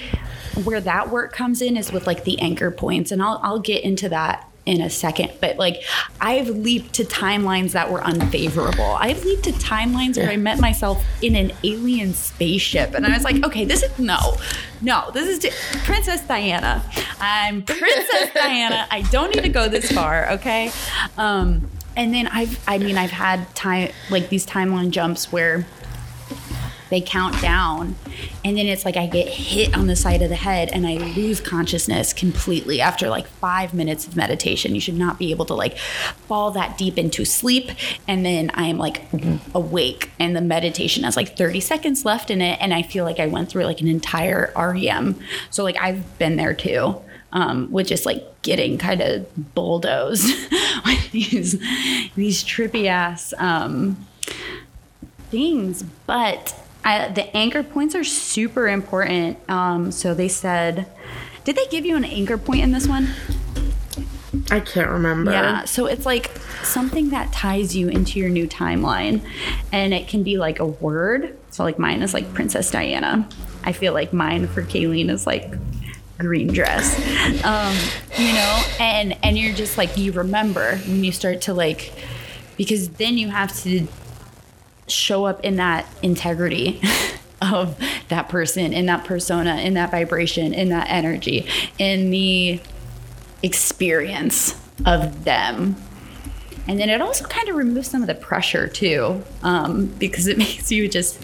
where 0.64 0.80
that 0.80 1.10
work 1.10 1.32
comes 1.32 1.60
in 1.60 1.76
is 1.76 1.92
with 1.92 2.06
like 2.06 2.24
the 2.24 2.38
anchor 2.40 2.70
points 2.70 3.12
and 3.12 3.22
i'll, 3.22 3.38
I'll 3.42 3.60
get 3.60 3.84
into 3.84 4.08
that 4.08 4.50
in 4.66 4.80
a 4.80 4.90
second 4.90 5.30
but 5.40 5.56
like 5.56 5.82
i've 6.20 6.48
leaped 6.48 6.92
to 6.92 7.04
timelines 7.04 7.72
that 7.72 7.90
were 7.90 8.02
unfavorable. 8.02 8.96
I've 8.98 9.24
leaped 9.24 9.44
to 9.44 9.52
timelines 9.52 10.16
where 10.16 10.28
i 10.28 10.36
met 10.36 10.58
myself 10.60 11.04
in 11.22 11.36
an 11.36 11.52
alien 11.64 12.12
spaceship 12.14 12.92
and 12.94 13.06
i 13.06 13.10
was 13.14 13.22
like 13.24 13.44
okay 13.44 13.64
this 13.64 13.82
is 13.82 13.98
no 13.98 14.36
no 14.82 15.10
this 15.14 15.28
is 15.28 15.38
di- 15.38 15.80
princess 15.84 16.20
diana. 16.26 16.82
I'm 17.20 17.62
princess 17.62 18.30
diana. 18.34 18.86
I 18.90 19.02
don't 19.10 19.34
need 19.34 19.42
to 19.42 19.48
go 19.48 19.68
this 19.68 19.90
far 19.92 20.30
okay? 20.32 20.70
Um 21.16 21.70
and 21.96 22.12
then 22.12 22.26
i've 22.28 22.62
i 22.68 22.76
mean 22.76 22.98
i've 22.98 23.10
had 23.10 23.54
time 23.54 23.90
like 24.10 24.28
these 24.28 24.44
timeline 24.44 24.90
jumps 24.90 25.32
where 25.32 25.64
they 26.90 27.00
count 27.00 27.40
down 27.40 27.96
and 28.44 28.56
then 28.56 28.66
it's 28.66 28.84
like 28.84 28.96
i 28.96 29.06
get 29.06 29.28
hit 29.28 29.76
on 29.76 29.86
the 29.86 29.96
side 29.96 30.22
of 30.22 30.28
the 30.28 30.36
head 30.36 30.68
and 30.72 30.86
i 30.86 30.94
lose 30.94 31.40
consciousness 31.40 32.12
completely 32.12 32.80
after 32.80 33.08
like 33.08 33.26
five 33.26 33.74
minutes 33.74 34.06
of 34.06 34.16
meditation. 34.16 34.74
You 34.74 34.80
should 34.80 34.96
not 34.96 35.18
be 35.18 35.30
able 35.30 35.44
to 35.46 35.54
like 35.54 35.78
fall 35.78 36.50
that 36.52 36.78
deep 36.78 36.98
into 36.98 37.24
sleep 37.24 37.70
and 38.06 38.24
then 38.24 38.50
i'm 38.54 38.78
like 38.78 39.02
awake 39.54 40.10
and 40.18 40.36
the 40.36 40.40
meditation 40.40 41.04
has 41.04 41.16
like 41.16 41.36
30 41.36 41.60
seconds 41.60 42.04
left 42.04 42.30
in 42.30 42.40
it 42.40 42.58
and 42.60 42.72
i 42.74 42.82
feel 42.82 43.04
like 43.04 43.20
i 43.20 43.26
went 43.26 43.48
through 43.48 43.64
like 43.64 43.80
an 43.80 43.88
entire 43.88 44.52
rem 44.56 45.18
so 45.50 45.62
like 45.62 45.76
i've 45.80 46.18
been 46.18 46.36
there 46.36 46.54
too 46.54 47.00
um, 47.32 47.70
with 47.70 47.88
just 47.88 48.06
like 48.06 48.24
getting 48.42 48.78
kind 48.78 49.02
of 49.02 49.54
bulldozed 49.54 50.24
with 50.86 51.10
these 51.10 51.58
these 52.14 52.42
trippy 52.42 52.86
ass 52.86 53.34
um, 53.38 54.06
things. 55.30 55.82
But 56.06 56.54
I, 56.86 57.08
the 57.08 57.36
anchor 57.36 57.64
points 57.64 57.96
are 57.96 58.04
super 58.04 58.68
important. 58.68 59.38
Um, 59.50 59.90
so 59.90 60.14
they 60.14 60.28
said, 60.28 60.86
did 61.44 61.56
they 61.56 61.66
give 61.66 61.84
you 61.84 61.96
an 61.96 62.04
anchor 62.04 62.38
point 62.38 62.60
in 62.60 62.70
this 62.70 62.86
one? 62.86 63.08
I 64.52 64.60
can't 64.60 64.90
remember. 64.90 65.32
Yeah. 65.32 65.64
So 65.64 65.86
it's 65.86 66.06
like 66.06 66.30
something 66.62 67.10
that 67.10 67.32
ties 67.32 67.74
you 67.74 67.88
into 67.88 68.20
your 68.20 68.28
new 68.28 68.46
timeline. 68.46 69.20
And 69.72 69.92
it 69.92 70.06
can 70.06 70.22
be 70.22 70.38
like 70.38 70.60
a 70.60 70.66
word. 70.66 71.36
So, 71.50 71.64
like, 71.64 71.78
mine 71.78 72.02
is 72.02 72.14
like 72.14 72.32
Princess 72.34 72.70
Diana. 72.70 73.28
I 73.64 73.72
feel 73.72 73.92
like 73.92 74.12
mine 74.12 74.46
for 74.46 74.62
Kaylene 74.62 75.10
is 75.10 75.26
like 75.26 75.52
green 76.18 76.46
dress 76.50 76.96
um, 77.44 77.76
you 78.16 78.32
know 78.32 78.62
and 78.80 79.14
and 79.22 79.36
you're 79.36 79.54
just 79.54 79.76
like 79.76 79.98
you 79.98 80.12
remember 80.12 80.76
when 80.86 81.04
you 81.04 81.12
start 81.12 81.42
to 81.42 81.52
like 81.52 81.92
because 82.56 82.88
then 82.90 83.18
you 83.18 83.28
have 83.28 83.54
to 83.54 83.86
show 84.88 85.24
up 85.24 85.44
in 85.44 85.56
that 85.56 85.86
integrity 86.02 86.80
of 87.42 87.78
that 88.08 88.28
person, 88.28 88.72
in 88.72 88.86
that 88.86 89.04
persona, 89.04 89.56
in 89.56 89.74
that 89.74 89.90
vibration, 89.90 90.54
in 90.54 90.68
that 90.70 90.88
energy, 90.88 91.46
in 91.78 92.10
the 92.10 92.60
experience 93.42 94.58
of 94.84 95.24
them. 95.24 95.76
And 96.68 96.80
then 96.80 96.88
it 96.88 97.00
also 97.00 97.24
kind 97.26 97.48
of 97.48 97.56
removes 97.56 97.88
some 97.88 98.02
of 98.02 98.08
the 98.08 98.14
pressure 98.14 98.66
too, 98.66 99.22
um, 99.42 99.86
because 99.98 100.26
it 100.26 100.38
makes 100.38 100.72
you 100.72 100.88
just 100.88 101.22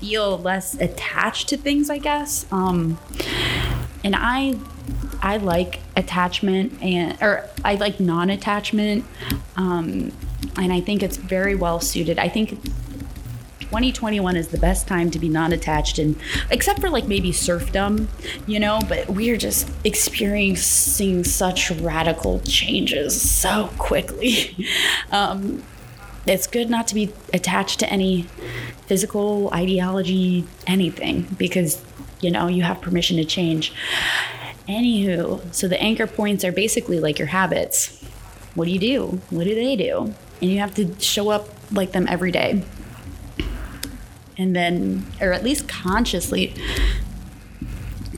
feel 0.00 0.38
less 0.38 0.74
attached 0.74 1.48
to 1.48 1.56
things, 1.56 1.90
I 1.90 1.98
guess. 1.98 2.46
Um, 2.50 2.98
and 4.02 4.14
I, 4.16 4.58
I 5.20 5.36
like 5.36 5.80
attachment 5.96 6.82
and 6.82 7.18
or 7.20 7.46
I 7.64 7.74
like 7.74 8.00
non-attachment, 8.00 9.04
um, 9.56 10.12
and 10.56 10.72
I 10.72 10.80
think 10.80 11.02
it's 11.02 11.18
very 11.18 11.54
well 11.54 11.80
suited. 11.80 12.18
I 12.18 12.28
think 12.28 12.58
2021 13.70 14.34
is 14.34 14.48
the 14.48 14.58
best 14.58 14.88
time 14.88 15.12
to 15.12 15.18
be 15.20 15.28
non-attached 15.28 16.00
and 16.00 16.16
except 16.50 16.80
for 16.80 16.90
like 16.90 17.06
maybe 17.06 17.30
serfdom 17.30 18.08
you 18.48 18.58
know 18.58 18.80
but 18.88 19.08
we 19.08 19.30
are 19.30 19.36
just 19.36 19.70
experiencing 19.84 21.22
such 21.22 21.70
radical 21.70 22.40
changes 22.40 23.20
so 23.20 23.70
quickly. 23.78 24.56
Um, 25.12 25.64
it's 26.26 26.46
good 26.46 26.70
not 26.70 26.86
to 26.88 26.94
be 26.94 27.12
attached 27.32 27.80
to 27.80 27.90
any 27.90 28.22
physical 28.86 29.50
ideology 29.52 30.44
anything 30.66 31.26
because 31.36 31.82
you 32.20 32.30
know 32.30 32.46
you 32.46 32.62
have 32.62 32.80
permission 32.80 33.16
to 33.16 33.24
change. 33.24 33.72
Anywho 34.68 35.52
so 35.52 35.66
the 35.66 35.80
anchor 35.80 36.06
points 36.06 36.44
are 36.44 36.52
basically 36.52 37.00
like 37.00 37.18
your 37.18 37.28
habits. 37.28 38.04
What 38.54 38.66
do 38.66 38.70
you 38.70 38.78
do? 38.78 39.20
What 39.30 39.44
do 39.44 39.54
they 39.54 39.74
do? 39.74 40.14
And 40.40 40.50
you 40.50 40.58
have 40.60 40.74
to 40.74 40.98
show 41.00 41.30
up 41.30 41.48
like 41.72 41.92
them 41.92 42.06
every 42.08 42.30
day 42.30 42.62
and 44.40 44.56
then 44.56 45.04
or 45.20 45.32
at 45.32 45.44
least 45.44 45.68
consciously 45.68 46.54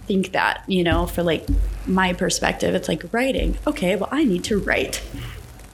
think 0.06 0.32
that 0.32 0.62
you 0.66 0.82
know 0.84 1.06
for 1.06 1.22
like 1.22 1.46
my 1.86 2.12
perspective 2.12 2.74
it's 2.74 2.88
like 2.88 3.02
writing. 3.12 3.58
Okay 3.66 3.96
well 3.96 4.08
i 4.12 4.24
need 4.24 4.44
to 4.44 4.58
write. 4.58 5.02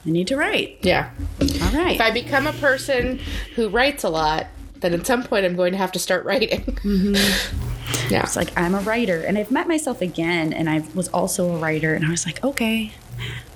I 0.05 0.09
need 0.11 0.27
to 0.27 0.37
write. 0.37 0.79
Yeah. 0.81 1.11
all 1.41 1.71
right. 1.71 1.95
If 1.95 2.01
I 2.01 2.09
become 2.11 2.47
a 2.47 2.53
person 2.53 3.19
who 3.55 3.67
writes 3.67 4.05
a 4.05 4.09
lot, 4.09 4.47
then 4.77 4.93
at 4.93 5.05
some 5.05 5.23
point 5.23 5.45
I'm 5.45 5.57
going 5.57 5.73
to 5.73 5.77
have 5.77 5.91
to 5.91 5.99
start 5.99 6.25
writing. 6.25 6.61
Mm-hmm. 6.61 7.15
Yeah. 8.11 8.21
it's 8.21 8.35
like 8.35 8.55
i'm 8.57 8.75
a 8.75 8.81
writer. 8.81 9.21
And 9.23 9.35
i've 9.37 9.49
met 9.51 9.67
myself 9.67 9.99
again 10.01 10.53
and 10.53 10.69
i 10.69 10.83
was 10.93 11.07
also 11.09 11.55
a 11.55 11.57
writer 11.57 11.95
and 11.95 12.05
i 12.05 12.09
was 12.11 12.23
like 12.25 12.43
okay 12.43 12.91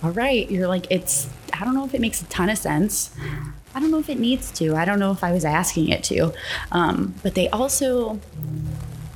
all 0.03 0.11
right. 0.11 0.49
You're 0.49 0.67
like 0.67 0.87
it's 0.89 1.29
i 1.53 1.63
don't 1.63 1.75
know 1.75 1.85
if 1.85 1.93
it 1.93 2.01
makes 2.01 2.21
a 2.21 2.25
ton 2.25 2.49
of 2.49 2.57
sense 2.57 3.15
i 3.75 3.79
don't 3.79 3.91
know 3.91 3.99
if 3.99 4.09
it 4.09 4.19
needs 4.19 4.51
to 4.51 4.75
i 4.75 4.85
don't 4.85 4.99
know 4.99 5.11
if 5.11 5.23
i 5.23 5.31
was 5.31 5.45
asking 5.45 5.89
it 5.89 6.03
to 6.03 6.33
um, 6.71 7.13
but 7.23 7.35
they 7.35 7.49
also 7.49 8.19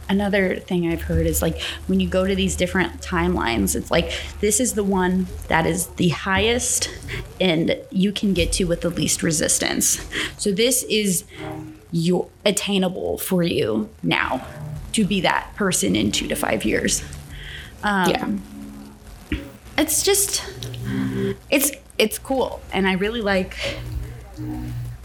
another 0.09 0.55
thing 0.55 0.87
I've 0.87 1.01
heard 1.01 1.25
is 1.25 1.41
like 1.41 1.61
when 1.87 1.99
you 1.99 2.07
go 2.07 2.25
to 2.25 2.35
these 2.35 2.55
different 2.55 3.01
timelines, 3.01 3.75
it's 3.75 3.91
like 3.91 4.11
this 4.39 4.59
is 4.59 4.73
the 4.73 4.83
one 4.83 5.27
that 5.47 5.65
is 5.65 5.87
the 5.87 6.09
highest 6.09 6.89
and 7.39 7.77
you 7.91 8.11
can 8.11 8.33
get 8.33 8.51
to 8.53 8.65
with 8.65 8.81
the 8.81 8.89
least 8.89 9.23
resistance. 9.23 10.07
So 10.37 10.51
this 10.51 10.83
is 10.83 11.23
your 11.91 12.29
attainable 12.45 13.17
for 13.17 13.43
you 13.43 13.89
now 14.03 14.45
to 14.93 15.05
be 15.05 15.21
that 15.21 15.53
person 15.55 15.95
in 15.95 16.11
two 16.11 16.27
to 16.27 16.35
five 16.35 16.65
years. 16.65 17.03
Um, 17.83 18.09
yeah. 19.31 19.39
It's 19.77 20.03
just 20.03 20.43
it's 21.49 21.71
it's 21.97 22.17
cool 22.17 22.61
and 22.71 22.87
I 22.87 22.93
really 22.93 23.21
like 23.21 23.55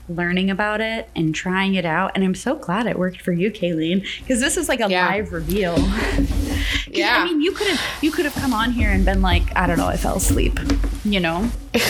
learning 0.08 0.50
about 0.50 0.80
it 0.80 1.08
and 1.14 1.34
trying 1.34 1.74
it 1.74 1.84
out 1.84 2.10
and 2.14 2.24
I'm 2.24 2.34
so 2.34 2.56
glad 2.56 2.86
it 2.86 2.98
worked 2.98 3.20
for 3.22 3.32
you 3.32 3.50
Kaylene 3.50 4.02
because 4.20 4.40
this 4.40 4.56
is 4.56 4.68
like 4.68 4.80
a 4.80 4.88
Yeah. 4.90 5.06
live 5.08 5.32
reveal. 5.32 5.76
Yeah. 6.88 7.18
I 7.18 7.24
mean 7.24 7.40
you 7.40 7.52
could 7.52 7.68
have 7.68 8.02
you 8.02 8.10
could 8.10 8.24
have 8.24 8.34
come 8.34 8.52
on 8.52 8.72
here 8.72 8.90
and 8.90 9.04
been 9.04 9.22
like 9.22 9.56
I 9.56 9.66
don't 9.66 9.78
know 9.78 9.86
I 9.86 9.96
fell 9.96 10.16
asleep, 10.16 10.58
you 11.04 11.20
know? 11.20 11.48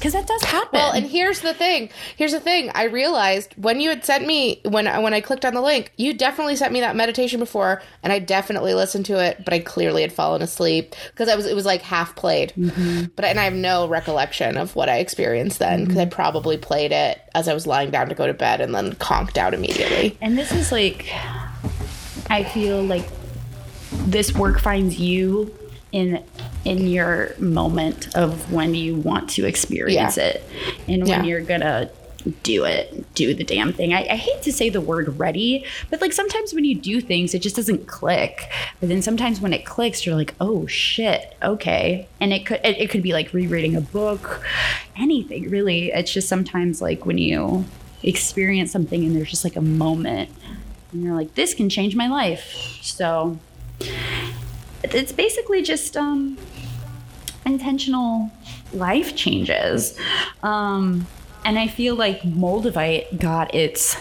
Cuz 0.00 0.12
that 0.12 0.26
does 0.26 0.42
happen. 0.44 0.78
Well, 0.78 0.92
and 0.92 1.06
here's 1.06 1.40
the 1.40 1.54
thing. 1.54 1.88
Here's 2.16 2.32
the 2.32 2.40
thing. 2.40 2.70
I 2.74 2.84
realized 2.84 3.54
when 3.56 3.80
you 3.80 3.88
had 3.88 4.04
sent 4.04 4.26
me 4.26 4.60
when 4.64 4.86
when 5.02 5.14
I 5.14 5.20
clicked 5.20 5.44
on 5.44 5.54
the 5.54 5.62
link, 5.62 5.92
you 5.96 6.12
definitely 6.12 6.56
sent 6.56 6.72
me 6.72 6.80
that 6.80 6.94
meditation 6.94 7.40
before, 7.40 7.80
and 8.02 8.12
I 8.12 8.18
definitely 8.18 8.74
listened 8.74 9.06
to 9.06 9.18
it, 9.24 9.44
but 9.44 9.54
I 9.54 9.60
clearly 9.60 10.02
had 10.02 10.12
fallen 10.12 10.42
asleep 10.42 10.94
because 11.10 11.28
I 11.28 11.36
was 11.36 11.46
it 11.46 11.54
was 11.54 11.64
like 11.64 11.80
half 11.80 12.14
played. 12.16 12.52
Mm-hmm. 12.56 13.04
But 13.16 13.24
and 13.24 13.40
I 13.40 13.44
have 13.44 13.54
no 13.54 13.88
recollection 13.88 14.58
of 14.58 14.76
what 14.76 14.90
I 14.90 14.98
experienced 14.98 15.58
then 15.58 15.84
because 15.84 15.96
I 15.96 16.04
mm-hmm. 16.04 16.10
probably 16.10 16.58
played 16.58 16.92
it 16.92 17.20
as 17.34 17.48
I 17.48 17.54
was 17.54 17.66
lying 17.66 17.90
down 17.90 18.08
to 18.08 18.14
go 18.14 18.26
to 18.26 18.34
bed 18.34 18.60
and 18.60 18.74
then 18.74 18.94
conked 18.94 19.38
out 19.38 19.54
immediately. 19.54 20.16
And 20.20 20.38
this 20.38 20.52
is 20.52 20.70
like, 20.70 21.06
I 22.30 22.44
feel 22.44 22.82
like 22.82 23.06
this 24.04 24.32
work 24.34 24.58
finds 24.60 24.98
you 24.98 25.52
in 25.92 26.22
in 26.64 26.86
your 26.88 27.34
moment 27.38 28.14
of 28.16 28.52
when 28.52 28.74
you 28.74 28.96
want 28.96 29.30
to 29.30 29.44
experience 29.46 30.16
Yeah. 30.16 30.24
it 30.24 30.44
and 30.88 31.02
when 31.06 31.24
Yeah. 31.24 31.24
you're 31.24 31.40
gonna 31.40 31.90
do 32.42 32.64
it 32.64 33.14
do 33.14 33.34
the 33.34 33.44
damn 33.44 33.72
thing. 33.74 33.92
I, 33.92 34.00
I 34.12 34.16
hate 34.16 34.40
to 34.42 34.52
say 34.52 34.70
the 34.70 34.80
word 34.80 35.18
ready 35.18 35.64
but 35.90 36.00
like 36.00 36.12
sometimes 36.14 36.54
when 36.54 36.64
you 36.64 36.74
do 36.74 37.00
things 37.02 37.34
it 37.34 37.40
just 37.42 37.54
doesn't 37.54 37.86
click. 37.86 38.48
But 38.80 38.88
then 38.88 39.02
sometimes 39.02 39.40
when 39.42 39.52
it 39.52 39.64
clicks 39.66 40.04
you're 40.06 40.14
like 40.16 40.34
oh 40.40 40.66
shit 40.66 41.36
okay. 41.42 42.08
And 42.20 42.32
it 42.32 42.46
could 42.46 42.60
it, 42.64 42.78
it 42.80 42.90
could 42.90 43.02
be 43.02 43.12
like 43.12 43.32
rereading 43.34 43.76
a 43.76 43.80
book 43.82 44.42
anything 44.96 45.50
really. 45.50 45.92
It's 45.92 46.12
just 46.12 46.28
sometimes 46.28 46.80
like 46.82 47.04
when 47.06 47.18
you 47.18 47.66
experience 48.02 48.72
something 48.72 49.04
and 49.04 49.14
there's 49.14 49.30
just 49.30 49.44
like 49.44 49.56
a 49.56 49.60
moment 49.62 50.30
and 50.92 51.02
you're 51.04 51.14
like 51.14 51.34
this 51.34 51.52
can 51.54 51.68
change 51.68 51.94
my 51.94 52.08
life. 52.08 52.78
So 52.82 53.38
it's 53.80 55.12
basically 55.12 55.62
just 55.62 55.96
um 55.96 56.38
intentional 57.46 58.30
life 58.72 59.14
changes 59.14 59.98
um 60.42 61.06
and 61.44 61.58
i 61.58 61.66
feel 61.66 61.94
like 61.94 62.20
moldavite 62.22 63.18
got 63.20 63.54
its 63.54 63.96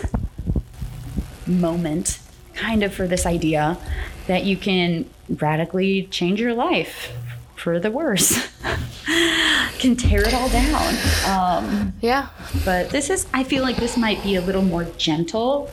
moment 1.45 2.19
kind 2.53 2.83
of 2.83 2.93
for 2.93 3.07
this 3.07 3.25
idea 3.25 3.77
that 4.27 4.43
you 4.43 4.55
can 4.55 5.09
radically 5.29 6.03
change 6.07 6.39
your 6.39 6.53
life 6.53 7.11
for 7.55 7.79
the 7.79 7.91
worse 7.91 8.49
can 9.83 9.95
tear 9.97 10.25
it 10.25 10.33
all 10.33 10.47
down. 10.47 10.95
Um, 11.27 11.93
Yeah. 11.99 12.29
but 12.63 12.89
this 12.89 13.09
is, 13.09 13.27
I 13.33 13.43
feel 13.43 13.63
like 13.63 13.75
this 13.75 13.97
might 13.97 14.23
be 14.23 14.35
a 14.35 14.41
little 14.41 14.61
more 14.61 14.85
gentle, 14.97 15.69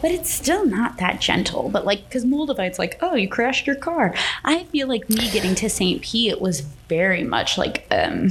but 0.00 0.10
it's 0.10 0.30
still 0.30 0.66
not 0.66 0.98
that 0.98 1.20
gentle. 1.20 1.68
But 1.68 1.84
like, 1.84 2.08
because 2.08 2.24
Moldavite's 2.24 2.78
like, 2.78 2.98
oh, 3.00 3.14
you 3.14 3.28
crashed 3.28 3.66
your 3.66 3.76
car. 3.76 4.14
I 4.44 4.64
feel 4.64 4.88
like 4.88 5.08
me 5.08 5.30
getting 5.30 5.54
to 5.56 5.68
St. 5.68 6.02
Pete 6.02 6.32
it 6.32 6.40
was 6.40 6.60
very 6.60 7.24
much 7.24 7.58
like 7.58 7.86
um, 7.90 8.30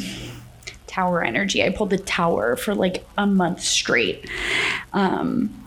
tower 0.88 1.24
energy. 1.24 1.64
I 1.64 1.70
pulled 1.70 1.92
the 1.92 1.98
tower 1.98 2.56
for 2.56 2.74
like 2.74 3.06
a 3.18 3.28
month 3.28 3.62
straight. 3.62 4.30
Um, 4.94 5.64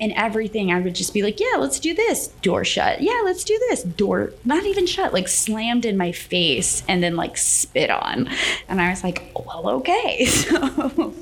and 0.00 0.12
everything 0.16 0.72
I 0.72 0.80
would 0.80 0.94
just 0.94 1.14
be 1.14 1.22
like, 1.22 1.38
yeah, 1.38 1.56
let's 1.58 1.78
do 1.78 1.94
this. 1.94 2.28
Door 2.42 2.64
shut. 2.64 3.00
Yeah, 3.00 3.22
let's 3.24 3.44
do 3.44 3.56
this. 3.68 3.84
Door 3.84 4.32
not 4.44 4.64
even 4.64 4.86
shut, 4.86 5.12
like 5.12 5.28
slammed 5.28 5.84
in 5.84 5.96
my 5.96 6.12
face 6.12 6.82
and 6.88 7.02
then 7.02 7.16
like 7.16 7.36
spit 7.36 7.90
on. 7.90 8.28
And 8.68 8.80
I 8.80 8.90
was 8.90 9.04
like, 9.04 9.30
well, 9.34 9.68
okay. 9.70 10.26
So 10.34 11.14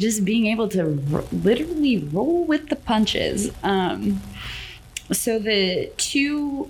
just 0.00 0.24
being 0.24 0.46
able 0.46 0.66
to 0.70 1.00
r- 1.12 1.24
literally 1.30 1.98
roll 1.98 2.44
with 2.44 2.68
the 2.70 2.76
punches. 2.76 3.52
Um, 3.62 4.20
so 5.12 5.38
the 5.38 5.92
two 5.96 6.68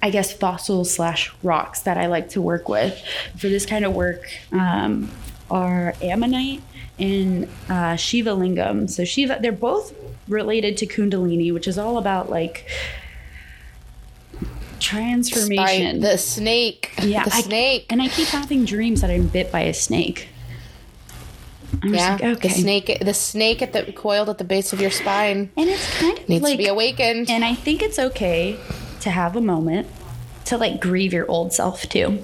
I 0.00 0.10
guess 0.10 0.32
fossils 0.32 0.94
slash 0.94 1.34
rocks 1.42 1.80
that 1.80 1.98
I 1.98 2.06
like 2.06 2.28
to 2.30 2.40
work 2.40 2.68
with 2.68 3.02
for 3.36 3.48
this 3.48 3.66
kind 3.66 3.84
of 3.84 3.94
work 3.94 4.22
um, 4.52 5.10
are 5.50 5.94
ammonite 6.00 6.62
and 7.00 7.48
uh, 7.68 7.96
Shiva 7.96 8.30
lingam. 8.30 8.88
So 8.88 9.04
Shiva, 9.04 9.38
they're 9.42 9.50
both 9.50 9.92
related 10.28 10.76
to 10.78 10.86
Kundalini, 10.86 11.52
which 11.52 11.66
is 11.66 11.78
all 11.78 11.98
about 11.98 12.30
like 12.30 12.64
transformation. 14.78 16.00
The 16.00 16.16
snake. 16.18 16.92
yeah, 17.02 17.24
The 17.24 17.34
I- 17.34 17.40
snake. 17.40 17.86
and 17.90 18.00
I 18.00 18.08
keep 18.08 18.28
having 18.28 18.64
dreams 18.64 19.00
that 19.00 19.10
I'm 19.10 19.26
bit 19.26 19.50
by 19.50 19.60
a 19.62 19.74
snake. 19.74 20.28
I'm 21.82 21.94
yeah. 21.94 22.12
like, 22.12 22.22
okay. 22.22 22.48
The 22.48 22.54
snake 22.54 22.98
the 23.00 23.14
snake 23.14 23.62
at 23.62 23.72
the 23.72 23.92
coiled 23.92 24.28
at 24.28 24.38
the 24.38 24.44
base 24.44 24.72
of 24.72 24.80
your 24.80 24.90
spine 24.90 25.50
and 25.56 25.68
it's 25.68 26.00
kind 26.00 26.18
of 26.18 26.28
needs 26.28 26.42
like 26.42 26.52
to 26.52 26.58
be 26.58 26.66
awakened. 26.66 27.30
And 27.30 27.44
I 27.44 27.54
think 27.54 27.82
it's 27.82 27.98
okay 27.98 28.58
to 29.00 29.10
have 29.10 29.36
a 29.36 29.40
moment 29.40 29.86
to 30.46 30.56
like 30.56 30.80
grieve 30.80 31.12
your 31.12 31.30
old 31.30 31.52
self 31.52 31.88
too. 31.88 32.22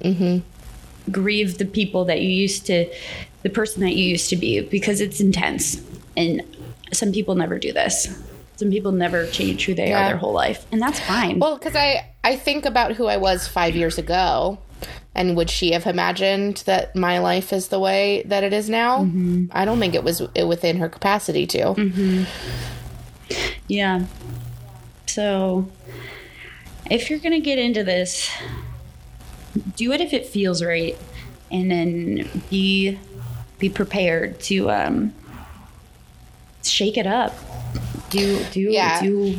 Mm-hmm. 0.00 1.10
Grieve 1.10 1.58
the 1.58 1.64
people 1.64 2.04
that 2.06 2.20
you 2.22 2.28
used 2.28 2.66
to, 2.66 2.90
the 3.42 3.50
person 3.50 3.82
that 3.82 3.94
you 3.94 4.04
used 4.04 4.30
to 4.30 4.36
be, 4.36 4.60
because 4.60 5.00
it's 5.00 5.20
intense. 5.20 5.80
And 6.16 6.42
some 6.92 7.12
people 7.12 7.34
never 7.34 7.58
do 7.58 7.72
this. 7.72 8.22
Some 8.56 8.70
people 8.70 8.92
never 8.92 9.26
change 9.26 9.64
who 9.66 9.74
they 9.74 9.88
Yeah. 9.88 10.04
are 10.04 10.08
their 10.10 10.16
whole 10.16 10.32
life, 10.32 10.64
and 10.70 10.80
that's 10.80 11.00
fine. 11.00 11.40
Well, 11.40 11.58
because 11.58 11.74
I 11.74 12.06
I 12.22 12.36
think 12.36 12.64
about 12.64 12.92
who 12.92 13.06
I 13.06 13.16
was 13.16 13.48
five 13.48 13.74
years 13.74 13.98
ago, 13.98 14.58
and 15.14 15.36
would 15.36 15.48
she 15.50 15.72
have 15.72 15.86
imagined 15.86 16.58
that 16.66 16.94
my 16.96 17.18
life 17.18 17.52
is 17.52 17.68
the 17.68 17.78
way 17.78 18.22
that 18.26 18.42
it 18.44 18.52
is 18.52 18.68
now? 18.68 19.04
Mm-hmm. 19.04 19.46
I 19.52 19.64
don't 19.64 19.78
think 19.78 19.94
it 19.94 20.02
was 20.04 20.20
within 20.34 20.78
her 20.78 20.88
capacity 20.88 21.46
to. 21.48 22.26
Yeah. 23.68 24.06
So, 25.06 25.68
if 26.90 27.08
you're 27.10 27.18
going 27.18 27.32
to 27.32 27.40
get 27.40 27.58
into 27.58 27.84
this, 27.84 28.28
do 29.76 29.92
it 29.92 30.00
if 30.00 30.12
it 30.12 30.26
feels 30.26 30.62
right 30.62 30.96
and 31.50 31.70
then 31.70 32.42
be 32.50 32.98
be 33.58 33.68
prepared 33.68 34.40
to 34.40 34.70
um 34.70 35.14
shake 36.64 36.96
it 36.98 37.06
up. 37.06 37.34
Do 38.10 38.42
do 38.52 38.60
Yeah. 38.60 39.00
do 39.02 39.38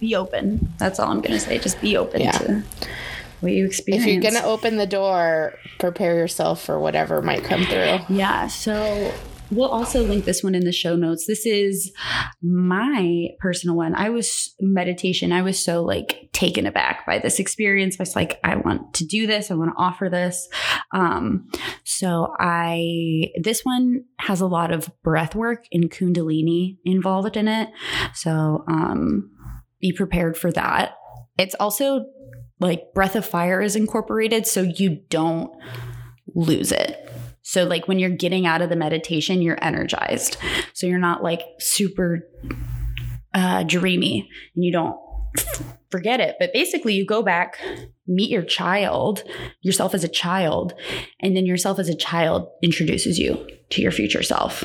be 0.00 0.16
open. 0.16 0.72
That's 0.78 0.98
all 0.98 1.10
I'm 1.10 1.20
going 1.20 1.32
to 1.32 1.40
say. 1.40 1.58
Just 1.58 1.80
be 1.80 1.96
open 1.96 2.22
Yeah. 2.22 2.32
to 2.32 2.62
what 3.42 3.52
you 3.52 3.66
experience. 3.66 4.06
If 4.06 4.12
you're 4.12 4.22
gonna 4.22 4.46
open 4.46 4.76
the 4.76 4.86
door, 4.86 5.54
prepare 5.78 6.16
yourself 6.16 6.64
for 6.64 6.78
whatever 6.78 7.22
might 7.22 7.44
come 7.44 7.64
through. 7.64 7.98
Yeah. 8.08 8.46
So 8.46 9.12
we'll 9.50 9.68
also 9.68 10.02
link 10.02 10.24
this 10.24 10.42
one 10.42 10.54
in 10.54 10.64
the 10.64 10.72
show 10.72 10.96
notes. 10.96 11.26
This 11.26 11.44
is 11.44 11.92
my 12.42 13.28
personal 13.40 13.76
one. 13.76 13.94
I 13.94 14.08
was 14.10 14.54
meditation. 14.60 15.32
I 15.32 15.42
was 15.42 15.62
so 15.62 15.82
like 15.82 16.30
taken 16.32 16.66
aback 16.66 17.04
by 17.06 17.18
this 17.18 17.38
experience. 17.38 17.96
I 17.98 18.02
was 18.02 18.16
like, 18.16 18.40
I 18.42 18.56
want 18.56 18.94
to 18.94 19.04
do 19.04 19.26
this. 19.26 19.50
I 19.50 19.54
want 19.54 19.70
to 19.70 19.82
offer 19.82 20.08
this. 20.08 20.48
Um, 20.92 21.48
so 21.84 22.34
I, 22.38 23.30
this 23.42 23.64
one 23.64 24.04
has 24.20 24.40
a 24.40 24.46
lot 24.46 24.72
of 24.72 24.90
breath 25.02 25.34
work 25.34 25.66
and 25.72 25.90
Kundalini 25.90 26.78
involved 26.84 27.36
in 27.36 27.48
it. 27.48 27.68
So, 28.14 28.64
um, 28.68 29.30
be 29.80 29.92
prepared 29.92 30.36
for 30.36 30.52
that. 30.52 30.94
It's 31.38 31.56
also 31.56 32.06
like 32.62 32.94
breath 32.94 33.16
of 33.16 33.26
fire 33.26 33.60
is 33.60 33.76
incorporated 33.76 34.46
so 34.46 34.62
you 34.62 35.00
don't 35.10 35.54
lose 36.34 36.72
it. 36.72 36.98
So, 37.42 37.64
like 37.64 37.88
when 37.88 37.98
you're 37.98 38.10
getting 38.10 38.46
out 38.46 38.62
of 38.62 38.70
the 38.70 38.76
meditation, 38.76 39.42
you're 39.42 39.62
energized. 39.62 40.36
So, 40.72 40.86
you're 40.86 40.98
not 40.98 41.22
like 41.22 41.42
super 41.58 42.28
uh, 43.34 43.64
dreamy 43.64 44.28
and 44.54 44.64
you 44.64 44.72
don't 44.72 44.96
forget 45.90 46.20
it. 46.20 46.36
But 46.38 46.52
basically, 46.52 46.94
you 46.94 47.04
go 47.04 47.22
back, 47.22 47.58
meet 48.06 48.30
your 48.30 48.42
child, 48.42 49.24
yourself 49.60 49.94
as 49.94 50.04
a 50.04 50.08
child, 50.08 50.74
and 51.20 51.36
then 51.36 51.44
yourself 51.44 51.78
as 51.78 51.88
a 51.88 51.96
child 51.96 52.48
introduces 52.62 53.18
you 53.18 53.46
to 53.70 53.82
your 53.82 53.92
future 53.92 54.22
self. 54.22 54.64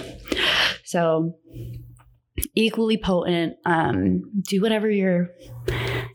So, 0.85 1.35
equally 2.55 2.97
potent. 2.97 3.55
Um, 3.65 4.21
do 4.47 4.61
whatever 4.61 4.89
your 4.89 5.29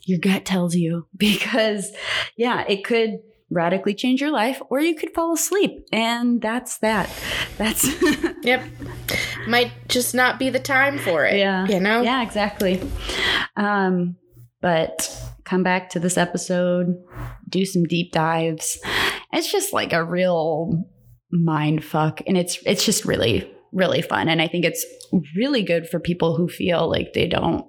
your 0.05 0.19
gut 0.19 0.45
tells 0.45 0.75
you 0.75 1.07
because, 1.17 1.91
yeah, 2.37 2.65
it 2.69 2.85
could 2.85 3.19
radically 3.51 3.95
change 3.95 4.21
your 4.21 4.31
life 4.31 4.63
or 4.71 4.81
you 4.81 4.95
could 4.95 5.13
fall 5.15 5.35
asleep 5.35 5.85
and 5.93 6.41
that's 6.41 6.79
that 6.79 7.11
that's 7.59 7.87
Yep. 8.43 8.65
Might 9.47 9.73
just 9.89 10.15
not 10.15 10.39
be 10.39 10.49
the 10.49 10.59
time 10.59 10.99
for 10.99 11.27
it. 11.27 11.37
yeah 11.37 11.67
You 11.67 11.79
know? 11.79 12.01
yeah 12.01 12.23
exactly 12.23 12.81
um 13.57 14.17
but 14.63 15.15
come 15.45 15.63
back 15.63 15.91
to 15.91 16.01
this 16.01 16.17
episode 16.17 16.95
do 17.47 17.67
some 17.67 17.85
deep 17.85 18.13
dives 18.13 18.79
it's 19.35 19.53
just 19.53 19.75
like 19.75 19.93
a 19.93 20.03
real 20.03 20.85
mind 21.31 21.85
fuck 21.85 22.23
and 22.27 22.39
it's 22.39 22.59
it's 22.65 22.87
just 22.87 23.05
really 23.05 23.53
really 23.73 24.01
fun 24.01 24.29
and 24.31 24.41
i 24.41 24.49
think 24.49 24.65
it's 24.65 24.85
really 25.37 25.63
good 25.63 25.87
for 25.89 26.01
people 26.01 26.37
who 26.37 26.49
feel 26.49 26.89
like 26.89 27.13
they 27.13 27.27
don't 27.27 27.67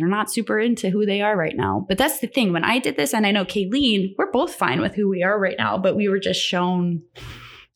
they're 0.00 0.08
not 0.08 0.32
super 0.32 0.58
into 0.58 0.90
who 0.90 1.06
they 1.06 1.20
are 1.20 1.36
right 1.36 1.56
now. 1.56 1.84
But 1.88 1.98
that's 1.98 2.20
the 2.20 2.26
thing. 2.26 2.52
When 2.52 2.64
i 2.64 2.78
did 2.78 2.96
this 2.96 3.14
and 3.14 3.26
i 3.26 3.30
know 3.30 3.44
Kaylene 3.44 4.14
we're 4.16 4.30
both 4.30 4.54
fine 4.54 4.80
with 4.80 4.94
who 4.94 5.08
we 5.08 5.22
are 5.22 5.38
right 5.38 5.56
now 5.58 5.78
but 5.78 5.96
we 5.96 6.08
were 6.08 6.18
just 6.18 6.40
shown 6.40 7.02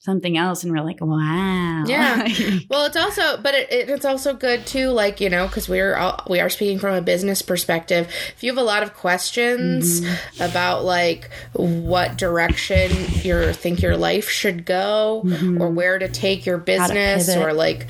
something 0.05 0.37
else 0.37 0.63
and 0.65 0.71
we're 0.73 0.85
like 0.85 1.01
wow 1.01 1.85
Yeah. 1.87 2.29
Well, 2.69 2.85
it's 2.87 2.97
also, 2.97 3.37
but 3.39 3.55
it, 3.55 3.73
it, 3.73 3.89
it's 3.89 4.05
also 4.05 4.35
good 4.35 4.67
too, 4.67 4.89
like 4.91 5.21
you 5.21 5.31
know, 5.31 5.47
because 5.47 5.69
we're 5.69 5.95
all, 5.97 6.23
we 6.29 6.41
are 6.41 6.49
speaking 6.51 6.79
from 6.79 6.95
a 6.95 7.01
business 7.01 7.41
perspective. 7.43 8.09
If 8.37 8.43
you 8.43 8.51
have 8.51 8.59
a 8.59 8.63
lot 8.63 8.83
of 8.83 8.95
questions 8.95 10.01
Mm-hmm. 10.03 10.43
about 10.43 10.85
like 10.85 11.31
what 11.55 12.17
direction 12.19 12.91
you 13.23 13.53
think 13.53 13.81
your 13.83 13.97
life 13.97 14.29
should 14.29 14.65
go, 14.67 15.23
or 15.61 15.71
where 15.71 15.99
to 15.99 16.09
take 16.09 16.45
your 16.47 16.59
business, 16.59 17.29
Mm-hmm. 17.31 17.43
or 17.43 17.53
like 17.53 17.87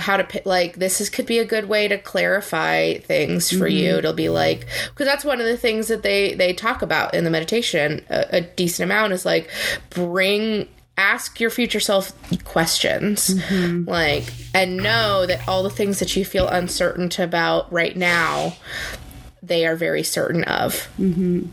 how 0.00 0.16
to 0.16 0.42
like 0.44 0.76
this 0.76 1.00
is 1.00 1.08
could 1.10 1.26
be 1.26 1.38
a 1.38 1.44
good 1.44 1.68
way 1.68 1.86
to 1.88 1.98
clarify 1.98 2.94
things 2.98 3.50
for 3.50 3.68
Mm-hmm. 3.68 3.76
you. 3.76 3.90
It'll 3.98 4.12
be 4.12 4.28
like 4.28 4.66
because 4.90 5.06
that's 5.06 5.24
one 5.24 5.40
of 5.40 5.46
the 5.46 5.56
things 5.56 5.88
that 5.88 6.02
they 6.02 6.34
they 6.34 6.52
talk 6.52 6.82
about 6.82 7.14
in 7.14 7.24
the 7.24 7.30
meditation 7.30 8.04
a, 8.10 8.26
a 8.38 8.40
decent 8.40 8.84
amount 8.90 9.12
is 9.12 9.24
like 9.24 9.48
bring 9.90 10.68
ask 10.96 11.40
your 11.40 11.50
future 11.50 11.80
self 11.80 12.12
questions 12.44 13.30
mm-hmm. 13.34 13.88
like 13.88 14.24
and 14.54 14.76
know 14.76 15.26
that 15.26 15.46
all 15.48 15.64
the 15.64 15.70
things 15.70 15.98
that 15.98 16.14
you 16.14 16.24
feel 16.24 16.46
uncertain 16.46 17.10
about 17.20 17.72
right 17.72 17.96
now 17.96 18.54
they 19.46 19.66
are 19.66 19.76
very 19.76 20.02
certain 20.02 20.44
of. 20.44 20.88
Mm-hmm. 20.98 21.46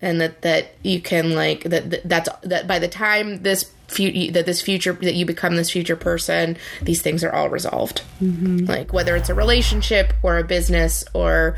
And 0.00 0.20
that 0.20 0.42
that 0.42 0.74
you 0.82 1.00
can 1.00 1.34
like 1.34 1.64
that, 1.64 1.90
that 1.90 2.08
that's 2.08 2.28
that 2.42 2.66
by 2.66 2.78
the 2.78 2.88
time 2.88 3.42
this 3.42 3.70
future 3.88 4.32
that 4.32 4.46
this 4.46 4.60
future 4.60 4.92
that 4.92 5.14
you 5.14 5.24
become 5.24 5.56
this 5.56 5.70
future 5.70 5.96
person 5.96 6.56
these 6.82 7.00
things 7.00 7.24
are 7.24 7.32
all 7.32 7.48
resolved. 7.48 8.02
Mm-hmm. 8.20 8.66
Like 8.66 8.92
whether 8.92 9.16
it's 9.16 9.30
a 9.30 9.34
relationship 9.34 10.12
or 10.22 10.38
a 10.38 10.44
business 10.44 11.04
or 11.14 11.56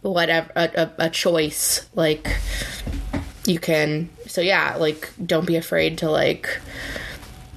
whatever 0.00 0.50
a, 0.56 0.70
a, 0.74 1.06
a 1.06 1.10
choice 1.10 1.86
like 1.94 2.38
you 3.44 3.58
can 3.58 4.08
so 4.36 4.42
yeah 4.42 4.76
like 4.76 5.10
don't 5.24 5.46
be 5.46 5.56
afraid 5.56 5.96
to 5.98 6.10
like 6.10 6.60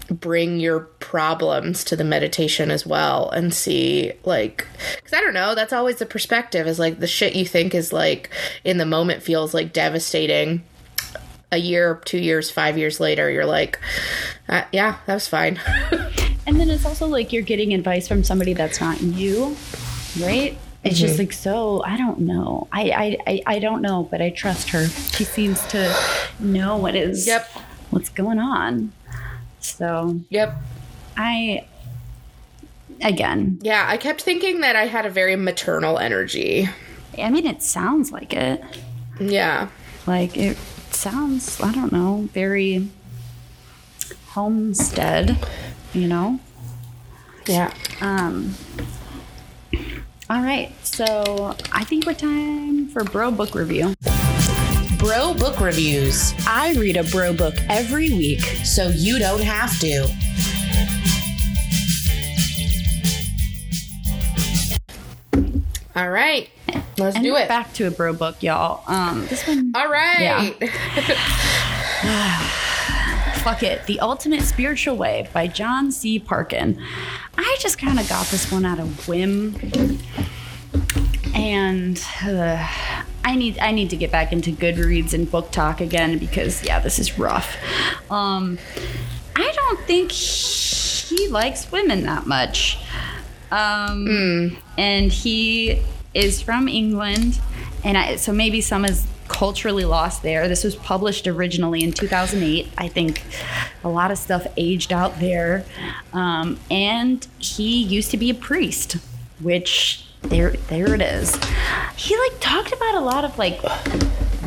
bring 0.09 0.59
your 0.59 0.79
problems 0.79 1.83
to 1.83 1.95
the 1.95 2.03
meditation 2.03 2.71
as 2.71 2.85
well 2.87 3.29
and 3.29 3.53
see 3.53 4.11
like 4.23 4.65
because 4.95 5.13
i 5.13 5.19
don't 5.19 5.35
know 5.35 5.53
that's 5.53 5.73
always 5.73 5.97
the 5.97 6.05
perspective 6.05 6.65
is 6.65 6.79
like 6.79 6.99
the 6.99 7.05
shit 7.05 7.35
you 7.35 7.45
think 7.45 7.75
is 7.75 7.93
like 7.93 8.31
in 8.63 8.77
the 8.77 8.85
moment 8.85 9.21
feels 9.21 9.53
like 9.53 9.73
devastating 9.73 10.63
a 11.51 11.57
year 11.57 12.01
two 12.05 12.17
years 12.17 12.49
five 12.49 12.77
years 12.77 12.99
later 12.99 13.29
you're 13.29 13.45
like 13.45 13.77
uh, 14.47 14.63
yeah 14.71 14.97
that 15.05 15.13
was 15.13 15.27
fine 15.27 15.59
And 16.49 16.59
then 16.59 16.71
it's 16.71 16.83
also 16.83 17.05
like 17.05 17.31
you're 17.31 17.43
getting 17.43 17.75
advice 17.75 18.07
from 18.07 18.23
somebody 18.23 18.53
that's 18.53 18.81
not 18.81 18.99
you, 19.01 19.55
right? 20.19 20.57
It's 20.83 20.97
just 20.97 21.19
like 21.19 21.33
so 21.33 21.83
i 21.83 21.97
don't 21.97 22.19
know 22.19 22.67
I, 22.71 22.83
I 22.91 23.17
i 23.27 23.41
i 23.55 23.59
don't 23.59 23.81
know 23.81 24.03
but 24.09 24.21
i 24.21 24.29
trust 24.29 24.69
her 24.69 24.87
she 24.87 25.23
seems 25.25 25.65
to 25.67 25.93
know 26.39 26.77
what 26.77 26.95
is 26.95 27.27
Yep. 27.27 27.45
what's 27.89 28.09
going 28.09 28.39
on 28.39 28.91
so 29.59 30.19
Yep. 30.29 30.55
i 31.17 31.65
again 33.01 33.59
Yeah, 33.61 33.85
I 33.87 33.95
kept 33.97 34.21
thinking 34.21 34.59
that 34.61 34.75
I 34.75 34.87
had 34.87 35.05
a 35.05 35.09
very 35.09 35.35
maternal 35.35 35.97
energy. 35.99 36.67
i 37.17 37.29
mean 37.29 37.45
it 37.45 37.61
sounds 37.61 38.11
like 38.11 38.33
it 38.33 38.63
Yeah. 39.19 39.67
like 40.07 40.37
it 40.37 40.57
sounds 40.91 41.59
i 41.61 41.71
don't 41.73 41.91
know 41.91 42.27
very 42.33 42.87
homestead 44.29 45.37
you 45.93 46.07
know 46.07 46.39
Yeah. 47.47 47.73
um 48.01 48.55
all 50.29 50.41
right 50.41 50.71
so 50.85 51.55
i 51.71 51.83
think 51.83 52.05
we're 52.05 52.13
time 52.13 52.87
for 52.89 53.03
bro 53.03 53.31
book 53.31 53.55
review 53.55 53.93
Bro 54.97 55.35
Book 55.35 55.61
Reviews, 55.61 56.33
i 56.45 56.73
read 56.73 56.97
a 56.97 57.05
bro 57.05 57.33
book 57.33 57.55
every 57.69 58.09
week 58.09 58.41
so 58.65 58.89
you 58.89 59.17
don't 59.17 59.41
have 59.41 59.79
to. 59.79 60.09
All 65.95 66.09
right. 66.09 66.49
Let's 66.97 67.15
and 67.15 67.23
do 67.23 67.35
it. 67.37 67.47
back 67.47 67.73
to 67.75 67.87
a 67.87 67.91
bro 67.91 68.13
book 68.13 68.43
y'all 68.43 68.83
um 68.87 69.25
this 69.27 69.47
one 69.47 69.71
All 69.73 69.89
right. 69.89 70.55
Fuck 73.43 73.63
it. 73.63 73.85
The 73.85 73.99
Ultimate 74.01 74.41
Spiritual 74.41 74.97
Way 74.97 75.29
by 75.33 75.47
John 75.47 75.91
C. 75.91 76.19
Parkin. 76.19 76.79
I 77.37 77.57
just 77.59 77.77
kind 77.77 77.97
of 77.99 78.07
got 78.09 78.27
this 78.27 78.51
one 78.51 78.65
out 78.65 78.79
of 78.79 79.07
whim. 79.07 79.55
And 81.33 82.03
uh, 82.23 82.67
I 83.23 83.35
need 83.35 83.57
I 83.59 83.71
need 83.71 83.91
to 83.91 83.95
get 83.95 84.11
back 84.11 84.33
into 84.33 84.51
Goodreads 84.51 85.13
and 85.13 85.29
book 85.29 85.51
talk 85.51 85.79
again 85.79 86.17
because 86.17 86.63
yeah, 86.65 86.79
this 86.79 86.99
is 86.99 87.17
rough. 87.17 87.55
Um, 88.11 88.59
I 89.35 89.51
don't 89.51 89.79
think 89.81 90.11
he 90.11 91.27
likes 91.29 91.71
women 91.71 92.03
that 92.03 92.27
much. 92.27 92.77
Um, 93.51 94.57
and 94.77 95.11
he 95.11 95.81
is 96.13 96.41
from 96.41 96.67
England, 96.67 97.39
and 97.83 97.97
I, 97.97 98.17
so 98.17 98.33
maybe 98.33 98.61
some 98.61 98.83
is 98.83 99.07
culturally 99.29 99.85
lost 99.85 100.21
there. 100.23 100.47
This 100.49 100.63
was 100.65 100.75
published 100.75 101.27
originally 101.27 101.81
in 101.83 101.93
2008. 101.93 102.67
I 102.77 102.87
think 102.89 103.23
a 103.83 103.89
lot 103.89 104.11
of 104.11 104.17
stuff 104.17 104.45
aged 104.57 104.91
out 104.91 105.19
there, 105.19 105.63
um, 106.11 106.59
and 106.69 107.25
he 107.37 107.81
used 107.81 108.11
to 108.11 108.17
be 108.17 108.29
a 108.29 108.33
priest, 108.33 108.97
which 109.39 110.05
there 110.23 110.51
there 110.67 110.93
it 110.93 111.01
is. 111.01 111.33
He 111.95 112.17
like 112.17 112.39
talked 112.41 112.73
about 112.73 112.95
a 112.95 112.99
lot 112.99 113.23
of 113.23 113.37
like 113.37 113.61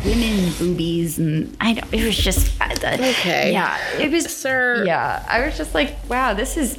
women 0.05 0.53
boobies 0.59 1.19
and 1.19 1.57
I 1.61 1.75
don't, 1.75 1.95
it 1.95 2.05
was 2.05 2.17
just 2.17 2.61
Okay. 2.61 3.53
yeah 3.53 3.79
it 3.99 4.11
was 4.11 4.25
Sir. 4.37 4.85
yeah 4.85 5.25
I 5.29 5.47
was 5.47 5.57
just 5.57 5.75
like 5.75 5.97
wow 6.11 6.35
this 6.35 6.57
is 6.57 6.77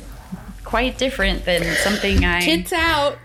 quite 0.73 0.97
different 0.97 1.45
than 1.45 1.61
something 1.83 2.25
I 2.25 2.41
Tits 2.41 2.73
out. 2.73 3.19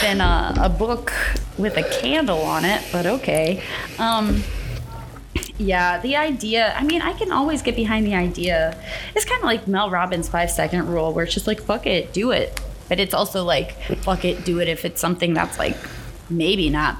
than 0.00 0.22
a, 0.22 0.54
a 0.56 0.68
book 0.70 1.12
with 1.58 1.76
a 1.76 1.82
candle 1.82 2.40
on 2.40 2.64
it, 2.64 2.82
but 2.90 3.04
okay. 3.04 3.62
Um, 3.98 4.42
yeah, 5.58 6.00
the 6.00 6.16
idea, 6.16 6.72
I 6.74 6.82
mean, 6.82 7.02
I 7.02 7.12
can 7.12 7.30
always 7.30 7.60
get 7.60 7.76
behind 7.76 8.06
the 8.06 8.14
idea. 8.14 8.82
It's 9.14 9.26
kind 9.26 9.38
of 9.38 9.44
like 9.44 9.68
Mel 9.68 9.90
Robbins' 9.90 10.30
five 10.30 10.50
second 10.50 10.88
rule, 10.88 11.12
where 11.12 11.26
it's 11.26 11.34
just 11.34 11.46
like, 11.46 11.60
fuck 11.60 11.86
it, 11.86 12.14
do 12.14 12.30
it. 12.30 12.58
But 12.88 12.98
it's 12.98 13.12
also 13.12 13.44
like, 13.44 13.78
fuck 13.98 14.24
it, 14.24 14.46
do 14.46 14.60
it 14.60 14.68
if 14.68 14.86
it's 14.86 14.98
something 14.98 15.34
that's 15.34 15.58
like 15.58 15.76
maybe 16.30 16.70
not 16.70 16.96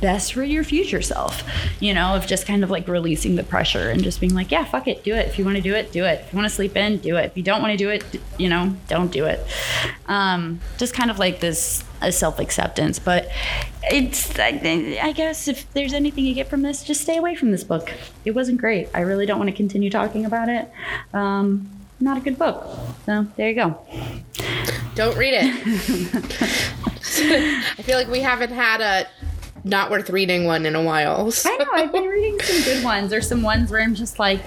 best 0.00 0.32
for 0.32 0.42
your 0.42 0.64
future 0.64 1.02
self, 1.02 1.42
you 1.80 1.94
know, 1.94 2.14
of 2.14 2.26
just 2.26 2.46
kind 2.46 2.64
of 2.64 2.70
like 2.70 2.88
releasing 2.88 3.36
the 3.36 3.42
pressure 3.42 3.90
and 3.90 4.02
just 4.02 4.20
being 4.20 4.34
like, 4.34 4.50
yeah, 4.50 4.64
fuck 4.64 4.88
it, 4.88 5.04
do 5.04 5.14
it. 5.14 5.26
If 5.28 5.38
you 5.38 5.44
want 5.44 5.56
to 5.56 5.62
do 5.62 5.74
it, 5.74 5.92
do 5.92 6.04
it. 6.04 6.20
If 6.20 6.32
you 6.32 6.36
want 6.36 6.48
to 6.48 6.54
sleep 6.54 6.76
in, 6.76 6.98
do 6.98 7.16
it. 7.16 7.26
If 7.26 7.36
you 7.36 7.42
don't 7.42 7.62
want 7.62 7.72
to 7.72 7.76
do 7.76 7.90
it, 7.90 8.04
you 8.38 8.48
know, 8.48 8.74
don't 8.88 9.10
do 9.10 9.26
it. 9.26 9.46
Um, 10.06 10.60
just 10.78 10.94
kind 10.94 11.10
of 11.10 11.18
like 11.18 11.40
this 11.40 11.84
self 12.10 12.38
acceptance. 12.38 12.98
But 12.98 13.30
it's, 13.84 14.38
I, 14.38 14.98
I 15.02 15.12
guess, 15.12 15.48
if 15.48 15.70
there's 15.72 15.92
anything 15.92 16.24
you 16.24 16.34
get 16.34 16.48
from 16.48 16.62
this, 16.62 16.82
just 16.82 17.00
stay 17.02 17.16
away 17.16 17.34
from 17.34 17.50
this 17.50 17.64
book. 17.64 17.92
It 18.24 18.32
wasn't 18.32 18.58
great. 18.60 18.88
I 18.94 19.00
really 19.00 19.26
don't 19.26 19.38
want 19.38 19.50
to 19.50 19.56
continue 19.56 19.90
talking 19.90 20.24
about 20.24 20.48
it. 20.48 20.70
Um, 21.12 21.70
not 22.00 22.16
a 22.16 22.20
good 22.20 22.38
book. 22.38 22.66
So 23.06 23.26
there 23.36 23.48
you 23.50 23.54
go. 23.54 23.78
Don't 24.94 25.16
read 25.16 25.34
it. 25.34 25.44
I 27.22 27.82
feel 27.82 27.98
like 27.98 28.08
we 28.08 28.20
haven't 28.20 28.52
had 28.52 28.80
a 28.80 29.06
not 29.64 29.90
worth 29.90 30.10
reading 30.10 30.44
one 30.44 30.66
in 30.66 30.74
a 30.74 30.82
while. 30.82 31.30
so- 31.30 31.50
I 31.52 31.56
know. 31.58 31.66
I've 31.74 31.92
been 31.92 32.04
reading 32.04 32.40
some 32.40 32.62
good 32.64 32.84
ones. 32.84 33.12
or 33.12 33.20
some 33.20 33.42
ones 33.42 33.70
where 33.70 33.80
I'm 33.82 33.94
just 33.94 34.18
like, 34.18 34.40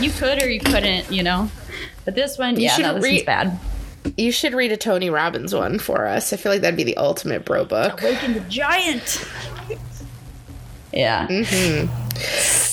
you 0.00 0.10
could 0.10 0.42
or 0.42 0.50
you 0.50 0.60
couldn't, 0.60 1.10
you 1.10 1.22
know. 1.22 1.50
But 2.04 2.14
this 2.14 2.36
one, 2.38 2.58
yeah, 2.58 2.70
should 2.74 2.82
no, 2.82 2.94
this 2.94 3.04
read- 3.04 3.26
bad. 3.26 3.58
You 4.16 4.32
should 4.32 4.52
read 4.54 4.72
a 4.72 4.76
Tony 4.76 5.10
Robbins 5.10 5.54
one 5.54 5.78
for 5.78 6.06
us. 6.06 6.32
I 6.32 6.36
feel 6.36 6.50
like 6.50 6.62
that'd 6.62 6.76
be 6.76 6.82
the 6.82 6.96
ultimate 6.96 7.44
bro 7.44 7.64
book. 7.64 8.02
Awaken 8.02 8.34
the 8.34 8.40
giant. 8.40 9.24
Yeah. 10.92 11.26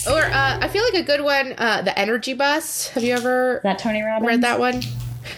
Or 0.09 0.19
uh, 0.21 0.59
I 0.61 0.67
feel 0.69 0.83
like 0.83 0.95
a 0.95 1.03
good 1.03 1.21
one, 1.21 1.53
uh, 1.57 1.81
The 1.83 1.97
Energy 1.97 2.33
Bus. 2.33 2.87
Have 2.89 3.03
you 3.03 3.13
ever 3.13 3.57
Is 3.57 3.63
that 3.63 3.79
Tony 3.79 4.01
Robbins? 4.01 4.27
read 4.27 4.41
that 4.41 4.59
one? 4.59 4.81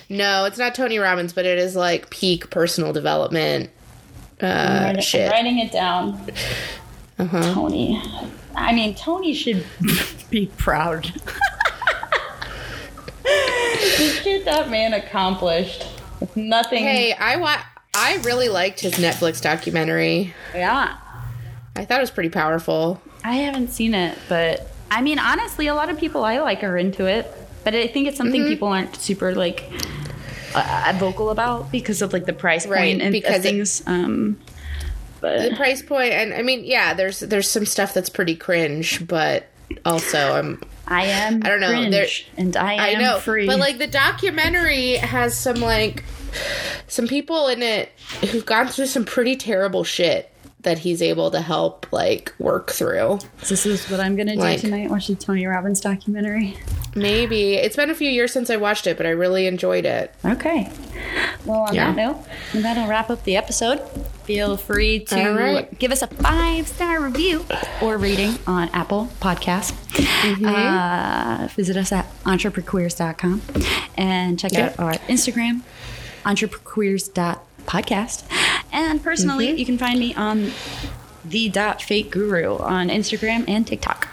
No, 0.10 0.46
it's 0.46 0.58
not 0.58 0.74
Tony 0.76 0.98
Robbins, 0.98 1.34
but 1.34 1.46
it 1.46 1.58
is 1.60 1.76
like 1.76 2.10
peak 2.10 2.50
personal 2.50 2.94
development 2.94 3.70
uh, 4.44 4.82
writing- 4.86 5.02
shit. 5.02 5.32
Writing 5.32 5.60
it 5.60 5.72
down. 5.72 6.20
Uh-huh. 7.20 7.54
Tony. 7.54 8.02
I 8.56 8.74
mean, 8.74 8.96
Tony 8.96 9.34
should 9.34 9.64
be 10.30 10.48
proud. 10.58 11.12
the 13.24 14.20
shit 14.24 14.46
that 14.46 14.70
man 14.70 14.94
accomplished 14.94 15.86
nothing. 16.36 16.84
Hey, 16.84 17.14
I 17.14 17.36
wa- 17.38 17.62
I 17.94 18.18
really 18.24 18.50
liked 18.50 18.80
his 18.82 18.94
Netflix 18.94 19.42
documentary. 19.42 20.34
Yeah. 20.54 20.98
I 21.76 21.86
thought 21.86 21.98
it 22.00 22.02
was 22.02 22.12
pretty 22.12 22.30
powerful. 22.30 23.02
I 23.24 23.34
haven't 23.36 23.70
seen 23.70 23.94
it, 23.94 24.18
but 24.28 24.68
I 24.90 25.02
mean, 25.02 25.20
honestly, 25.20 25.68
a 25.68 25.76
lot 25.76 25.90
of 25.90 25.98
people 25.98 26.24
I 26.26 26.40
like 26.40 26.64
are 26.64 26.78
into 26.78 27.06
it. 27.06 27.32
But 27.64 27.76
I 27.76 27.86
think 27.88 28.08
it's 28.08 28.18
something 28.18 28.42
Mm-hmm. 28.42 28.50
people 28.50 28.68
aren't 28.70 28.96
super 28.96 29.36
like 29.36 29.70
uh, 30.56 30.94
vocal 30.98 31.30
about 31.30 31.72
because 31.72 32.02
of 32.02 32.14
like 32.14 32.26
the 32.26 32.34
price 32.34 32.66
point 32.66 32.76
Right, 32.78 33.02
and 33.02 33.12
because 33.12 33.40
of 33.40 33.46
it- 33.46 33.50
things. 33.50 33.84
um, 33.88 34.40
The 35.22 35.54
price 35.56 35.82
point, 35.84 36.14
and 36.14 36.34
I 36.34 36.42
mean, 36.42 36.64
yeah, 36.64 36.94
there's 36.96 37.20
there's 37.20 37.50
some 37.50 37.66
stuff 37.66 37.94
that's 37.94 38.10
pretty 38.10 38.36
cringe, 38.36 39.06
but 39.08 39.48
also 39.86 40.34
I'm 40.38 40.62
I 40.88 41.06
am 41.06 41.42
I 41.46 41.50
don't 41.50 41.60
know, 41.62 41.90
there- 41.90 42.08
and 42.38 42.58
I 42.58 42.74
I 42.76 42.88
am 42.90 43.02
know, 43.02 43.20
free. 43.20 43.46
but 43.46 43.60
like 43.60 43.78
the 43.78 43.88
documentary 43.88 44.94
has 44.96 45.38
some 45.38 45.58
like 45.62 46.04
some 46.88 47.08
people 47.08 47.48
in 47.50 47.62
it 47.62 47.90
who've 48.32 48.46
gone 48.46 48.68
through 48.68 48.88
some 48.88 49.06
pretty 49.06 49.36
terrible 49.36 49.84
shit 49.84 50.31
that 50.64 50.78
he's 50.80 51.02
able 51.02 51.32
to 51.32 51.42
help 51.42 51.88
like 51.92 52.34
work 52.40 52.72
through. 52.72 53.20
this 53.50 53.66
is 53.66 53.90
what 53.90 54.00
I'm 54.00 54.16
gonna 54.16 54.34
do 54.36 54.40
like- 54.42 54.60
tonight. 54.62 54.90
Watch 54.90 55.08
the 55.08 55.16
Tony 55.16 55.46
Robbins 55.46 55.82
documentary. 55.82 56.56
Maybe 56.94 57.54
it's 57.56 57.76
been 57.78 57.90
a 57.90 57.96
few 57.96 58.10
years 58.10 58.32
since 58.34 58.50
I 58.50 58.58
watched 58.58 58.86
it, 58.86 58.98
but 58.98 59.06
I 59.06 59.10
really 59.12 59.48
enjoyed 59.48 59.86
it. 59.86 60.14
Okay. 60.26 60.70
Well, 61.46 61.62
on 61.62 61.74
Yeah. 61.74 61.88
that 61.94 61.96
note, 61.96 62.18
that'll 62.54 62.88
wrap 62.88 63.10
up 63.10 63.24
the 63.24 63.36
episode. 63.38 63.82
Feel 64.26 64.56
free 64.58 65.00
to 65.06 65.16
right. 65.34 65.80
give 65.80 65.92
us 65.92 66.02
a 66.02 66.08
five 66.08 66.68
star 66.68 67.02
review 67.02 67.46
or 67.82 67.98
rating 67.98 68.38
on 68.46 68.70
Apple 68.70 69.10
Podcasts. 69.22 69.72
Mm-hmm. 69.94 70.46
Uh, 70.46 71.48
visit 71.56 71.76
us 71.78 71.92
at 71.92 72.06
entreprequeers.com 72.26 73.42
and 73.98 74.38
check 74.38 74.52
Yeah. 74.52 74.66
out 74.68 74.80
our 74.80 74.94
Instagram, 75.10 75.62
entreprequeers.podcast. 76.26 78.24
And 78.72 79.04
personally, 79.04 79.48
Mm-hmm. 79.50 79.58
you 79.58 79.66
can 79.66 79.78
find 79.78 80.00
me 80.00 80.14
on 80.16 80.52
the 81.26 81.50
dot 81.50 81.82
fake 81.82 82.10
guru 82.12 82.58
on 82.58 82.90
Instagram 82.90 83.46
and 83.48 83.66
TikTok. 83.68 84.08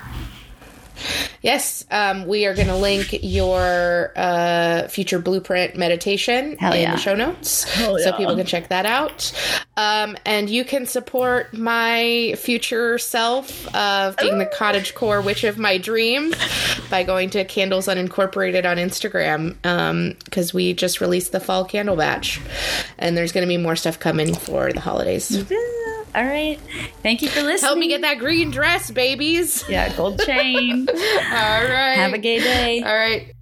Yes, 1.42 1.84
um, 1.90 2.26
we 2.26 2.46
are 2.46 2.54
going 2.54 2.68
to 2.68 2.76
link 2.76 3.22
your 3.22 4.12
uh, 4.16 4.88
future 4.88 5.18
blueprint 5.18 5.76
meditation 5.76 6.56
Hell 6.56 6.72
in 6.72 6.82
yeah. 6.82 6.92
the 6.92 7.00
show 7.00 7.14
notes, 7.14 7.64
Hell 7.64 7.98
so 7.98 8.10
yeah. 8.10 8.16
people 8.16 8.36
can 8.36 8.46
check 8.46 8.68
that 8.68 8.86
out. 8.86 9.32
Um, 9.76 10.16
and 10.24 10.50
you 10.50 10.64
can 10.64 10.86
support 10.86 11.54
my 11.54 12.34
future 12.38 12.98
self 12.98 13.72
of 13.74 14.16
being 14.16 14.38
the 14.38 14.46
cottage 14.46 14.94
core 14.94 15.20
witch 15.20 15.44
of 15.44 15.58
my 15.58 15.78
dreams 15.78 16.34
by 16.90 17.04
going 17.04 17.30
to 17.30 17.44
Candles 17.44 17.86
Unincorporated 17.86 18.64
on 18.64 18.76
Instagram 18.76 20.16
because 20.24 20.52
we 20.52 20.74
just 20.74 21.00
released 21.00 21.32
the 21.32 21.40
fall 21.40 21.64
candle 21.64 21.96
batch, 21.96 22.40
and 22.98 23.16
there's 23.16 23.32
going 23.32 23.42
to 23.42 23.48
be 23.48 23.56
more 23.56 23.76
stuff 23.76 23.98
coming 23.98 24.34
for 24.34 24.72
the 24.72 24.80
holidays. 24.80 25.44
All 26.18 26.24
right. 26.24 26.58
Thank 27.04 27.22
you 27.22 27.28
for 27.28 27.42
listening. 27.42 27.68
Help 27.68 27.78
me 27.78 27.86
get 27.86 28.00
that 28.00 28.18
green 28.18 28.50
dress, 28.50 28.90
babies. 28.90 29.62
Yeah, 29.68 29.94
gold 29.96 30.18
chain. 30.18 30.88
All 30.90 30.96
right. 30.96 31.94
Have 31.94 32.12
a 32.12 32.18
gay 32.18 32.40
day. 32.40 32.82
All 32.82 32.92
right. 32.92 33.32